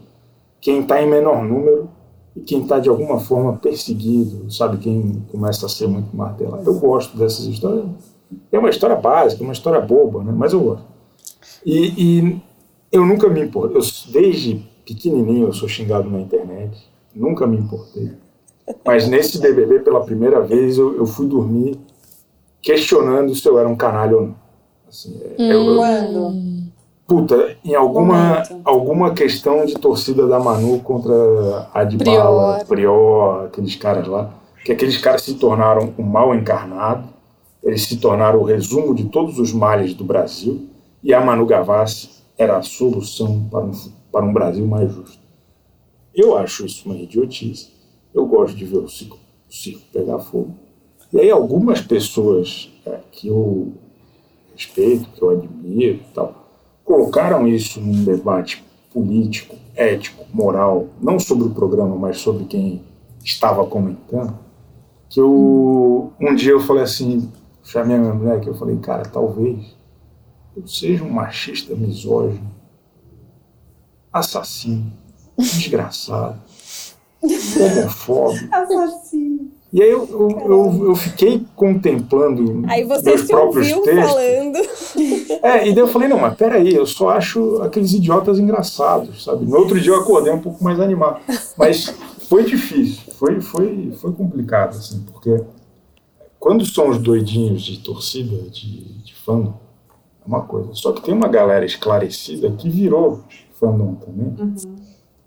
quem 0.60 0.80
está 0.80 1.02
em 1.02 1.08
menor 1.08 1.44
número 1.44 1.90
e 2.36 2.40
quem 2.40 2.62
está 2.62 2.78
de 2.78 2.88
alguma 2.88 3.18
forma 3.18 3.56
perseguido, 3.56 4.50
sabe, 4.50 4.78
quem 4.78 5.24
começa 5.30 5.66
a 5.66 5.68
ser 5.68 5.88
muito 5.88 6.16
martelado. 6.16 6.62
Eu 6.64 6.78
gosto 6.78 7.16
dessas 7.16 7.44
histórias. 7.44 7.84
É 8.52 8.58
uma 8.58 8.70
história 8.70 8.96
básica, 8.96 9.42
uma 9.42 9.52
história 9.52 9.80
boba, 9.80 10.22
né? 10.22 10.32
mas 10.34 10.52
eu 10.52 10.60
gosto. 10.60 10.84
E, 11.64 11.94
e 12.22 12.42
eu 12.92 13.04
nunca 13.04 13.28
me 13.28 13.40
importo. 13.40 13.76
Eu, 13.76 13.82
desde 14.12 14.66
pequenininho 14.86 15.48
eu 15.48 15.52
sou 15.52 15.68
xingado 15.68 16.08
na 16.08 16.20
internet, 16.20 16.88
nunca 17.14 17.46
me 17.46 17.56
importei. 17.58 18.12
Mas 18.84 19.08
nesse 19.08 19.38
BBB, 19.40 19.80
pela 19.80 20.00
primeira 20.04 20.40
vez, 20.40 20.78
eu, 20.78 20.96
eu 20.96 21.06
fui 21.06 21.26
dormir 21.26 21.78
questionando 22.62 23.34
se 23.34 23.46
eu 23.48 23.58
era 23.58 23.68
um 23.68 23.76
canalha 23.76 24.16
ou 24.16 24.22
não. 24.28 24.34
Assim, 24.88 25.20
é, 25.38 25.52
eu- 25.52 25.60
eu- 25.70 25.76
Quando? 25.76 26.34
puta, 27.06 27.56
em 27.64 27.74
alguma, 27.74 28.14
Momento. 28.14 28.60
alguma 28.64 29.12
questão 29.14 29.64
de 29.66 29.74
torcida 29.74 30.26
da 30.26 30.38
Manu 30.38 30.78
contra 30.80 31.68
a 31.74 31.82
de 31.84 31.96
Bala, 31.96 32.54
Prior. 32.64 32.66
Prior, 32.66 33.44
aqueles 33.46 33.74
caras 33.76 34.06
lá, 34.06 34.30
que 34.64 34.72
aqueles 34.72 34.98
caras 34.98 35.22
se 35.22 35.34
tornaram 35.34 35.92
o 35.98 36.02
mal 36.02 36.34
encarnado, 36.34 37.08
eles 37.62 37.82
se 37.82 37.96
tornaram 37.98 38.40
o 38.40 38.44
resumo 38.44 38.94
de 38.94 39.04
todos 39.04 39.38
os 39.38 39.52
males 39.52 39.94
do 39.94 40.04
Brasil, 40.04 40.68
e 41.02 41.12
a 41.14 41.20
Manu 41.20 41.46
Gavassi 41.46 42.10
era 42.36 42.56
a 42.56 42.62
solução 42.62 43.48
para 43.50 43.64
um, 43.64 43.72
para 44.10 44.24
um 44.24 44.32
Brasil 44.32 44.66
mais 44.66 44.92
justo. 44.92 45.20
Eu 46.14 46.36
acho 46.36 46.66
isso 46.66 46.86
uma 46.86 46.96
idiotice. 46.96 47.70
Eu 48.12 48.26
gosto 48.26 48.56
de 48.56 48.64
ver 48.64 48.78
o 48.78 48.88
circo, 48.88 49.18
o 49.48 49.52
circo 49.52 49.82
pegar 49.92 50.18
fogo. 50.18 50.54
E 51.12 51.20
aí 51.20 51.30
algumas 51.30 51.80
pessoas 51.80 52.70
é, 52.84 52.98
que 53.12 53.28
eu 53.28 53.72
respeito, 54.54 55.08
que 55.10 55.22
eu 55.22 55.30
admiro 55.30 55.96
e 55.96 56.14
tal, 56.14 56.48
colocaram 56.84 57.46
isso 57.46 57.80
num 57.80 58.04
debate 58.04 58.64
político, 58.92 59.56
ético, 59.74 60.24
moral, 60.32 60.88
não 61.00 61.18
sobre 61.18 61.46
o 61.46 61.50
programa, 61.50 61.96
mas 61.96 62.18
sobre 62.18 62.44
quem 62.44 62.82
estava 63.24 63.64
comentando, 63.66 64.38
que 65.08 65.20
eu, 65.20 66.12
um 66.20 66.34
dia 66.34 66.52
eu 66.52 66.60
falei 66.60 66.82
assim, 66.82 67.30
chamei 67.70 67.96
a 67.96 68.00
minha 68.00 68.14
mulher, 68.14 68.40
que 68.40 68.48
eu 68.48 68.54
falei, 68.54 68.76
cara, 68.78 69.04
talvez 69.04 69.76
eu 70.56 70.66
seja 70.66 71.04
um 71.04 71.10
machista 71.10 71.74
misógino, 71.74 72.50
assassino, 74.12 74.92
desgraçado, 75.38 76.40
homofóbico. 77.22 78.52
Assassino. 78.52 79.50
E 79.72 79.80
aí 79.80 79.88
eu, 79.88 80.04
eu, 80.10 80.30
eu, 80.50 80.84
eu 80.88 80.94
fiquei 80.96 81.46
contemplando 81.54 82.64
Aí 82.68 82.82
você 82.82 83.04
meus 83.10 83.20
se 83.20 83.28
próprios 83.28 83.70
ouviu 83.70 83.84
textos. 83.84 84.10
falando. 84.10 84.58
É, 85.44 85.68
e 85.68 85.72
daí 85.72 85.78
eu 85.78 85.86
falei, 85.86 86.08
não, 86.08 86.18
mas 86.18 86.34
peraí, 86.34 86.74
eu 86.74 86.84
só 86.84 87.10
acho 87.10 87.62
aqueles 87.62 87.92
idiotas 87.92 88.40
engraçados, 88.40 89.22
sabe? 89.22 89.44
No 89.44 89.56
outro 89.56 89.80
dia 89.80 89.92
eu 89.92 90.00
acordei 90.00 90.32
um 90.32 90.40
pouco 90.40 90.64
mais 90.64 90.80
animado. 90.80 91.20
Mas 91.56 91.94
foi 92.28 92.42
difícil, 92.42 93.12
foi, 93.14 93.40
foi, 93.40 93.92
foi 93.92 94.12
complicado, 94.12 94.70
assim, 94.70 95.04
porque 95.12 95.40
quando 96.40 96.64
são 96.64 96.88
os 96.88 96.98
doidinhos 96.98 97.60
de 97.62 97.78
torcida, 97.80 98.48
de, 98.50 98.84
de 99.02 99.14
fandom, 99.14 99.52
é 100.24 100.26
uma 100.26 100.40
coisa. 100.40 100.70
Só 100.72 100.90
que 100.92 101.02
tem 101.02 101.12
uma 101.12 101.28
galera 101.28 101.66
esclarecida 101.66 102.50
que 102.52 102.70
virou 102.70 103.20
fandom 103.60 103.94
também. 103.96 104.54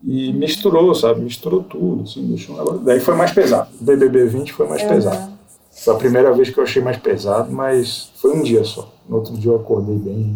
E 0.03 0.33
misturou, 0.33 0.93
sabe? 0.95 1.21
Misturou 1.21 1.63
tudo, 1.63 2.03
assim, 2.03 2.25
deixou 2.25 2.55
um 2.55 2.57
negócio. 2.57 2.79
Daí 2.79 2.99
foi 2.99 3.15
mais 3.15 3.31
pesado. 3.31 3.69
O 3.79 3.83
BBB 3.83 4.25
20 4.25 4.53
foi 4.53 4.67
mais 4.67 4.81
pesado. 4.83 5.31
Foi 5.71 5.93
a 5.93 5.97
primeira 5.97 6.33
vez 6.33 6.49
que 6.49 6.59
eu 6.59 6.63
achei 6.63 6.81
mais 6.81 6.97
pesado, 6.97 7.51
mas 7.51 8.11
foi 8.15 8.35
um 8.35 8.41
dia 8.41 8.63
só. 8.63 8.91
No 9.07 9.17
outro 9.17 9.37
dia 9.37 9.51
eu 9.51 9.55
acordei 9.55 9.95
bem. 9.95 10.35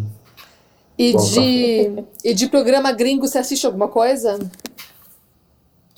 E 0.96 1.12
de, 1.12 2.04
e 2.24 2.34
de 2.34 2.48
programa 2.48 2.92
gringo, 2.92 3.26
você 3.26 3.38
assiste 3.38 3.66
alguma 3.66 3.88
coisa? 3.88 4.38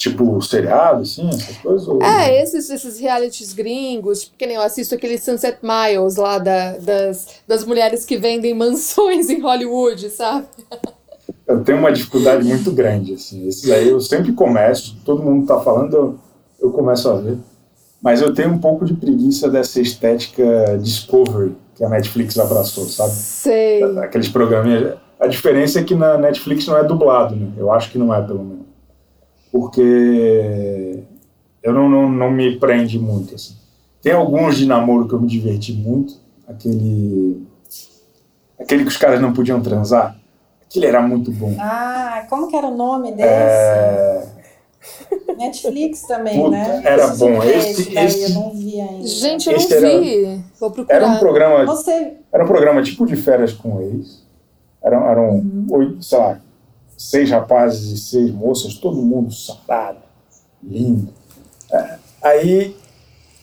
Tipo, 0.01 0.41
seriado, 0.41 1.03
assim, 1.03 1.29
essas 1.29 1.59
coisas? 1.59 1.87
Ou... 1.87 2.03
É, 2.03 2.43
esses, 2.43 2.71
esses 2.71 2.99
realities 2.99 3.53
gringos, 3.53 4.25
porque 4.25 4.47
nem 4.47 4.57
eu 4.57 4.63
assisto 4.63 4.95
aquele 4.95 5.19
Sunset 5.19 5.59
Miles 5.63 6.17
lá 6.17 6.39
da- 6.39 6.79
das, 6.79 7.27
das 7.47 7.67
mulheres 7.67 8.07
que 8.07 8.17
vendem 8.17 8.55
mansões 8.55 9.29
em 9.29 9.41
Hollywood, 9.43 10.09
sabe? 10.09 10.47
Eu 11.47 11.63
tenho 11.63 11.77
uma 11.77 11.93
dificuldade 11.93 12.43
muito 12.49 12.71
grande, 12.73 13.13
assim. 13.13 13.47
Esses 13.47 13.71
aí 13.71 13.91
eu 13.91 14.01
sempre 14.01 14.33
começo, 14.33 14.97
todo 15.05 15.23
mundo 15.23 15.47
tá 15.47 15.61
falando, 15.61 15.95
eu, 15.95 16.19
eu 16.63 16.71
começo 16.71 17.07
a 17.11 17.17
ver. 17.17 17.37
Mas 18.01 18.23
eu 18.23 18.33
tenho 18.33 18.53
um 18.55 18.59
pouco 18.59 18.87
de 18.87 18.95
preguiça 18.95 19.51
dessa 19.51 19.83
estética 19.83 20.79
Discovery 20.81 21.55
que 21.75 21.85
a 21.85 21.91
Netflix 21.91 22.39
abraçou, 22.39 22.87
sabe? 22.87 23.13
Sei. 23.13 23.83
Aqueles 23.99 24.31
programinhas. 24.31 24.95
A 25.21 25.27
diferença 25.27 25.81
é 25.81 25.85
que 25.85 25.95
na 25.95 26.17
Netflix 26.17 26.67
não 26.67 26.79
é 26.79 26.85
dublado, 26.85 27.37
né? 27.37 27.49
Eu 27.59 27.71
acho 27.71 27.91
que 27.91 27.99
não 27.99 28.15
é, 28.15 28.23
pelo 28.23 28.43
menos. 28.43 28.60
Porque 29.53 31.01
eu 31.63 31.73
não, 31.73 31.89
não, 31.89 32.09
não 32.11 32.31
me 32.31 32.59
prende 32.59 32.99
muito, 32.99 33.35
assim. 33.35 33.55
Tem 34.03 34.13
alguns 34.13 34.57
de 34.57 34.67
namoro 34.67 35.07
que 35.09 35.15
eu 35.15 35.21
me 35.21 35.27
diverti 35.29 35.73
muito. 35.73 36.15
Aquele. 36.49 37.47
Aquele 38.59 38.83
que 38.85 38.89
os 38.91 38.97
caras 38.97 39.21
não 39.21 39.33
podiam 39.33 39.61
transar. 39.61 40.17
Aquele 40.65 40.87
era 40.87 41.03
muito 41.03 41.31
bom. 41.33 41.55
Ah, 41.59 42.25
como 42.29 42.49
que 42.49 42.57
era 42.57 42.67
o 42.67 42.77
nome 42.77 43.13
desse? 43.13 43.29
É, 43.29 44.27
Netflix 45.37 46.03
também, 46.03 46.37
Puta, 46.39 46.51
né? 46.51 46.81
era 46.85 47.03
Preciso 47.09 47.25
bom. 47.27 47.43
Esse- 47.43 47.95
daí, 47.95 48.07
esse- 48.07 48.23
eu 48.23 48.31
não 48.41 48.51
vi 48.51 48.81
ainda. 48.81 49.07
Gente, 49.07 49.47
eu 49.49 49.53
não 49.55 49.61
Esse 49.61 49.75
era- 49.75 50.01
vi. 50.01 50.41
Vou 50.59 50.71
procurar. 50.71 50.97
era 50.97 51.07
um 51.07 51.19
programa 51.19 51.65
Você 51.67 52.13
Era 52.33 52.45
um 52.45 52.47
programa 52.47 52.83
tipo 52.83 53.05
de 53.07 53.17
férias 53.17 53.53
com 53.53 53.81
ex. 53.83 54.23
Eram, 54.83 55.09
eram 55.11 55.45
oito, 55.71 56.03
sei 56.03 56.19
lá, 56.19 56.41
seis 57.01 57.31
rapazes 57.31 57.91
e 57.93 57.99
seis 57.99 58.31
moças, 58.31 58.75
todo 58.75 59.01
mundo 59.01 59.33
sarado, 59.33 60.01
lindo. 60.63 61.09
É, 61.73 61.95
aí 62.23 62.77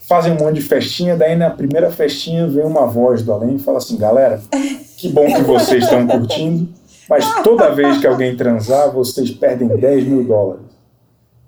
fazem 0.07 0.31
um 0.31 0.37
monte 0.37 0.57
de 0.57 0.61
festinha, 0.61 1.17
daí 1.17 1.35
na 1.35 1.49
primeira 1.49 1.89
festinha 1.91 2.47
vem 2.47 2.63
uma 2.63 2.85
voz 2.85 3.23
do 3.23 3.33
além 3.33 3.55
e 3.55 3.59
fala 3.59 3.79
assim, 3.79 3.97
galera, 3.97 4.39
que 4.95 5.09
bom 5.09 5.25
que 5.25 5.41
vocês 5.41 5.83
estão 5.83 6.05
curtindo, 6.05 6.69
mas 7.09 7.41
toda 7.41 7.73
vez 7.73 7.97
que 7.97 8.05
alguém 8.05 8.37
transar, 8.37 8.91
vocês 8.91 9.31
perdem 9.31 9.67
10 9.67 10.05
mil 10.05 10.23
dólares. 10.23 10.67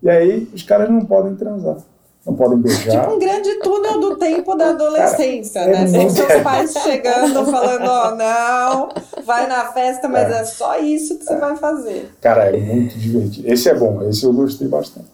E 0.02 0.10
aí 0.10 0.50
os 0.52 0.64
caras 0.64 0.90
não 0.90 1.06
podem 1.06 1.36
transar. 1.36 1.78
Não 2.26 2.34
podem 2.36 2.58
beijar. 2.60 3.02
Tipo 3.02 3.14
um 3.16 3.20
grande 3.20 3.56
túnel 3.60 4.00
do 4.00 4.16
tempo 4.18 4.54
da 4.56 4.70
adolescência, 4.72 5.62
Cara, 5.62 5.72
é 5.78 5.80
né? 5.82 5.88
Sem 5.88 6.00
muito- 6.02 6.14
seus 6.16 6.42
pais 6.44 6.74
chegando, 6.74 7.46
falando, 7.46 7.86
ó, 7.88 8.16
não, 8.16 8.90
vai 9.26 9.48
na 9.48 9.66
festa, 9.72 10.08
mas 10.08 10.30
é, 10.30 10.44
só 10.44 10.78
isso 10.80 11.18
que 11.18 11.24
você 11.26 11.38
vai 11.38 11.56
fazer. 11.56 12.12
Cara, 12.22 12.56
é 12.56 12.60
muito 12.60 12.98
divertido. 13.00 13.48
Esse 13.52 13.70
é 13.70 13.74
bom, 13.74 14.04
esse 14.08 14.24
eu 14.26 14.34
gostei 14.34 14.68
bastante. 14.68 15.08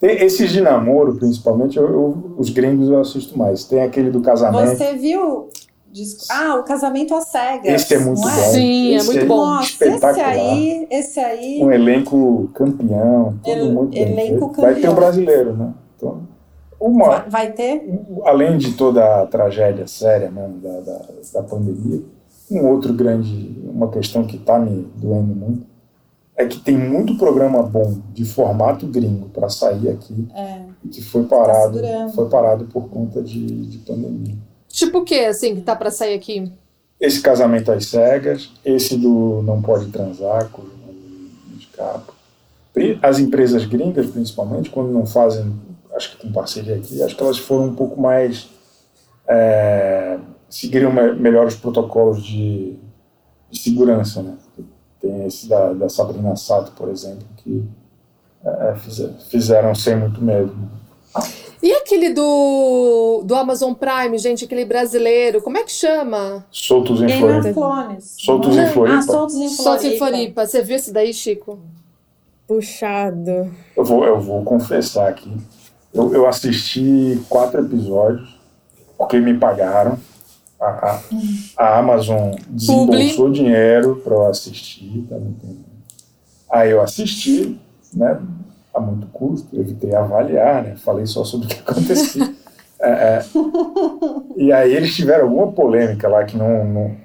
Tem 0.00 0.16
esses 0.24 0.50
de 0.50 0.60
namoro, 0.60 1.14
principalmente, 1.16 1.76
eu- 1.76 1.88
eu- 1.88 2.34
os 2.38 2.48
gringos 2.50 2.88
eu 2.88 3.00
assisto 3.00 3.36
mais. 3.38 3.64
Tem 3.64 3.82
aquele 3.82 4.10
do 4.10 4.20
casamento. 4.20 4.76
Você 4.76 4.94
viu? 4.94 5.48
Ah, 6.30 6.54
o 6.56 6.62
casamento 6.62 7.14
às 7.14 7.24
cegas. 7.28 7.66
Esse 7.82 7.94
é 7.94 7.98
muito 7.98 8.20
não 8.20 8.28
bom. 8.30 8.50
Sim, 8.52 8.92
é 8.94 8.96
Esse 8.96 9.06
muito 9.06 9.26
bom. 9.26 9.36
Nossa, 9.36 9.84
esse 9.84 10.20
aí, 10.20 10.86
esse 10.90 11.20
aí. 11.20 11.60
Um 11.62 11.70
elenco 11.70 12.48
campeão, 12.54 13.34
todo 13.44 13.56
El- 13.56 13.72
muito 13.72 13.90
bem 13.90 14.02
elenco 14.12 14.46
feito. 14.48 14.60
Vai 14.62 14.74
ter 14.74 14.80
campeão. 14.80 14.92
um 14.92 14.96
brasileiro, 14.96 15.52
né? 15.56 15.68
Então, 15.96 16.22
uma, 16.86 17.20
Vai, 17.28 17.52
ter? 17.52 17.82
além 18.24 18.58
de 18.58 18.72
toda 18.72 19.22
a 19.22 19.26
tragédia 19.26 19.86
séria 19.86 20.30
mesmo 20.30 20.58
da, 20.58 20.80
da, 20.80 21.00
da 21.34 21.42
pandemia, 21.42 22.02
um 22.50 22.66
outro 22.66 22.92
grande, 22.92 23.56
uma 23.64 23.88
questão 23.88 24.24
que 24.26 24.36
está 24.36 24.58
me 24.58 24.86
doendo 24.96 25.34
muito, 25.34 25.66
é 26.36 26.46
que 26.46 26.58
tem 26.60 26.76
muito 26.76 27.16
programa 27.16 27.62
bom 27.62 27.98
de 28.12 28.24
formato 28.24 28.86
gringo 28.86 29.28
para 29.28 29.48
sair 29.48 29.88
aqui 29.90 30.26
É. 30.34 30.62
que 30.90 31.02
foi 31.02 31.24
parado, 31.24 31.74
segurando. 31.78 32.12
foi 32.14 32.28
parado 32.28 32.64
por 32.66 32.88
conta 32.88 33.22
de, 33.22 33.46
de 33.66 33.78
pandemia. 33.78 34.34
Tipo 34.68 34.98
o 34.98 35.04
que, 35.04 35.20
assim, 35.26 35.54
que 35.54 35.60
tá 35.60 35.76
pra 35.76 35.90
sair 35.90 36.14
aqui? 36.14 36.50
Esse 36.98 37.20
casamento 37.20 37.70
às 37.70 37.86
cegas, 37.86 38.50
esse 38.64 38.96
do 38.96 39.42
não 39.42 39.60
pode 39.60 39.86
transar, 39.90 40.48
escapa. 41.58 42.12
Pri- 42.72 42.98
As 43.02 43.18
empresas 43.18 43.64
gringas, 43.66 44.06
principalmente, 44.06 44.70
quando 44.70 44.90
não 44.90 45.04
fazem, 45.04 45.52
acho 45.94 46.12
que 46.16 46.26
com 46.26 46.32
parceria 46.32 46.76
aqui, 46.76 47.02
acho 47.02 47.14
que 47.16 47.22
elas 47.22 47.38
foram 47.38 47.66
um 47.66 47.74
pouco 47.74 48.00
mais. 48.00 48.48
É, 49.28 50.18
seguiram 50.50 50.92
me- 50.92 51.12
melhor 51.14 51.46
os 51.46 51.54
protocolos 51.54 52.22
de, 52.22 52.76
de 53.50 53.58
segurança, 53.58 54.22
né? 54.22 54.34
Tem 55.00 55.26
esse 55.26 55.48
da, 55.48 55.72
da 55.72 55.88
Sabrina 55.88 56.36
Sato, 56.36 56.72
por 56.72 56.88
exemplo, 56.88 57.24
que 57.38 57.62
é, 58.44 58.74
fize- 58.76 59.12
fizeram 59.30 59.74
sem 59.74 59.96
muito 59.96 60.22
medo. 60.22 60.54
né? 60.54 60.68
E 61.62 61.72
aquele 61.74 62.12
do, 62.12 63.22
do 63.24 63.34
Amazon 63.36 63.72
Prime, 63.74 64.16
gente, 64.18 64.44
aquele 64.46 64.64
brasileiro, 64.64 65.40
como 65.42 65.58
é 65.58 65.62
que 65.62 65.70
chama? 65.70 66.44
Soltos 66.50 67.00
em 67.02 67.08
Floripa. 67.08 67.96
Soltos 68.00 68.56
em 68.56 68.66
Floripa. 68.66 68.98
Ah, 68.98 69.02
soltos 69.02 69.34
em 69.36 69.48
Só 69.48 69.78
se 69.78 69.96
Floripa. 69.96 70.06
Floripa. 70.06 70.46
Você 70.46 70.62
viu 70.62 70.76
esse 70.76 70.92
daí, 70.92 71.12
Chico? 71.14 71.58
Puxado. 72.48 73.54
Eu 73.76 73.84
vou, 73.84 74.04
eu 74.04 74.20
vou 74.20 74.42
confessar 74.44 75.08
aqui. 75.08 75.30
Eu, 75.92 76.14
eu 76.14 76.26
assisti 76.26 77.20
quatro 77.28 77.60
episódios 77.60 78.38
porque 78.96 79.18
me 79.18 79.34
pagaram. 79.34 79.98
A, 80.60 80.66
a, 80.66 81.00
a 81.56 81.78
Amazon 81.78 82.34
desembolsou 82.48 83.30
dinheiro 83.32 83.96
para 84.04 84.14
eu 84.14 84.26
assistir. 84.26 85.06
Tá? 85.10 85.16
Aí 86.50 86.70
eu 86.70 86.80
assisti, 86.80 87.58
né? 87.92 88.20
A 88.72 88.80
muito 88.80 89.06
custo, 89.08 89.58
evitei 89.58 89.94
avaliar, 89.94 90.62
né? 90.62 90.76
Falei 90.76 91.04
só 91.04 91.24
sobre 91.24 91.46
o 91.46 91.48
que 91.50 91.60
acontecia. 91.60 92.32
É, 92.84 92.88
é. 92.90 93.24
e 94.36 94.52
aí 94.52 94.74
eles 94.74 94.92
tiveram 94.96 95.26
alguma 95.26 95.52
polêmica 95.52 96.08
lá 96.08 96.24
que 96.24 96.36
não. 96.36 96.64
não 96.64 96.96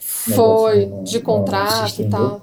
Foi, 0.00 0.86
não- 0.86 1.04
de 1.04 1.18
não 1.18 1.22
contrato 1.24 2.02
e 2.02 2.08
tal. 2.08 2.40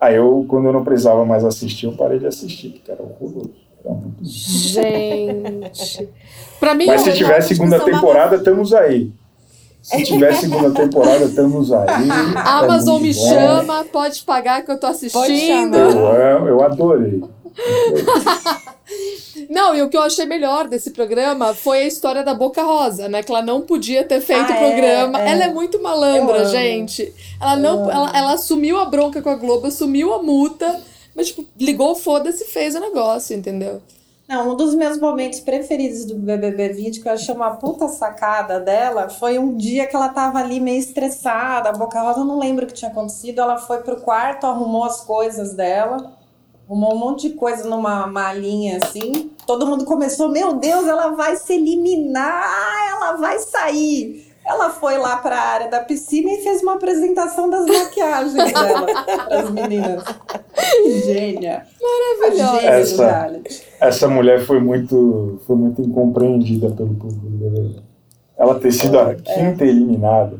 Aí 0.00 0.16
eu, 0.16 0.44
quando 0.48 0.66
eu 0.66 0.72
não 0.72 0.82
precisava 0.84 1.24
mais 1.24 1.44
assistir, 1.44 1.86
eu 1.86 1.92
parei 1.92 2.18
de 2.18 2.26
assistir, 2.26 2.70
porque 2.70 2.90
era 2.90 3.00
horroroso. 3.00 3.54
Gente. 4.22 6.08
Pra 6.58 6.74
mim, 6.74 6.86
Mas 6.86 7.02
se 7.02 7.12
tiver 7.12 7.40
segunda 7.42 7.78
temporada, 7.80 8.36
estamos 8.36 8.72
aí. 8.72 9.12
Se 9.82 10.02
tiver 10.02 10.34
segunda 10.34 10.70
temporada, 10.70 11.24
estamos 11.24 11.70
aí. 11.70 11.86
a 12.36 12.58
Amazon 12.60 12.98
É 13.00 13.02
me 13.02 13.12
bom. 13.14 13.28
chama, 13.28 13.84
pode 13.84 14.22
pagar 14.22 14.62
que 14.64 14.70
eu 14.72 14.78
tô 14.80 14.86
assistindo. 14.86 15.74
chamar. 15.76 16.20
Eu, 16.20 16.48
eu 16.48 16.62
adorei. 16.62 17.22
Não, 19.50 19.74
e 19.74 19.82
o 19.82 19.88
que 19.88 19.96
eu 19.96 20.02
achei 20.02 20.24
melhor 20.24 20.68
desse 20.68 20.90
programa 20.90 21.54
foi 21.54 21.78
a 21.78 21.86
história 21.86 22.22
da 22.24 22.34
Boca 22.34 22.62
Rosa, 22.62 23.08
né? 23.08 23.22
Que 23.22 23.30
ela 23.30 23.42
não 23.42 23.60
podia 23.60 24.02
ter 24.04 24.20
feito 24.20 24.50
Ah, 24.52 24.54
o 24.56 24.58
programa. 24.58 25.20
é, 25.20 25.26
é. 25.28 25.32
Ela 25.32 25.44
é 25.44 25.48
muito 25.48 25.82
malandra, 25.82 26.46
gente. 26.46 27.12
Ela 27.40 27.56
não, 27.56 27.90
ela, 27.90 28.10
ela 28.16 28.32
assumiu 28.34 28.78
a 28.78 28.84
bronca 28.86 29.20
com 29.20 29.28
a 29.30 29.34
Globo, 29.34 29.66
assumiu 29.66 30.12
a 30.14 30.22
multa, 30.22 30.80
mas 31.14 31.28
tipo, 31.28 31.46
ligou 31.58 31.92
o 31.92 31.96
foda-se 31.96 32.44
e 32.44 32.48
fez 32.48 32.74
o 32.74 32.80
negócio, 32.80 33.36
entendeu? 33.36 33.80
Não, 34.26 34.52
um 34.52 34.56
dos 34.56 34.74
meus 34.74 34.98
momentos 34.98 35.40
preferidos 35.40 36.06
do 36.06 36.14
BBB 36.14 36.70
20, 36.70 37.00
que 37.02 37.08
eu 37.08 37.12
achei 37.12 37.34
uma 37.34 37.56
puta 37.56 37.88
sacada 37.88 38.58
dela, 38.58 39.10
foi 39.10 39.38
um 39.38 39.54
dia 39.54 39.86
que 39.86 39.94
ela 39.94 40.08
tava 40.08 40.38
ali 40.38 40.58
meio 40.60 40.78
estressada, 40.78 41.68
a 41.68 41.72
Boca 41.72 42.00
Rosa, 42.00 42.20
eu 42.20 42.24
não 42.24 42.38
lembro 42.38 42.64
o 42.64 42.66
que 42.66 42.72
tinha 42.72 42.90
acontecido, 42.90 43.40
ela 43.40 43.58
foi 43.58 43.82
pro 43.82 44.00
quarto, 44.00 44.46
arrumou 44.46 44.84
as 44.84 45.02
coisas 45.02 45.52
dela, 45.52 46.16
arrumou 46.66 46.94
um 46.94 46.98
monte 46.98 47.28
de 47.28 47.34
coisa 47.34 47.68
numa 47.68 48.06
malinha 48.06 48.78
assim, 48.82 49.30
todo 49.46 49.66
mundo 49.66 49.84
começou, 49.84 50.30
meu 50.30 50.54
Deus, 50.54 50.86
ela 50.86 51.08
vai 51.10 51.36
se 51.36 51.52
eliminar, 51.52 52.88
ela 52.92 53.16
vai 53.16 53.38
sair. 53.40 54.23
Ela 54.46 54.70
foi 54.70 54.98
lá 54.98 55.16
pra 55.16 55.38
área 55.38 55.68
da 55.68 55.80
piscina 55.80 56.30
e 56.32 56.42
fez 56.42 56.62
uma 56.62 56.74
apresentação 56.74 57.48
das 57.48 57.64
maquiagens 57.66 58.34
dela 58.52 58.86
pras 59.26 59.50
meninas. 59.50 60.02
Gênia. 61.04 61.66
Maravilhosa. 61.80 62.60
Gênia 62.60 62.70
Essa-. 62.70 63.40
Essa 63.80 64.08
mulher 64.08 64.40
foi 64.44 64.60
muito, 64.60 65.40
foi 65.46 65.56
muito 65.56 65.80
incompreendida 65.80 66.70
pelo 66.70 66.94
público. 66.94 67.26
brasileiro. 67.26 67.82
Ela 68.36 68.58
ter 68.60 68.72
sido 68.72 68.98
a 68.98 69.14
quinta 69.14 69.64
eliminada. 69.64 70.38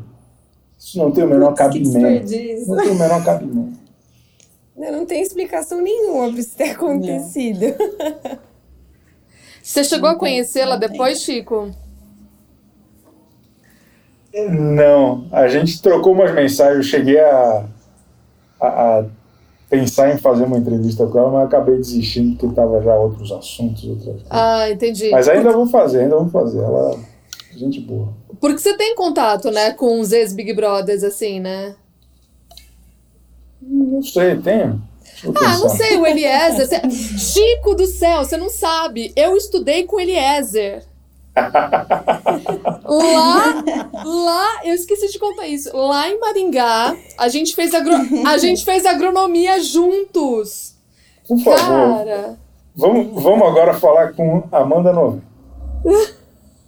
Isso 0.77 0.97
não 0.99 1.11
tem 1.11 1.23
o 1.23 1.27
menor 1.27 1.53
É. 1.53 1.55
Cabimento. 1.55 2.31
Não 2.67 2.77
tem 2.77 2.91
o 2.91 2.95
menor 2.99 3.23
cabimento. 3.23 3.79
Não, 4.77 4.91
não 4.91 5.05
tem 5.05 5.21
explicação 5.21 5.81
nenhuma 5.81 6.29
pra 6.29 6.39
isso 6.39 6.55
ter 6.55 6.71
acontecido. 6.71 7.65
Você 9.63 9.83
chegou 9.83 10.09
Não 10.09 10.15
a 10.17 10.19
conhecê-la 10.19 10.73
não 10.75 10.79
tem. 10.79 10.89
depois, 10.89 11.21
Chico? 11.21 11.71
Não, 14.49 15.25
a 15.31 15.47
gente 15.47 15.81
trocou 15.81 16.13
umas 16.13 16.33
mensagens. 16.33 16.77
Eu 16.77 16.83
cheguei 16.83 17.19
a, 17.19 17.65
a, 18.59 18.67
a 18.67 19.05
pensar 19.69 20.13
em 20.13 20.17
fazer 20.17 20.43
uma 20.43 20.57
entrevista 20.57 21.07
com 21.07 21.17
ela, 21.17 21.31
mas 21.31 21.45
acabei 21.45 21.77
desistindo 21.77 22.37
porque 22.37 22.55
tava 22.55 22.81
já 22.81 22.93
outros 22.95 23.31
assuntos, 23.31 23.83
outras 23.83 24.05
coisas. 24.05 24.27
Ah, 24.29 24.69
entendi. 24.69 25.09
Mas 25.09 25.29
ainda 25.29 25.51
vou 25.51 25.67
fazer, 25.67 26.01
ainda 26.01 26.17
vou 26.17 26.29
fazer. 26.29 26.59
Ela 26.59 26.95
é 27.53 27.57
gente 27.57 27.79
boa. 27.79 28.09
Porque 28.41 28.57
você 28.57 28.75
tem 28.75 28.95
contato, 28.95 29.49
né, 29.51 29.71
com 29.71 29.99
os 29.99 30.11
ex-Big 30.11 30.53
Brothers, 30.53 31.03
assim, 31.03 31.39
né? 31.39 31.75
Não 33.61 34.01
sei, 34.03 34.33
eu 35.23 35.33
Ah, 35.35 35.57
não 35.57 35.69
sei, 35.69 35.97
o 35.97 36.05
Eliezer. 36.05 36.67
Chico 36.91 37.73
do 37.73 37.87
céu, 37.87 38.23
você 38.23 38.37
não 38.37 38.49
sabe. 38.49 39.11
Eu 39.15 39.35
estudei 39.35 39.85
com 39.85 39.95
o 39.95 39.99
Eliezer. 39.99 40.83
Lá, 42.85 43.63
lá, 44.05 44.61
eu 44.63 44.73
esqueci 44.73 45.11
de 45.11 45.19
contar 45.19 45.47
isso. 45.47 45.75
Lá 45.75 46.09
em 46.09 46.19
Maringá, 46.19 46.95
a 47.17 47.27
gente 47.27 47.53
fez, 47.55 47.73
agro... 47.73 47.93
a 48.25 48.37
gente 48.37 48.63
fez 48.63 48.85
agronomia 48.85 49.59
juntos. 49.61 50.75
Por 51.27 51.39
favor, 51.39 51.97
Cara, 51.97 52.39
vamos, 52.75 53.21
vamos 53.21 53.47
agora 53.47 53.73
falar 53.73 54.13
com 54.13 54.43
Amanda 54.51 54.93
Novo. 54.93 55.21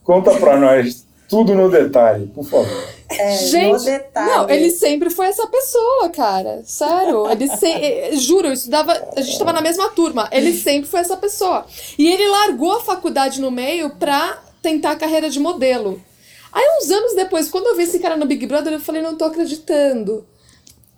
Conta 0.04 0.32
pra 0.36 0.58
nós 0.58 1.06
tudo 1.30 1.54
no 1.54 1.70
detalhe, 1.70 2.28
por 2.28 2.44
favor. 2.46 2.88
É, 3.10 3.32
no 3.32 3.38
gente, 3.48 3.86
detalhe. 3.86 4.32
não, 4.32 4.50
ele 4.50 4.70
sempre 4.72 5.10
foi 5.10 5.28
essa 5.28 5.46
pessoa, 5.48 6.10
cara. 6.10 6.62
Sério, 6.64 7.30
ele 7.30 7.48
se... 7.48 7.68
eh, 7.68 8.12
juro, 8.16 8.48
eu 8.48 8.54
estudava, 8.54 8.94
a 9.16 9.22
gente 9.22 9.38
tava 9.38 9.54
na 9.54 9.62
mesma 9.62 9.90
turma. 9.90 10.28
Ele 10.32 10.54
sempre 10.54 10.90
foi 10.90 11.02
essa 11.02 11.18
pessoa. 11.18 11.66
E 11.98 12.08
ele 12.08 12.28
largou 12.28 12.72
a 12.72 12.82
faculdade 12.82 13.40
no 13.42 13.52
meio 13.52 13.90
pra 13.92 14.40
tentar 14.68 14.92
a 14.92 14.96
carreira 14.98 15.30
de 15.30 15.40
modelo. 15.40 16.02
Aí 16.52 16.64
uns 16.78 16.92
anos 16.92 17.16
depois, 17.16 17.50
quando 17.50 17.68
eu 17.68 17.78
vi 17.78 17.84
esse 17.84 18.00
cara 18.00 18.18
no 18.18 18.26
Big 18.26 18.46
Brother, 18.46 18.74
eu 18.74 18.80
falei, 18.82 19.02
não 19.02 19.16
tô 19.16 19.24
acreditando. 19.24 20.26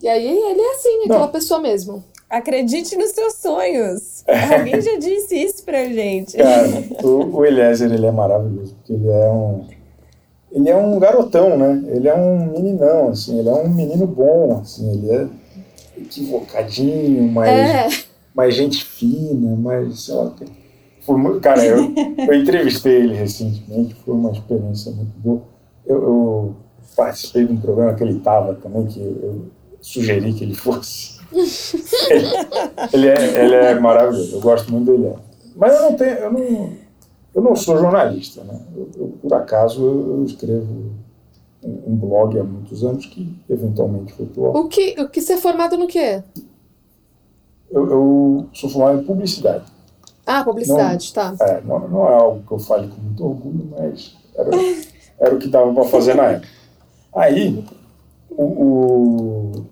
E 0.02 0.08
aí 0.08 0.28
ele 0.28 0.60
é 0.62 0.72
assim, 0.74 1.04
aquela 1.04 1.20
Não. 1.20 1.28
pessoa 1.28 1.60
mesmo. 1.60 2.04
Acredite 2.28 2.96
nos 2.96 3.12
seus 3.12 3.34
sonhos. 3.36 4.24
Alguém 4.28 4.82
já 4.82 4.98
disse 4.98 5.36
isso 5.36 5.64
pra 5.64 5.86
gente. 5.86 6.38
Cara, 6.38 6.84
o, 7.04 7.38
o 7.38 7.46
Eliezer, 7.46 7.92
ele 7.92 8.06
é 8.06 8.12
maravilhoso, 8.12 8.74
porque 8.76 8.94
ele 8.94 9.08
é 9.08 9.30
um... 9.30 9.66
Ele 10.52 10.70
é 10.70 10.76
um 10.76 10.98
garotão, 10.98 11.56
né? 11.56 11.84
Ele 11.90 12.08
é 12.08 12.16
um 12.16 12.52
meninão, 12.52 13.10
assim. 13.10 13.38
Ele 13.38 13.50
é 13.50 13.54
um 13.54 13.70
menino 13.70 14.08
bom, 14.08 14.60
assim. 14.60 14.92
Ele 14.94 15.12
é 15.12 15.28
equivocadinho, 15.98 17.24
mas... 17.32 17.50
É, 17.50 17.88
mais 18.34 18.56
gente 18.56 18.84
fina, 18.84 19.56
mais. 19.56 20.06
sei 20.06 20.16
lá, 20.16 20.34
Foi, 21.10 21.39
cara, 21.39 21.66
eu, 21.66 21.91
eu 22.28 22.34
entrevistei 22.36 22.97
ele 22.97 23.16
recentemente, 23.16 23.95
foi 24.05 24.14
uma 24.14 24.32
experiência 24.32 24.91
muito 24.91 25.18
boa. 25.18 25.41
Eu, 25.84 26.03
eu 26.03 26.55
participei 26.95 27.47
de 27.47 27.53
um 27.53 27.60
programa 27.60 27.95
que 27.95 28.03
ele 28.03 28.18
estava 28.18 28.53
também, 28.53 28.86
que 28.86 28.99
eu 28.99 29.47
sugeri 29.82 30.32
que 30.34 30.43
ele 30.43 30.53
fosse. 30.53 31.20
ele, 31.32 32.28
ele, 32.93 33.07
é, 33.07 33.43
ele 33.43 33.55
é 33.55 33.80
maravilhoso, 33.80 34.36
eu 34.36 34.41
gosto 34.41 34.72
muito 34.72 34.86
dele. 34.86 35.16
Mas 35.55 35.74
eu 35.74 35.82
não 35.82 35.95
tenho, 35.95 36.12
eu 36.12 36.32
não, 36.32 36.70
eu 37.34 37.41
não 37.41 37.55
sou 37.55 37.78
jornalista, 37.80 38.43
né? 38.43 38.62
Eu, 38.76 38.89
eu, 38.95 39.07
por 39.20 39.34
acaso 39.34 39.84
eu 39.84 40.24
escrevo 40.26 40.91
um 41.64 41.95
blog 41.95 42.39
há 42.39 42.43
muitos 42.43 42.84
anos 42.84 43.07
que 43.07 43.36
eventualmente 43.49 44.14
foi 44.14 44.28
pro 44.28 44.55
O 44.55 44.68
que, 44.68 44.95
o 44.99 45.10
que 45.10 45.22
você 45.22 45.34
é 45.34 45.38
formado 45.38 45.76
no 45.76 45.88
quê? 45.88 46.24
Eu, 47.72 47.89
eu 47.89 48.49
sou 48.53 48.70
formado 48.70 49.01
em 49.01 49.05
publicidade. 49.05 49.66
Ah, 50.32 50.44
publicidade, 50.44 51.12
não, 51.16 51.36
tá. 51.36 51.46
É, 51.46 51.62
não, 51.62 51.80
não 51.88 52.08
é 52.08 52.14
algo 52.14 52.44
que 52.46 52.52
eu 52.52 52.60
fale 52.60 52.88
com 52.88 53.02
muito 53.02 53.26
orgulho, 53.26 53.68
mas 53.72 54.16
era, 54.36 54.50
era 55.20 55.36
o 55.36 55.40
que 55.40 55.48
dava 55.48 55.74
para 55.74 55.86
fazer 55.86 56.14
na 56.14 56.26
época. 56.26 56.48
Aí, 57.16 57.66
o, 58.30 58.44
o, 58.44 59.66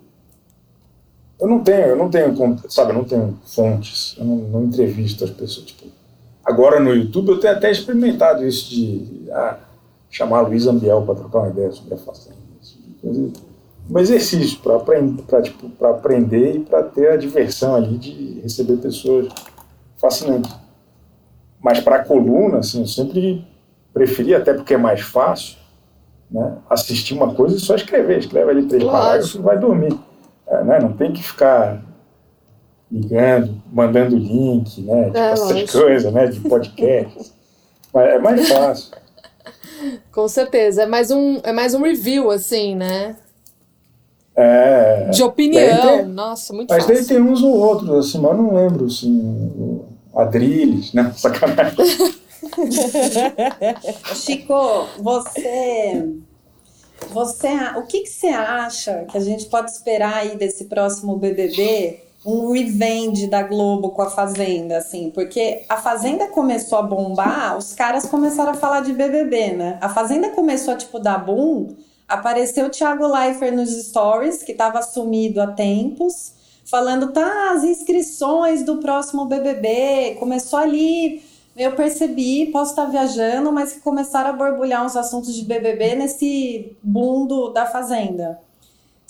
eu 1.40 1.46
não 1.46 1.60
tenho, 1.62 1.86
eu 1.86 1.96
não 1.96 2.10
tenho, 2.10 2.34
sabe, 2.68 2.90
eu 2.90 2.96
não 2.96 3.04
tenho 3.04 3.38
fontes, 3.46 4.16
eu 4.18 4.24
não, 4.24 4.36
não 4.36 4.64
entrevisto 4.64 5.22
as 5.22 5.30
pessoas. 5.30 5.66
Tipo, 5.66 5.86
agora 6.44 6.80
no 6.80 6.92
YouTube 6.92 7.28
eu 7.28 7.40
tenho 7.40 7.54
até 7.54 7.70
experimentado 7.70 8.44
isso 8.44 8.68
de 8.68 9.28
ah, 9.30 9.58
chamar 10.10 10.40
Luiz 10.40 10.66
Ambiel 10.66 11.02
para 11.02 11.14
trocar 11.14 11.38
uma 11.38 11.50
ideia 11.50 11.70
sobre 11.70 11.94
a 11.94 11.98
fazenda. 11.98 12.36
Tipo 12.60 13.32
um 13.90 13.98
exercício 13.98 14.58
para 14.58 14.76
aprender, 14.76 15.22
tipo, 15.42 15.86
aprender 15.86 16.56
e 16.56 16.60
para 16.60 16.82
ter 16.82 17.10
a 17.10 17.16
diversão 17.16 17.74
ali 17.74 17.96
de 17.96 18.40
receber 18.40 18.76
pessoas 18.76 19.28
fascinantes. 20.00 20.54
Mas 21.60 21.80
para 21.80 21.96
a 21.96 22.04
coluna, 22.04 22.58
assim, 22.58 22.80
eu 22.80 22.86
sempre 22.86 23.46
preferi, 23.92 24.34
até 24.34 24.54
porque 24.54 24.74
é 24.74 24.78
mais 24.78 25.00
fácil, 25.00 25.56
né, 26.30 26.56
assistir 26.70 27.14
uma 27.14 27.34
coisa 27.34 27.56
e 27.56 27.60
só 27.60 27.74
escrever. 27.74 28.18
Escreve 28.18 28.50
ali 28.50 28.66
três 28.66 28.84
parágrafos 28.84 29.34
e 29.34 29.38
vai 29.38 29.58
dormir. 29.58 29.98
É, 30.46 30.64
né, 30.64 30.78
não 30.80 30.92
tem 30.92 31.12
que 31.12 31.22
ficar 31.22 31.82
ligando, 32.90 33.60
mandando 33.70 34.16
link, 34.16 34.80
né, 34.80 35.06
tipo 35.06 35.18
é, 35.18 35.30
essas 35.32 35.70
coisas 35.70 36.12
né, 36.12 36.26
de 36.26 36.40
podcast. 36.40 37.32
Mas 37.92 38.08
é 38.08 38.18
mais 38.18 38.48
fácil. 38.48 38.92
Com 40.12 40.28
certeza. 40.28 40.82
É 40.82 40.86
mais 40.86 41.10
um, 41.10 41.40
é 41.42 41.52
mais 41.52 41.74
um 41.74 41.82
review, 41.82 42.30
assim, 42.30 42.74
né? 42.74 43.16
É. 44.40 45.10
De 45.10 45.20
opinião. 45.24 45.96
Tem, 45.96 46.06
Nossa, 46.06 46.52
muito 46.52 46.70
mas 46.70 46.84
fácil. 46.84 46.94
Mas 46.94 47.06
daí 47.08 47.16
tem 47.16 47.26
uns 47.26 47.42
ou 47.42 47.56
outros, 47.56 47.90
assim, 47.90 48.20
mas 48.20 48.30
eu 48.30 48.36
não 48.36 48.54
lembro, 48.54 48.86
assim, 48.86 49.80
Adrilles, 50.14 50.92
né? 50.92 51.12
Sacanagem. 51.18 51.76
Chico, 54.14 54.86
você. 55.00 56.14
Você, 57.10 57.48
o 57.76 57.82
que, 57.82 58.00
que 58.00 58.08
você 58.08 58.28
acha 58.28 59.06
que 59.10 59.16
a 59.16 59.20
gente 59.20 59.46
pode 59.46 59.70
esperar 59.72 60.14
aí 60.14 60.36
desse 60.36 60.66
próximo 60.66 61.16
BBB? 61.16 62.04
Um 62.24 62.52
revenge 62.52 63.26
da 63.28 63.42
Globo 63.42 63.90
com 63.90 64.02
a 64.02 64.10
Fazenda, 64.10 64.76
assim, 64.78 65.10
porque 65.10 65.64
a 65.68 65.76
Fazenda 65.76 66.26
começou 66.26 66.78
a 66.78 66.82
bombar, 66.82 67.56
os 67.56 67.72
caras 67.72 68.06
começaram 68.06 68.50
a 68.50 68.54
falar 68.54 68.80
de 68.80 68.92
BBB, 68.92 69.52
né? 69.52 69.78
A 69.80 69.88
Fazenda 69.88 70.30
começou 70.30 70.74
a, 70.74 70.76
tipo, 70.76 70.98
dar 70.98 71.24
boom, 71.24 71.68
apareceu 72.08 72.66
o 72.66 72.70
Thiago 72.70 73.06
Leifert 73.06 73.54
nos 73.54 73.70
stories, 73.70 74.42
que 74.42 74.52
estava 74.52 74.80
sumido 74.82 75.40
há 75.40 75.48
tempos, 75.48 76.32
falando, 76.64 77.12
tá, 77.12 77.52
as 77.52 77.62
inscrições 77.62 78.64
do 78.64 78.78
próximo 78.78 79.26
BBB, 79.26 80.16
começou 80.18 80.58
ali 80.58 81.22
eu 81.58 81.74
percebi, 81.74 82.46
posso 82.52 82.70
estar 82.70 82.84
viajando, 82.84 83.50
mas 83.50 83.72
que 83.72 83.80
começaram 83.80 84.30
a 84.30 84.32
borbulhar 84.32 84.86
uns 84.86 84.96
assuntos 84.96 85.34
de 85.34 85.44
BBB 85.44 85.96
nesse 85.96 86.76
mundo 86.82 87.48
da 87.48 87.66
Fazenda. 87.66 88.38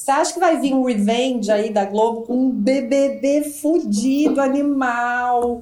Você 0.09 0.13
acha 0.13 0.33
que 0.33 0.41
vai 0.41 0.59
vir 0.59 0.73
um 0.73 0.85
revenge 0.85 1.53
aí 1.53 1.69
da 1.69 1.85
Globo 1.85 2.23
com 2.23 2.33
um 2.33 2.51
BBB 2.51 3.45
fudido, 3.45 4.41
animal, 4.41 5.61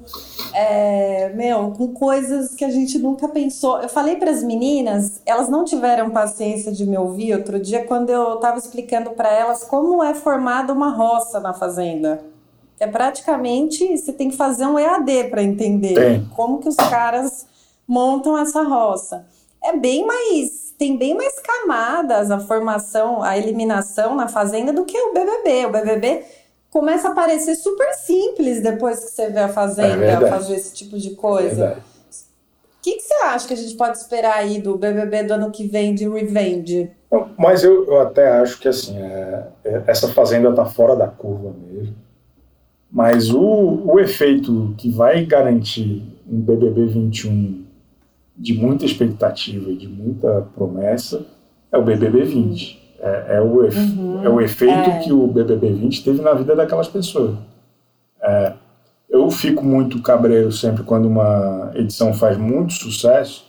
é, 0.53 1.33
meu, 1.35 1.71
com 1.71 1.89
coisas 1.89 2.55
que 2.55 2.63
a 2.63 2.69
gente 2.69 2.97
nunca 2.97 3.27
pensou? 3.27 3.81
Eu 3.81 3.89
falei 3.89 4.15
para 4.15 4.31
as 4.31 4.41
meninas, 4.41 5.21
elas 5.25 5.49
não 5.49 5.65
tiveram 5.65 6.11
paciência 6.11 6.71
de 6.71 6.85
me 6.85 6.97
ouvir 6.97 7.33
outro 7.33 7.59
dia 7.59 7.83
quando 7.83 8.09
eu 8.09 8.35
estava 8.35 8.57
explicando 8.57 9.09
para 9.09 9.29
elas 9.29 9.65
como 9.65 10.01
é 10.01 10.13
formada 10.13 10.71
uma 10.71 10.91
roça 10.91 11.41
na 11.41 11.53
fazenda. 11.53 12.23
É 12.79 12.87
praticamente 12.87 13.97
você 13.97 14.13
tem 14.13 14.29
que 14.29 14.37
fazer 14.37 14.65
um 14.65 14.79
EAD 14.79 15.25
para 15.25 15.43
entender 15.43 16.23
como 16.37 16.59
que 16.59 16.69
os 16.69 16.77
caras 16.77 17.45
montam 17.85 18.37
essa 18.37 18.63
roça. 18.63 19.27
É 19.61 19.75
bem 19.75 20.07
mais 20.07 20.66
tem 20.77 20.97
bem 20.97 21.15
mais 21.15 21.39
camadas 21.39 22.29
a 22.29 22.39
formação, 22.39 23.23
a 23.23 23.37
eliminação 23.37 24.15
na 24.15 24.27
fazenda 24.27 24.71
do 24.71 24.85
que 24.85 24.97
o 24.97 25.13
BBB. 25.13 25.65
O 25.65 25.71
BBB 25.71 26.23
começa 26.69 27.09
a 27.09 27.15
parecer 27.15 27.55
super 27.55 27.93
simples 27.93 28.61
depois 28.61 29.03
que 29.03 29.11
você 29.11 29.29
vê 29.29 29.39
a 29.39 29.49
fazenda 29.49 30.05
é 30.05 30.29
fazer 30.29 30.55
esse 30.55 30.73
tipo 30.73 30.97
de 30.97 31.15
coisa. 31.15 31.65
É 31.65 31.97
o 32.77 32.89
que, 32.89 32.95
que 32.95 33.01
você 33.01 33.13
acha 33.25 33.47
que 33.47 33.53
a 33.53 33.57
gente 33.57 33.75
pode 33.75 33.97
esperar 33.97 34.37
aí 34.37 34.61
do 34.61 34.77
BBB 34.77 35.23
do 35.23 35.33
ano 35.33 35.51
que 35.51 35.67
vem 35.67 35.93
de 35.93 36.07
Revenge? 36.07 36.89
Mas 37.37 37.63
eu, 37.63 37.85
eu 37.85 37.99
até 37.99 38.29
acho 38.39 38.59
que 38.59 38.67
assim, 38.67 38.97
é, 38.97 39.47
é 39.65 39.83
essa 39.87 40.07
fazenda 40.07 40.49
está 40.49 40.65
fora 40.65 40.95
da 40.95 41.07
curva 41.07 41.53
mesmo. 41.69 41.95
Mas 42.89 43.29
o, 43.29 43.81
o 43.83 43.99
efeito 43.99 44.73
que 44.77 44.89
vai 44.89 45.25
garantir 45.25 46.03
um 46.31 46.39
BBB 46.39 46.85
21 46.85 47.65
de 48.37 48.53
muita 48.53 48.85
expectativa 48.85 49.69
e 49.71 49.75
de 49.75 49.87
muita 49.87 50.47
promessa 50.55 51.25
é 51.71 51.77
o 51.77 51.83
BBB 51.83 52.23
20. 52.23 52.87
É, 52.99 53.35
é, 53.35 53.41
o, 53.41 53.63
uhum, 53.63 54.23
é 54.23 54.29
o 54.29 54.41
efeito 54.41 54.89
é. 54.89 54.99
que 54.99 55.11
o 55.11 55.27
BBB 55.27 55.71
20 55.71 56.03
teve 56.03 56.21
na 56.21 56.33
vida 56.33 56.55
daquelas 56.55 56.87
pessoas. 56.87 57.37
É, 58.21 58.53
eu 59.09 59.29
fico 59.29 59.63
muito 59.63 60.01
cabreiro 60.01 60.51
sempre 60.51 60.83
quando 60.83 61.05
uma 61.05 61.71
edição 61.75 62.13
faz 62.13 62.37
muito 62.37 62.73
sucesso, 62.73 63.45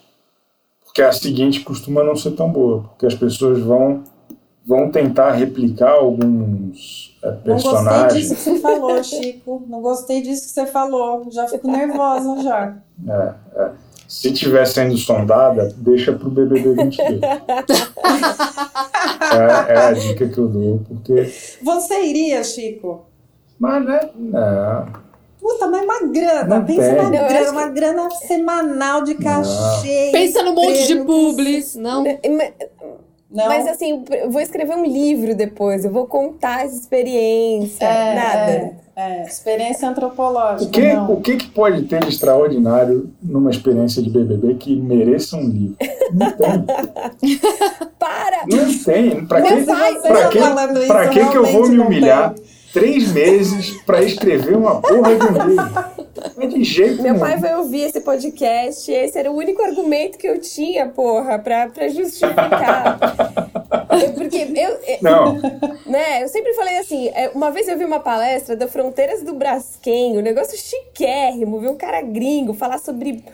porque 0.84 1.02
a 1.02 1.12
seguinte 1.12 1.60
costuma 1.60 2.04
não 2.04 2.14
ser 2.14 2.32
tão 2.32 2.50
boa, 2.50 2.82
porque 2.82 3.06
as 3.06 3.14
pessoas 3.14 3.58
vão 3.58 4.04
vão 4.68 4.90
tentar 4.90 5.32
replicar 5.32 5.92
alguns 5.92 7.18
é, 7.22 7.32
personagens. 7.32 7.80
Não 7.82 7.96
gostei 7.96 8.20
disso 8.20 8.34
que 8.34 8.40
você 8.42 8.58
falou, 8.60 9.02
Chico. 9.02 9.66
Não 9.66 9.80
gostei 9.80 10.22
disso 10.22 10.42
que 10.42 10.50
você 10.50 10.66
falou. 10.66 11.30
Já 11.30 11.48
fico 11.48 11.70
nervosa 11.70 12.42
já. 12.42 12.76
É, 13.08 13.34
é. 13.56 13.70
Se 14.08 14.32
estiver 14.32 14.66
sendo 14.66 14.96
sondada, 14.96 15.70
deixa 15.76 16.14
pro 16.14 16.30
BBB 16.30 16.82
22. 16.82 17.20
é, 19.32 19.72
é 19.74 19.76
a 19.76 19.92
dica 19.92 20.26
que 20.26 20.38
eu 20.38 20.48
dou, 20.48 20.80
porque... 20.88 21.30
Você 21.60 22.06
iria, 22.06 22.42
Chico? 22.42 23.04
Mas, 23.58 23.84
né? 23.84 24.00
Não. 24.16 24.86
Puta, 25.38 25.66
mas 25.66 25.82
é 25.82 25.84
uma 25.84 26.00
grana. 26.10 26.58
Não 26.58 26.64
Pensa 26.64 26.92
na 26.94 27.10
grana, 27.10 27.52
uma 27.52 27.68
grana 27.68 28.10
semanal 28.10 29.02
de 29.02 29.14
cachê. 29.14 30.08
Pensa 30.10 30.42
no 30.42 30.54
monte 30.54 30.86
de 30.86 30.96
publis. 31.04 31.76
Não. 31.76 32.04
Não. 33.30 33.46
Mas 33.46 33.66
assim, 33.66 34.04
eu 34.10 34.30
vou 34.30 34.40
escrever 34.40 34.74
um 34.74 34.86
livro 34.86 35.34
depois, 35.34 35.84
eu 35.84 35.90
vou 35.90 36.06
contar 36.06 36.64
essa 36.64 36.74
experiência. 36.74 37.84
É, 37.84 38.14
nada. 38.14 38.50
É, 38.96 39.20
é. 39.20 39.22
experiência 39.26 39.86
antropológica. 39.86 40.64
O 40.64 40.70
que, 40.70 41.12
o 41.12 41.20
que, 41.20 41.36
que 41.36 41.50
pode 41.50 41.82
ter 41.82 42.00
de 42.00 42.08
extraordinário 42.08 43.12
numa 43.22 43.50
experiência 43.50 44.02
de 44.02 44.08
BBB 44.08 44.54
que 44.54 44.74
mereça 44.74 45.36
um 45.36 45.46
livro? 45.46 45.76
Não 46.12 46.32
tem. 46.32 47.38
Para! 47.98 48.44
Não 48.48 48.78
tem. 48.82 49.26
Pra 49.26 49.42
que, 49.42 49.62
pra 49.64 50.28
que, 50.28 50.86
pra 50.86 51.08
que, 51.08 51.28
que 51.28 51.36
eu 51.36 51.44
vou 51.44 51.68
me 51.68 51.78
humilhar? 51.78 52.34
Tem 52.34 52.57
três 52.78 53.12
meses 53.12 53.72
para 53.82 54.02
escrever 54.02 54.56
uma 54.56 54.80
porra 54.80 55.16
de 55.16 55.26
um 55.26 55.48
livro. 55.48 56.08
É 56.40 56.46
de 56.46 56.64
jeito 56.64 57.02
Meu 57.02 57.18
pai 57.18 57.36
vai 57.36 57.56
ouvir 57.56 57.82
esse 57.82 58.00
podcast 58.00 58.90
esse 58.90 59.18
era 59.18 59.30
o 59.30 59.36
único 59.36 59.62
argumento 59.62 60.18
que 60.18 60.28
eu 60.28 60.40
tinha, 60.40 60.86
porra, 60.88 61.38
pra, 61.38 61.68
pra 61.68 61.88
justificar. 61.88 62.98
Porque 64.14 64.48
eu. 64.56 64.78
Não. 65.00 65.38
Né, 65.86 66.22
eu 66.22 66.28
sempre 66.28 66.54
falei 66.54 66.78
assim: 66.78 67.08
é, 67.08 67.30
uma 67.34 67.50
vez 67.50 67.68
eu 67.68 67.78
vi 67.78 67.84
uma 67.84 68.00
palestra 68.00 68.56
da 68.56 68.68
Fronteiras 68.68 69.22
do 69.22 69.34
Braskem, 69.34 70.18
um 70.18 70.22
negócio 70.22 70.56
chiquérrimo, 70.56 71.60
vi 71.60 71.68
um 71.68 71.76
cara 71.76 72.02
gringo 72.02 72.54
falar 72.54 72.78
sobre 72.78 73.24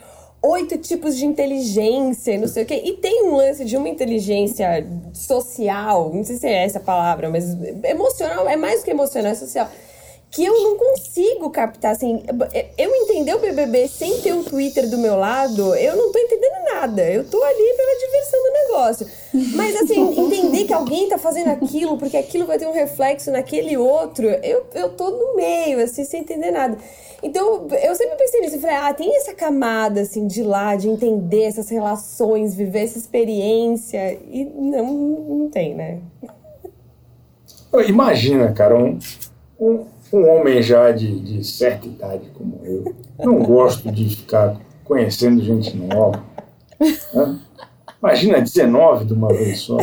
oito 0.44 0.76
tipos 0.78 1.16
de 1.16 1.24
inteligência, 1.24 2.38
não 2.38 2.46
sei 2.46 2.64
o 2.64 2.66
quê. 2.66 2.82
E 2.84 2.92
tem 2.94 3.24
um 3.24 3.36
lance 3.36 3.64
de 3.64 3.76
uma 3.76 3.88
inteligência 3.88 4.86
social, 5.12 6.12
não 6.12 6.24
sei 6.24 6.36
se 6.36 6.46
é 6.46 6.64
essa 6.64 6.78
a 6.78 6.82
palavra, 6.82 7.30
mas 7.30 7.56
emocional, 7.84 8.48
é 8.48 8.56
mais 8.56 8.80
do 8.80 8.84
que 8.84 8.90
emocional, 8.90 9.32
é 9.32 9.34
social 9.34 9.68
que 10.34 10.44
eu 10.44 10.52
não 10.64 10.76
consigo 10.76 11.48
captar, 11.48 11.92
assim, 11.92 12.20
eu 12.76 12.92
entender 12.92 13.34
o 13.34 13.38
BBB 13.38 13.86
sem 13.86 14.20
ter 14.20 14.32
o 14.32 14.42
Twitter 14.42 14.90
do 14.90 14.98
meu 14.98 15.16
lado, 15.16 15.76
eu 15.76 15.96
não 15.96 16.10
tô 16.10 16.18
entendendo 16.18 16.64
nada, 16.74 17.08
eu 17.08 17.22
tô 17.22 17.40
ali 17.40 17.74
pela 17.76 17.98
diversão 18.04 18.42
do 18.42 18.52
negócio. 18.52 19.06
Mas, 19.54 19.76
assim, 19.76 20.10
entender 20.20 20.64
que 20.64 20.72
alguém 20.72 21.08
tá 21.08 21.18
fazendo 21.18 21.50
aquilo, 21.50 21.96
porque 21.96 22.16
aquilo 22.16 22.46
vai 22.46 22.58
ter 22.58 22.66
um 22.66 22.72
reflexo 22.72 23.30
naquele 23.30 23.76
outro, 23.76 24.26
eu, 24.26 24.66
eu 24.74 24.90
tô 24.90 25.08
no 25.10 25.36
meio, 25.36 25.80
assim, 25.80 26.04
sem 26.04 26.22
entender 26.22 26.50
nada. 26.50 26.76
Então, 27.22 27.68
eu 27.82 27.94
sempre 27.94 28.16
pensei 28.16 28.40
nisso. 28.40 28.56
Eu 28.56 28.60
falei, 28.60 28.76
ah, 28.76 28.92
tem 28.92 29.16
essa 29.16 29.32
camada, 29.32 30.00
assim, 30.00 30.26
de 30.26 30.42
lá, 30.42 30.74
de 30.74 30.88
entender 30.88 31.44
essas 31.44 31.70
relações, 31.70 32.54
viver 32.54 32.80
essa 32.80 32.98
experiência. 32.98 34.18
E 34.30 34.44
não, 34.44 34.92
não 34.92 35.48
tem, 35.48 35.74
né? 35.74 36.00
Imagina, 37.88 38.52
cara, 38.52 38.76
um, 38.76 38.98
um, 39.58 39.86
um 40.14 40.28
homem 40.28 40.62
já 40.62 40.92
de, 40.92 41.18
de 41.18 41.44
certa 41.44 41.86
idade 41.86 42.30
como 42.34 42.60
eu. 42.62 42.94
Não 43.18 43.42
gosto 43.42 43.90
de 43.90 44.14
ficar 44.14 44.56
conhecendo 44.84 45.42
gente 45.42 45.76
nova. 45.76 46.22
Né? 46.80 47.40
Imagina 48.00 48.40
19 48.40 49.06
de 49.06 49.12
uma 49.14 49.28
vez 49.28 49.60
só. 49.60 49.78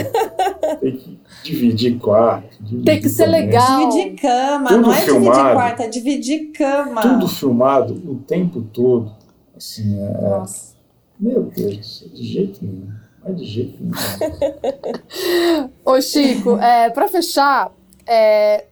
Tem 0.80 0.96
que 0.96 1.20
dividir 1.44 1.98
quarto. 1.98 2.56
Dividir 2.62 2.86
Tem 2.86 3.02
que 3.02 3.10
ser 3.10 3.26
legal. 3.26 3.90
Dividir 3.90 4.22
cama, 4.22 4.70
Tudo 4.70 4.82
não 4.82 4.94
é 4.94 5.02
filmado, 5.02 5.32
dividir 5.32 5.54
quarto, 5.54 5.82
é 5.82 5.88
dividir 5.88 6.52
cama. 6.52 7.02
Tudo 7.02 7.28
filmado 7.28 7.94
o 7.94 8.16
tempo 8.16 8.62
todo. 8.62 9.12
Assim, 9.58 10.00
é, 10.00 10.06
é 10.06 10.22
Nossa. 10.22 10.76
Meu 11.20 11.44
Deus, 11.44 12.10
de 12.14 12.24
jeito 12.24 12.64
nenhum. 12.64 12.90
Não 13.24 13.32
é 13.32 13.34
de 13.34 13.46
jeito 13.46 13.78
nenhum. 13.80 15.70
Ô, 15.86 16.02
Chico, 16.02 16.58
é, 16.58 16.90
pra 16.90 17.08
fechar, 17.08 17.72
é, 18.08 18.66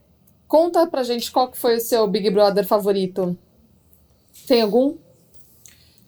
conta 0.49 0.87
pra 0.87 1.03
gente 1.03 1.31
qual 1.31 1.49
que 1.49 1.57
foi 1.57 1.77
o 1.77 1.79
seu 1.79 2.05
Big 2.07 2.29
Brother 2.31 2.67
favorito. 2.67 3.37
Tem 4.47 4.63
algum? 4.63 4.95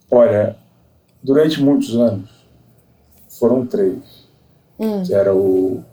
Olha, 0.10 0.58
durante 1.24 1.62
muitos 1.62 1.96
anos, 1.96 2.30
foram 3.30 3.66
três. 3.66 4.00
Hum. 4.80 5.04
Que 5.04 5.14
era 5.14 5.34
o, 5.34 5.84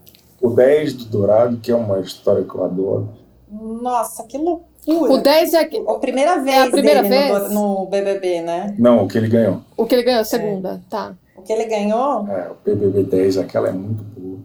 o 0.40 0.50
10 0.50 0.94
do 0.94 1.04
Dourado, 1.04 1.58
que 1.58 1.70
é 1.70 1.76
uma 1.76 2.00
história 2.00 2.42
que 2.42 2.54
eu 2.54 2.64
adoro. 2.64 3.10
Nossa, 3.50 4.24
que 4.24 4.38
loucura. 4.38 4.66
O 4.86 5.18
10 5.18 5.54
é 5.54 5.60
a 5.60 5.94
primeira 5.98 6.38
vez 6.42 6.56
é 6.56 6.62
a 6.62 6.70
primeira 6.70 7.02
vez? 7.02 7.50
No, 7.50 7.80
no, 7.80 7.86
BBB, 7.86 8.40
né? 8.40 8.74
Não, 8.78 9.04
o 9.04 9.08
que 9.08 9.18
ele 9.18 9.28
ganhou. 9.28 9.60
O 9.76 9.84
que 9.84 9.94
ele 9.94 10.04
ganhou, 10.04 10.24
segunda, 10.24 10.80
é. 10.86 10.90
tá. 10.90 11.14
O 11.36 11.42
que 11.42 11.52
ele 11.52 11.66
ganhou? 11.66 12.26
É, 12.28 12.50
o 12.50 12.56
BBB 12.64 13.04
10, 13.04 13.36
aquela 13.36 13.68
é 13.68 13.72
muito 13.72 14.02
boa. 14.02 14.38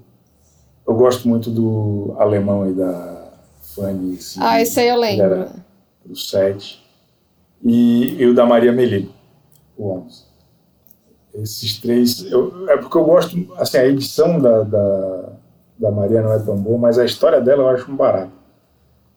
Eu 0.85 0.95
gosto 0.95 1.27
muito 1.29 1.49
do 1.49 2.13
alemão 2.17 2.69
e 2.69 2.73
da 2.73 3.12
Fanny. 3.75 4.17
Ah, 4.39 4.61
esse 4.61 4.79
aí 4.79 4.87
eu 4.87 4.97
lembro. 4.97 5.25
Era 5.25 5.51
o 6.09 6.15
7. 6.15 6.83
E, 7.63 8.21
e 8.21 8.25
o 8.25 8.35
da 8.35 8.45
Maria 8.45 8.71
Melino, 8.71 9.09
o 9.77 9.91
11. 9.91 10.33
Esses 11.35 11.79
três. 11.79 12.31
Eu, 12.31 12.69
é 12.69 12.77
porque 12.77 12.97
eu 12.97 13.05
gosto. 13.05 13.35
Assim, 13.57 13.77
a 13.77 13.85
edição 13.85 14.39
da, 14.39 14.61
da, 14.63 15.29
da, 15.79 15.91
Maria 15.91 16.21
não 16.21 16.33
é 16.33 16.39
tão 16.39 16.55
boa, 16.55 16.77
mas 16.77 16.99
a 16.99 17.05
história 17.05 17.41
dela 17.41 17.63
eu 17.63 17.69
acho 17.69 17.91
um 17.91 17.95
barato. 17.95 18.31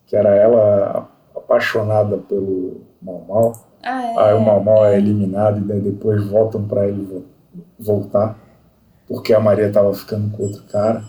Que 0.06 0.16
era 0.16 0.34
ela 0.34 1.10
apaixonada 1.34 2.16
pelo 2.16 2.80
Mal 3.02 3.24
Mal. 3.28 3.52
Ah, 3.82 4.02
é? 4.02 4.18
Aí 4.18 4.34
o 4.34 4.40
Mal 4.40 4.62
Mal 4.62 4.86
é 4.86 4.96
eliminado 4.96 5.58
e 5.58 5.80
depois 5.80 6.24
voltam 6.24 6.66
para 6.66 6.86
ele 6.86 7.26
voltar. 7.78 8.38
Porque 9.06 9.34
a 9.34 9.40
Maria 9.40 9.68
estava 9.68 9.92
ficando 9.92 10.34
com 10.34 10.44
outro 10.44 10.62
cara. 10.64 11.04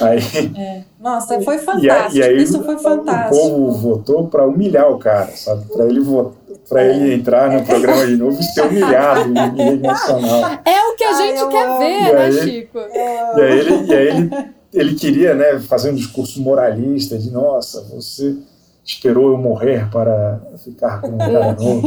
Aí, 0.00 0.20
é. 0.56 0.82
Nossa, 1.00 1.40
foi 1.40 1.58
fantástico. 1.58 2.16
E 2.16 2.22
aí, 2.22 2.42
Isso 2.42 2.62
foi 2.62 2.78
fantástico. 2.78 3.34
O 3.34 3.50
povo 3.50 3.72
votou 3.72 4.28
para 4.28 4.46
humilhar 4.46 4.90
o 4.90 4.98
cara, 4.98 5.30
sabe? 5.34 5.64
Para 5.66 5.86
ele 5.86 6.00
para 6.68 6.82
é. 6.82 6.90
ele 6.90 7.14
entrar 7.14 7.50
no 7.50 7.64
programa 7.64 8.06
de 8.06 8.16
novo 8.16 8.38
e 8.38 8.44
ser 8.44 8.66
humilhado 8.66 9.30
em 9.30 9.56
rede 9.56 9.82
nacional. 9.82 10.60
É 10.64 10.92
o 10.92 10.96
que 10.96 11.04
a 11.04 11.12
gente 11.14 11.38
Ai, 11.38 11.48
quer 11.48 11.78
ver, 11.78 12.14
né, 12.14 12.32
Chico? 12.32 12.78
E 12.78 13.40
aí, 13.40 13.58
ele, 13.58 13.86
e 13.86 13.94
aí 13.94 14.08
ele, 14.08 14.30
ele 14.74 14.94
queria 14.94 15.34
né, 15.34 15.58
fazer 15.60 15.90
um 15.90 15.94
discurso 15.94 16.42
moralista 16.42 17.16
de 17.16 17.30
nossa, 17.30 17.82
você 17.84 18.36
esperou 18.84 19.32
eu 19.32 19.38
morrer 19.38 19.88
para 19.90 20.40
ficar 20.62 21.00
com 21.00 21.08
um 21.08 21.18
cara 21.18 21.52
novo. 21.60 21.82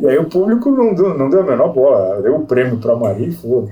E 0.00 0.08
aí 0.08 0.18
o 0.18 0.28
público 0.28 0.70
não 0.70 0.94
deu, 0.94 1.18
não 1.18 1.28
deu 1.28 1.40
a 1.40 1.44
menor 1.44 1.72
bola, 1.72 2.22
deu 2.22 2.36
o 2.36 2.46
prêmio 2.46 2.78
para 2.78 2.96
Maria 2.96 3.26
e 3.26 3.32
foi. 3.32 3.68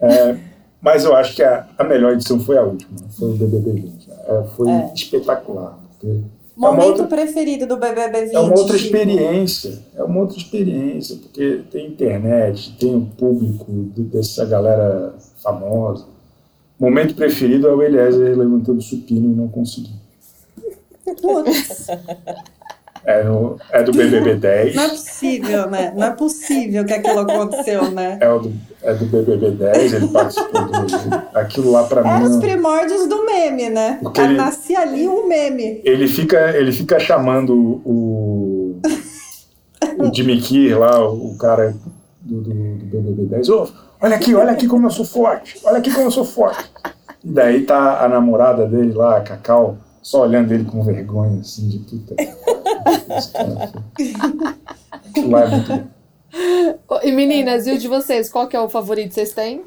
É, 0.00 0.36
mas 0.82 1.04
eu 1.04 1.14
acho 1.14 1.36
que 1.36 1.42
a, 1.44 1.64
a 1.78 1.84
melhor 1.84 2.12
edição 2.12 2.40
foi 2.40 2.58
a 2.58 2.62
última, 2.62 2.90
foi 3.16 3.30
o 3.30 3.34
BBB 3.34 3.70
20. 3.70 4.10
É, 4.10 4.42
foi 4.56 4.68
é. 4.68 4.92
espetacular. 4.92 5.78
Momento 6.56 6.82
é 6.82 6.86
outra, 6.86 7.06
preferido 7.06 7.66
do 7.66 7.76
BBB 7.76 8.24
20. 8.26 8.34
É 8.34 8.40
uma 8.40 8.58
outra 8.58 8.76
experiência, 8.76 9.78
é 9.94 10.02
uma 10.02 10.20
outra 10.20 10.36
experiência, 10.36 11.16
porque 11.16 11.62
tem 11.70 11.86
internet, 11.86 12.76
tem 12.78 12.94
o 12.94 13.06
público 13.16 13.64
dessa 13.96 14.44
galera 14.44 15.14
famosa. 15.40 16.04
Momento 16.78 17.14
preferido 17.14 17.68
é 17.68 17.72
o 17.72 17.80
Eliezer 17.80 18.36
levantando 18.36 18.82
supino 18.82 19.30
e 19.30 19.34
não 19.34 19.46
conseguindo. 19.46 20.02
Putz. 21.20 21.86
É, 23.04 23.24
no, 23.24 23.58
é 23.70 23.82
do 23.82 23.92
BBB 23.92 24.36
10. 24.36 24.76
Não 24.76 24.82
é 24.84 24.88
possível, 24.88 25.70
né? 25.70 25.92
Não 25.96 26.06
é 26.06 26.10
possível 26.10 26.84
que 26.84 26.92
aquilo 26.92 27.18
aconteceu, 27.18 27.90
né? 27.90 28.18
É, 28.20 28.28
do, 28.38 28.52
é 28.82 28.94
do 28.94 29.06
BBB 29.06 29.50
10, 29.50 29.92
ele 29.94 30.08
participou 30.08 30.64
do. 30.66 31.22
Aquilo 31.34 31.72
lá 31.72 31.84
pra 31.84 32.02
mim. 32.02 32.24
É 32.24 32.28
os 32.28 32.36
primórdios 32.36 33.08
do 33.08 33.26
meme, 33.26 33.70
né? 33.70 34.00
Ele, 34.16 34.36
nascia 34.36 34.80
ali 34.80 35.08
um 35.08 35.26
meme. 35.26 35.80
Ele 35.84 36.06
fica, 36.06 36.56
ele 36.56 36.70
fica 36.70 37.00
chamando 37.00 37.54
o. 37.84 38.80
o 39.98 40.14
Jimmy 40.14 40.40
Kier 40.40 40.78
lá, 40.78 41.04
o 41.04 41.36
cara 41.36 41.74
do, 42.20 42.40
do, 42.40 42.50
do 42.50 42.84
BBB 42.84 43.22
10. 43.24 43.48
Oh, 43.48 43.68
olha 44.00 44.14
aqui, 44.14 44.32
olha 44.34 44.52
aqui 44.52 44.68
como 44.68 44.86
eu 44.86 44.90
sou 44.90 45.04
forte. 45.04 45.58
Olha 45.64 45.78
aqui 45.78 45.92
como 45.92 46.06
eu 46.06 46.10
sou 46.12 46.24
forte. 46.24 46.70
E 47.24 47.30
daí 47.30 47.62
tá 47.62 48.04
a 48.04 48.08
namorada 48.08 48.66
dele 48.66 48.92
lá, 48.92 49.16
a 49.16 49.20
Cacau 49.20 49.78
só 50.02 50.22
olhando 50.22 50.52
ele 50.52 50.64
com 50.64 50.82
vergonha, 50.82 51.40
assim, 51.40 51.68
de 51.68 51.78
puta. 51.78 52.16
É 57.02 57.08
E 57.08 57.12
meninas, 57.12 57.66
e 57.66 57.72
o 57.72 57.78
de 57.78 57.88
vocês? 57.88 58.30
Qual 58.30 58.48
que 58.48 58.56
é 58.56 58.60
o 58.60 58.68
favorito 58.68 59.08
que 59.08 59.14
vocês 59.14 59.32
têm? 59.32 59.64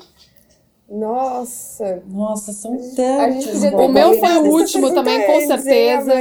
Nossa. 0.89 2.03
Nossa, 2.07 2.53
são 2.53 2.77
tantos. 2.95 3.63
O 3.63 3.87
meu 3.87 4.19
foi 4.19 4.37
o 4.37 4.51
último 4.51 4.93
também, 4.93 5.25
com 5.25 5.41
certeza. 5.41 6.13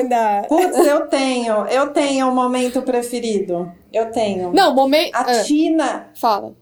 Putz, 0.48 0.78
eu 0.78 1.06
tenho. 1.08 1.66
Eu 1.66 1.92
tenho 1.92 2.26
um 2.26 2.34
momento 2.34 2.82
preferido. 2.82 3.70
Eu 3.92 4.10
tenho. 4.10 4.52
Não, 4.52 4.74
momento. 4.74 5.14
A 5.14 5.20
ah, 5.20 5.42
Tina. 5.42 6.08
Fala 6.14 6.54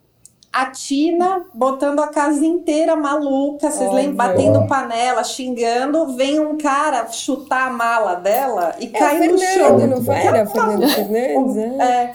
a 0.53 0.67
Tina 0.67 1.47
botando 1.55 2.01
a 2.01 2.09
casa 2.09 2.45
inteira 2.45 2.95
maluca, 2.95 3.71
vocês 3.71 3.91
lembram? 3.91 4.17
Batendo 4.17 4.67
panela, 4.67 5.25
xingando, 5.25 6.15
vem 6.15 6.39
um 6.39 6.59
cara 6.59 7.09
chutar 7.09 7.69
a 7.69 7.71
mala 7.71 8.17
dela 8.17 8.77
e 8.79 8.87
é 8.87 8.89
cai 8.91 9.27
no 9.27 9.39
chão. 9.39 9.79
Não 9.87 10.05
foi? 10.05 10.15
Era 10.15 10.47
Fernando 10.47 10.89
Fernandes? 10.89 11.57
É. 11.57 11.83
é. 11.83 12.15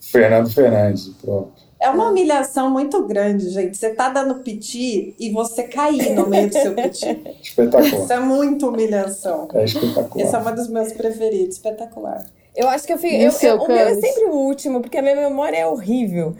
Fernando 0.00 0.50
Fernandes, 0.50 1.08
próprio. 1.22 1.68
É 1.80 1.88
uma 1.88 2.10
humilhação 2.10 2.68
muito 2.68 3.06
grande, 3.06 3.50
gente. 3.50 3.76
Você 3.76 3.90
tá 3.90 4.08
dando 4.08 4.36
piti 4.36 5.14
e 5.16 5.30
você 5.30 5.62
cair 5.62 6.12
no 6.12 6.26
meio 6.26 6.48
do 6.48 6.52
seu 6.52 6.74
piti. 6.74 7.06
Espetacular. 7.40 8.02
Isso 8.02 8.12
é 8.12 8.18
muito 8.18 8.68
humilhação. 8.68 9.46
É 9.54 9.64
espetacular. 9.64 10.26
Esse 10.26 10.34
é 10.34 10.38
um 10.38 10.54
dos 10.56 10.68
meus 10.68 10.92
preferidos, 10.92 11.54
espetacular. 11.54 12.24
Eu 12.56 12.68
acho 12.68 12.84
que 12.84 12.92
eu 12.92 12.98
fico. 12.98 13.14
Eu, 13.14 13.30
eu, 13.30 13.56
o 13.62 13.68
meu 13.68 13.76
é 13.76 13.94
sempre 13.94 14.24
o 14.24 14.32
último, 14.32 14.80
porque 14.80 14.98
a 14.98 15.02
minha 15.02 15.14
memória 15.14 15.56
é 15.56 15.66
horrível. 15.66 16.34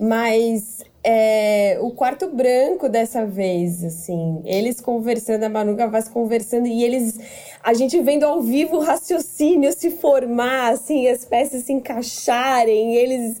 Mas 0.00 0.84
é, 1.02 1.78
o 1.80 1.90
quarto 1.90 2.28
branco 2.28 2.88
dessa 2.88 3.24
vez, 3.24 3.82
assim, 3.84 4.42
eles 4.44 4.80
conversando, 4.80 5.44
a 5.44 5.48
Manu 5.48 5.74
Gavassi 5.74 6.10
conversando, 6.10 6.66
e 6.66 6.84
eles, 6.84 7.18
a 7.62 7.72
gente 7.72 8.00
vendo 8.00 8.24
ao 8.24 8.42
vivo 8.42 8.76
o 8.76 8.80
raciocínio 8.80 9.72
se 9.72 9.90
formar, 9.90 10.72
assim, 10.72 11.08
as 11.08 11.24
peças 11.24 11.64
se 11.64 11.72
encaixarem, 11.72 12.96
eles, 12.96 13.38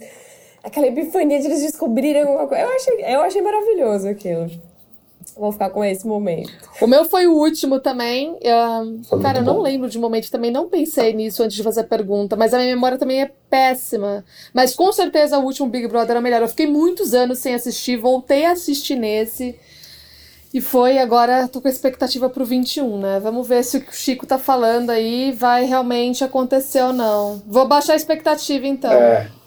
aquela 0.62 0.86
epifania 0.86 1.40
de 1.40 1.46
eles 1.46 1.62
descobrirem 1.62 2.22
alguma 2.22 2.46
coisa. 2.46 2.64
Eu 2.64 2.70
achei, 2.70 3.04
eu 3.14 3.20
achei 3.20 3.42
maravilhoso 3.42 4.08
aquilo. 4.08 4.50
Vou 5.36 5.52
ficar 5.52 5.70
com 5.70 5.84
esse 5.84 6.06
momento. 6.06 6.52
O 6.80 6.86
meu 6.86 7.04
foi 7.04 7.26
o 7.26 7.34
último 7.34 7.80
também. 7.80 8.32
Uh, 8.32 9.18
cara, 9.20 9.38
eu 9.38 9.44
não 9.44 9.60
lembro 9.60 9.88
de 9.88 9.98
momento, 9.98 10.30
também 10.30 10.50
não 10.50 10.68
pensei 10.68 11.12
nisso 11.12 11.42
antes 11.42 11.56
de 11.56 11.62
fazer 11.62 11.80
a 11.80 11.84
pergunta, 11.84 12.36
mas 12.36 12.52
a 12.52 12.58
minha 12.58 12.74
memória 12.74 12.98
também 12.98 13.22
é 13.22 13.30
péssima. 13.48 14.24
Mas 14.52 14.74
com 14.74 14.92
certeza 14.92 15.38
o 15.38 15.44
último 15.44 15.68
Big 15.68 15.86
Brother 15.86 16.12
era 16.12 16.20
melhor. 16.20 16.42
Eu 16.42 16.48
fiquei 16.48 16.66
muitos 16.66 17.14
anos 17.14 17.38
sem 17.38 17.54
assistir, 17.54 17.96
voltei 17.96 18.46
a 18.46 18.52
assistir 18.52 18.96
nesse. 18.96 19.58
E 20.52 20.60
foi, 20.60 20.98
agora 20.98 21.46
tô 21.46 21.60
com 21.60 21.68
a 21.68 21.70
expectativa 21.70 22.30
pro 22.30 22.44
21, 22.44 22.98
né? 22.98 23.20
Vamos 23.20 23.46
ver 23.46 23.62
se 23.62 23.76
o 23.76 23.80
que 23.80 23.90
o 23.90 23.94
Chico 23.94 24.26
tá 24.26 24.38
falando 24.38 24.90
aí 24.90 25.30
vai 25.32 25.64
realmente 25.64 26.24
acontecer 26.24 26.82
ou 26.82 26.92
não. 26.92 27.42
Vou 27.46 27.68
baixar 27.68 27.92
a 27.92 27.96
expectativa 27.96 28.66
então. 28.66 28.92
É 28.92 29.37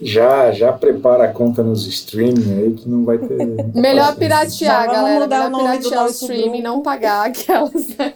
já 0.00 0.52
já 0.52 0.72
prepara 0.72 1.24
a 1.24 1.32
conta 1.32 1.62
nos 1.62 1.86
streaming 1.86 2.58
aí 2.58 2.72
que 2.74 2.88
não 2.88 3.04
vai 3.04 3.18
ter. 3.18 3.38
Melhor 3.74 4.16
piratear, 4.16 4.86
galera. 4.86 5.26
Melhor 5.26 5.78
piratear 5.78 6.04
o 6.06 6.10
streaming 6.10 6.58
e 6.58 6.62
não 6.62 6.82
pagar 6.82 7.26
aquelas. 7.26 7.96
Né? 7.96 8.14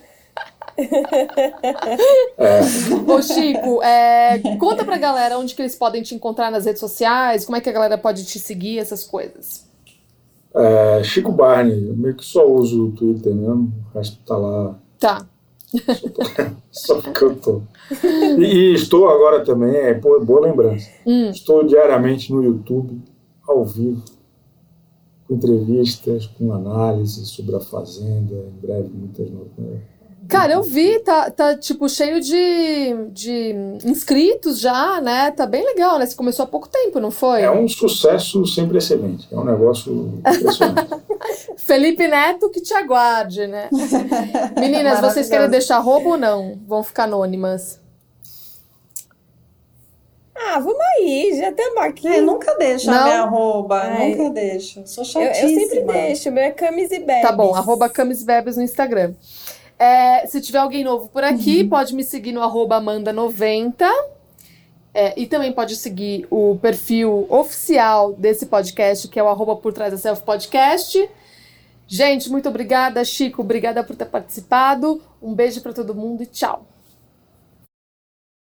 é. 2.36 2.60
Ô, 3.10 3.20
Chico, 3.20 3.82
é, 3.82 4.38
conta 4.58 4.84
pra 4.84 4.96
galera 4.96 5.38
onde 5.38 5.54
que 5.54 5.62
eles 5.62 5.74
podem 5.74 6.02
te 6.02 6.14
encontrar 6.14 6.50
nas 6.50 6.66
redes 6.66 6.80
sociais, 6.80 7.44
como 7.44 7.56
é 7.56 7.60
que 7.60 7.68
a 7.68 7.72
galera 7.72 7.98
pode 7.98 8.24
te 8.24 8.38
seguir, 8.38 8.78
essas 8.78 9.04
coisas. 9.04 9.66
É, 10.54 11.02
Chico 11.02 11.32
Barney, 11.32 11.88
eu 11.88 11.96
meio 11.96 12.16
que 12.16 12.24
só 12.24 12.46
uso 12.48 12.86
o 12.86 12.92
Twitter 12.92 13.34
mesmo, 13.34 13.72
o 13.92 13.98
resto 13.98 14.18
tá 14.24 14.36
lá. 14.36 14.78
Tá. 14.98 15.26
Só 16.70 17.00
porque 17.00 17.24
eu 17.24 17.36
tô. 17.36 17.62
E, 18.38 18.74
estou 18.74 19.08
agora 19.08 19.44
também, 19.44 19.74
é 19.74 19.94
boa 19.94 20.40
lembrança. 20.40 20.88
Hum. 21.06 21.30
Estou 21.30 21.64
diariamente 21.64 22.32
no 22.32 22.42
YouTube, 22.42 23.00
ao 23.46 23.64
vivo, 23.64 24.02
com 25.26 25.34
entrevistas, 25.34 26.26
com 26.26 26.52
análise 26.52 27.26
sobre 27.26 27.56
a 27.56 27.60
Fazenda, 27.60 28.34
em 28.34 28.60
breve 28.60 28.90
muitas 28.92 29.30
novidades. 29.30 29.97
Cara, 30.28 30.52
eu 30.52 30.62
vi, 30.62 30.98
tá, 31.00 31.30
tá 31.30 31.56
tipo 31.56 31.88
cheio 31.88 32.20
de, 32.20 33.08
de 33.10 33.54
inscritos 33.84 34.60
já, 34.60 35.00
né? 35.00 35.30
Tá 35.30 35.46
bem 35.46 35.64
legal, 35.64 35.98
né? 35.98 36.04
Você 36.04 36.14
começou 36.14 36.44
há 36.44 36.46
pouco 36.46 36.68
tempo, 36.68 37.00
não 37.00 37.10
foi? 37.10 37.42
É 37.42 37.50
um 37.50 37.66
sucesso 37.66 38.46
sem 38.46 38.68
precedente. 38.68 39.26
É 39.32 39.36
um 39.36 39.44
negócio 39.44 40.20
impressionante. 40.20 41.02
Felipe 41.56 42.06
Neto 42.06 42.50
que 42.50 42.60
te 42.60 42.74
aguarde, 42.74 43.46
né? 43.46 43.70
Meninas, 44.60 45.00
vocês 45.00 45.30
querem 45.30 45.48
deixar 45.48 45.78
roubo 45.78 46.10
ou 46.10 46.16
não? 46.18 46.58
Vão 46.66 46.82
ficar 46.82 47.04
anônimas. 47.04 47.80
Ah, 50.40 50.60
vamos 50.60 50.80
aí, 50.98 51.36
já 51.36 51.52
temos 51.52 51.82
aqui. 51.82 52.06
É, 52.06 52.20
nunca 52.20 52.54
deixa 52.56 52.90
não? 52.90 52.98
a 52.98 53.04
minha 53.04 53.22
arroba, 53.22 53.80
Ai. 53.80 54.14
nunca 54.14 54.30
deixa. 54.30 54.86
Sou 54.86 55.04
chatíssima. 55.04 55.48
Eu, 55.48 55.50
eu 55.50 55.68
sempre 55.68 55.80
deixo, 55.92 56.30
meu 56.30 56.44
é 56.44 56.50
Camis 56.50 56.92
e 56.92 57.00
Bebes. 57.00 57.22
Tá 57.22 57.32
bom, 57.32 57.54
arroba 57.54 57.88
Camis 57.88 58.22
e 58.22 58.24
Bebes 58.24 58.56
no 58.56 58.62
Instagram. 58.62 59.14
É, 59.78 60.26
se 60.26 60.40
tiver 60.40 60.58
alguém 60.58 60.82
novo 60.82 61.08
por 61.08 61.22
aqui, 61.22 61.62
uhum. 61.62 61.68
pode 61.68 61.94
me 61.94 62.02
seguir 62.02 62.32
no 62.32 62.42
arroba 62.42 62.80
Amanda90. 62.80 63.86
É, 64.92 65.14
e 65.20 65.26
também 65.26 65.52
pode 65.52 65.76
seguir 65.76 66.26
o 66.30 66.58
perfil 66.60 67.26
oficial 67.28 68.14
desse 68.14 68.46
podcast, 68.46 69.06
que 69.06 69.18
é 69.20 69.22
o 69.22 69.28
arroba 69.28 69.54
por 69.54 69.72
trás 69.72 69.92
da 69.92 69.98
Self 69.98 70.22
Podcast. 70.22 71.08
Gente, 71.86 72.28
muito 72.30 72.48
obrigada, 72.48 73.04
Chico. 73.04 73.42
Obrigada 73.42 73.84
por 73.84 73.94
ter 73.94 74.06
participado. 74.06 75.00
Um 75.22 75.34
beijo 75.34 75.60
para 75.60 75.72
todo 75.72 75.94
mundo 75.94 76.22
e 76.22 76.26
tchau. 76.26 76.66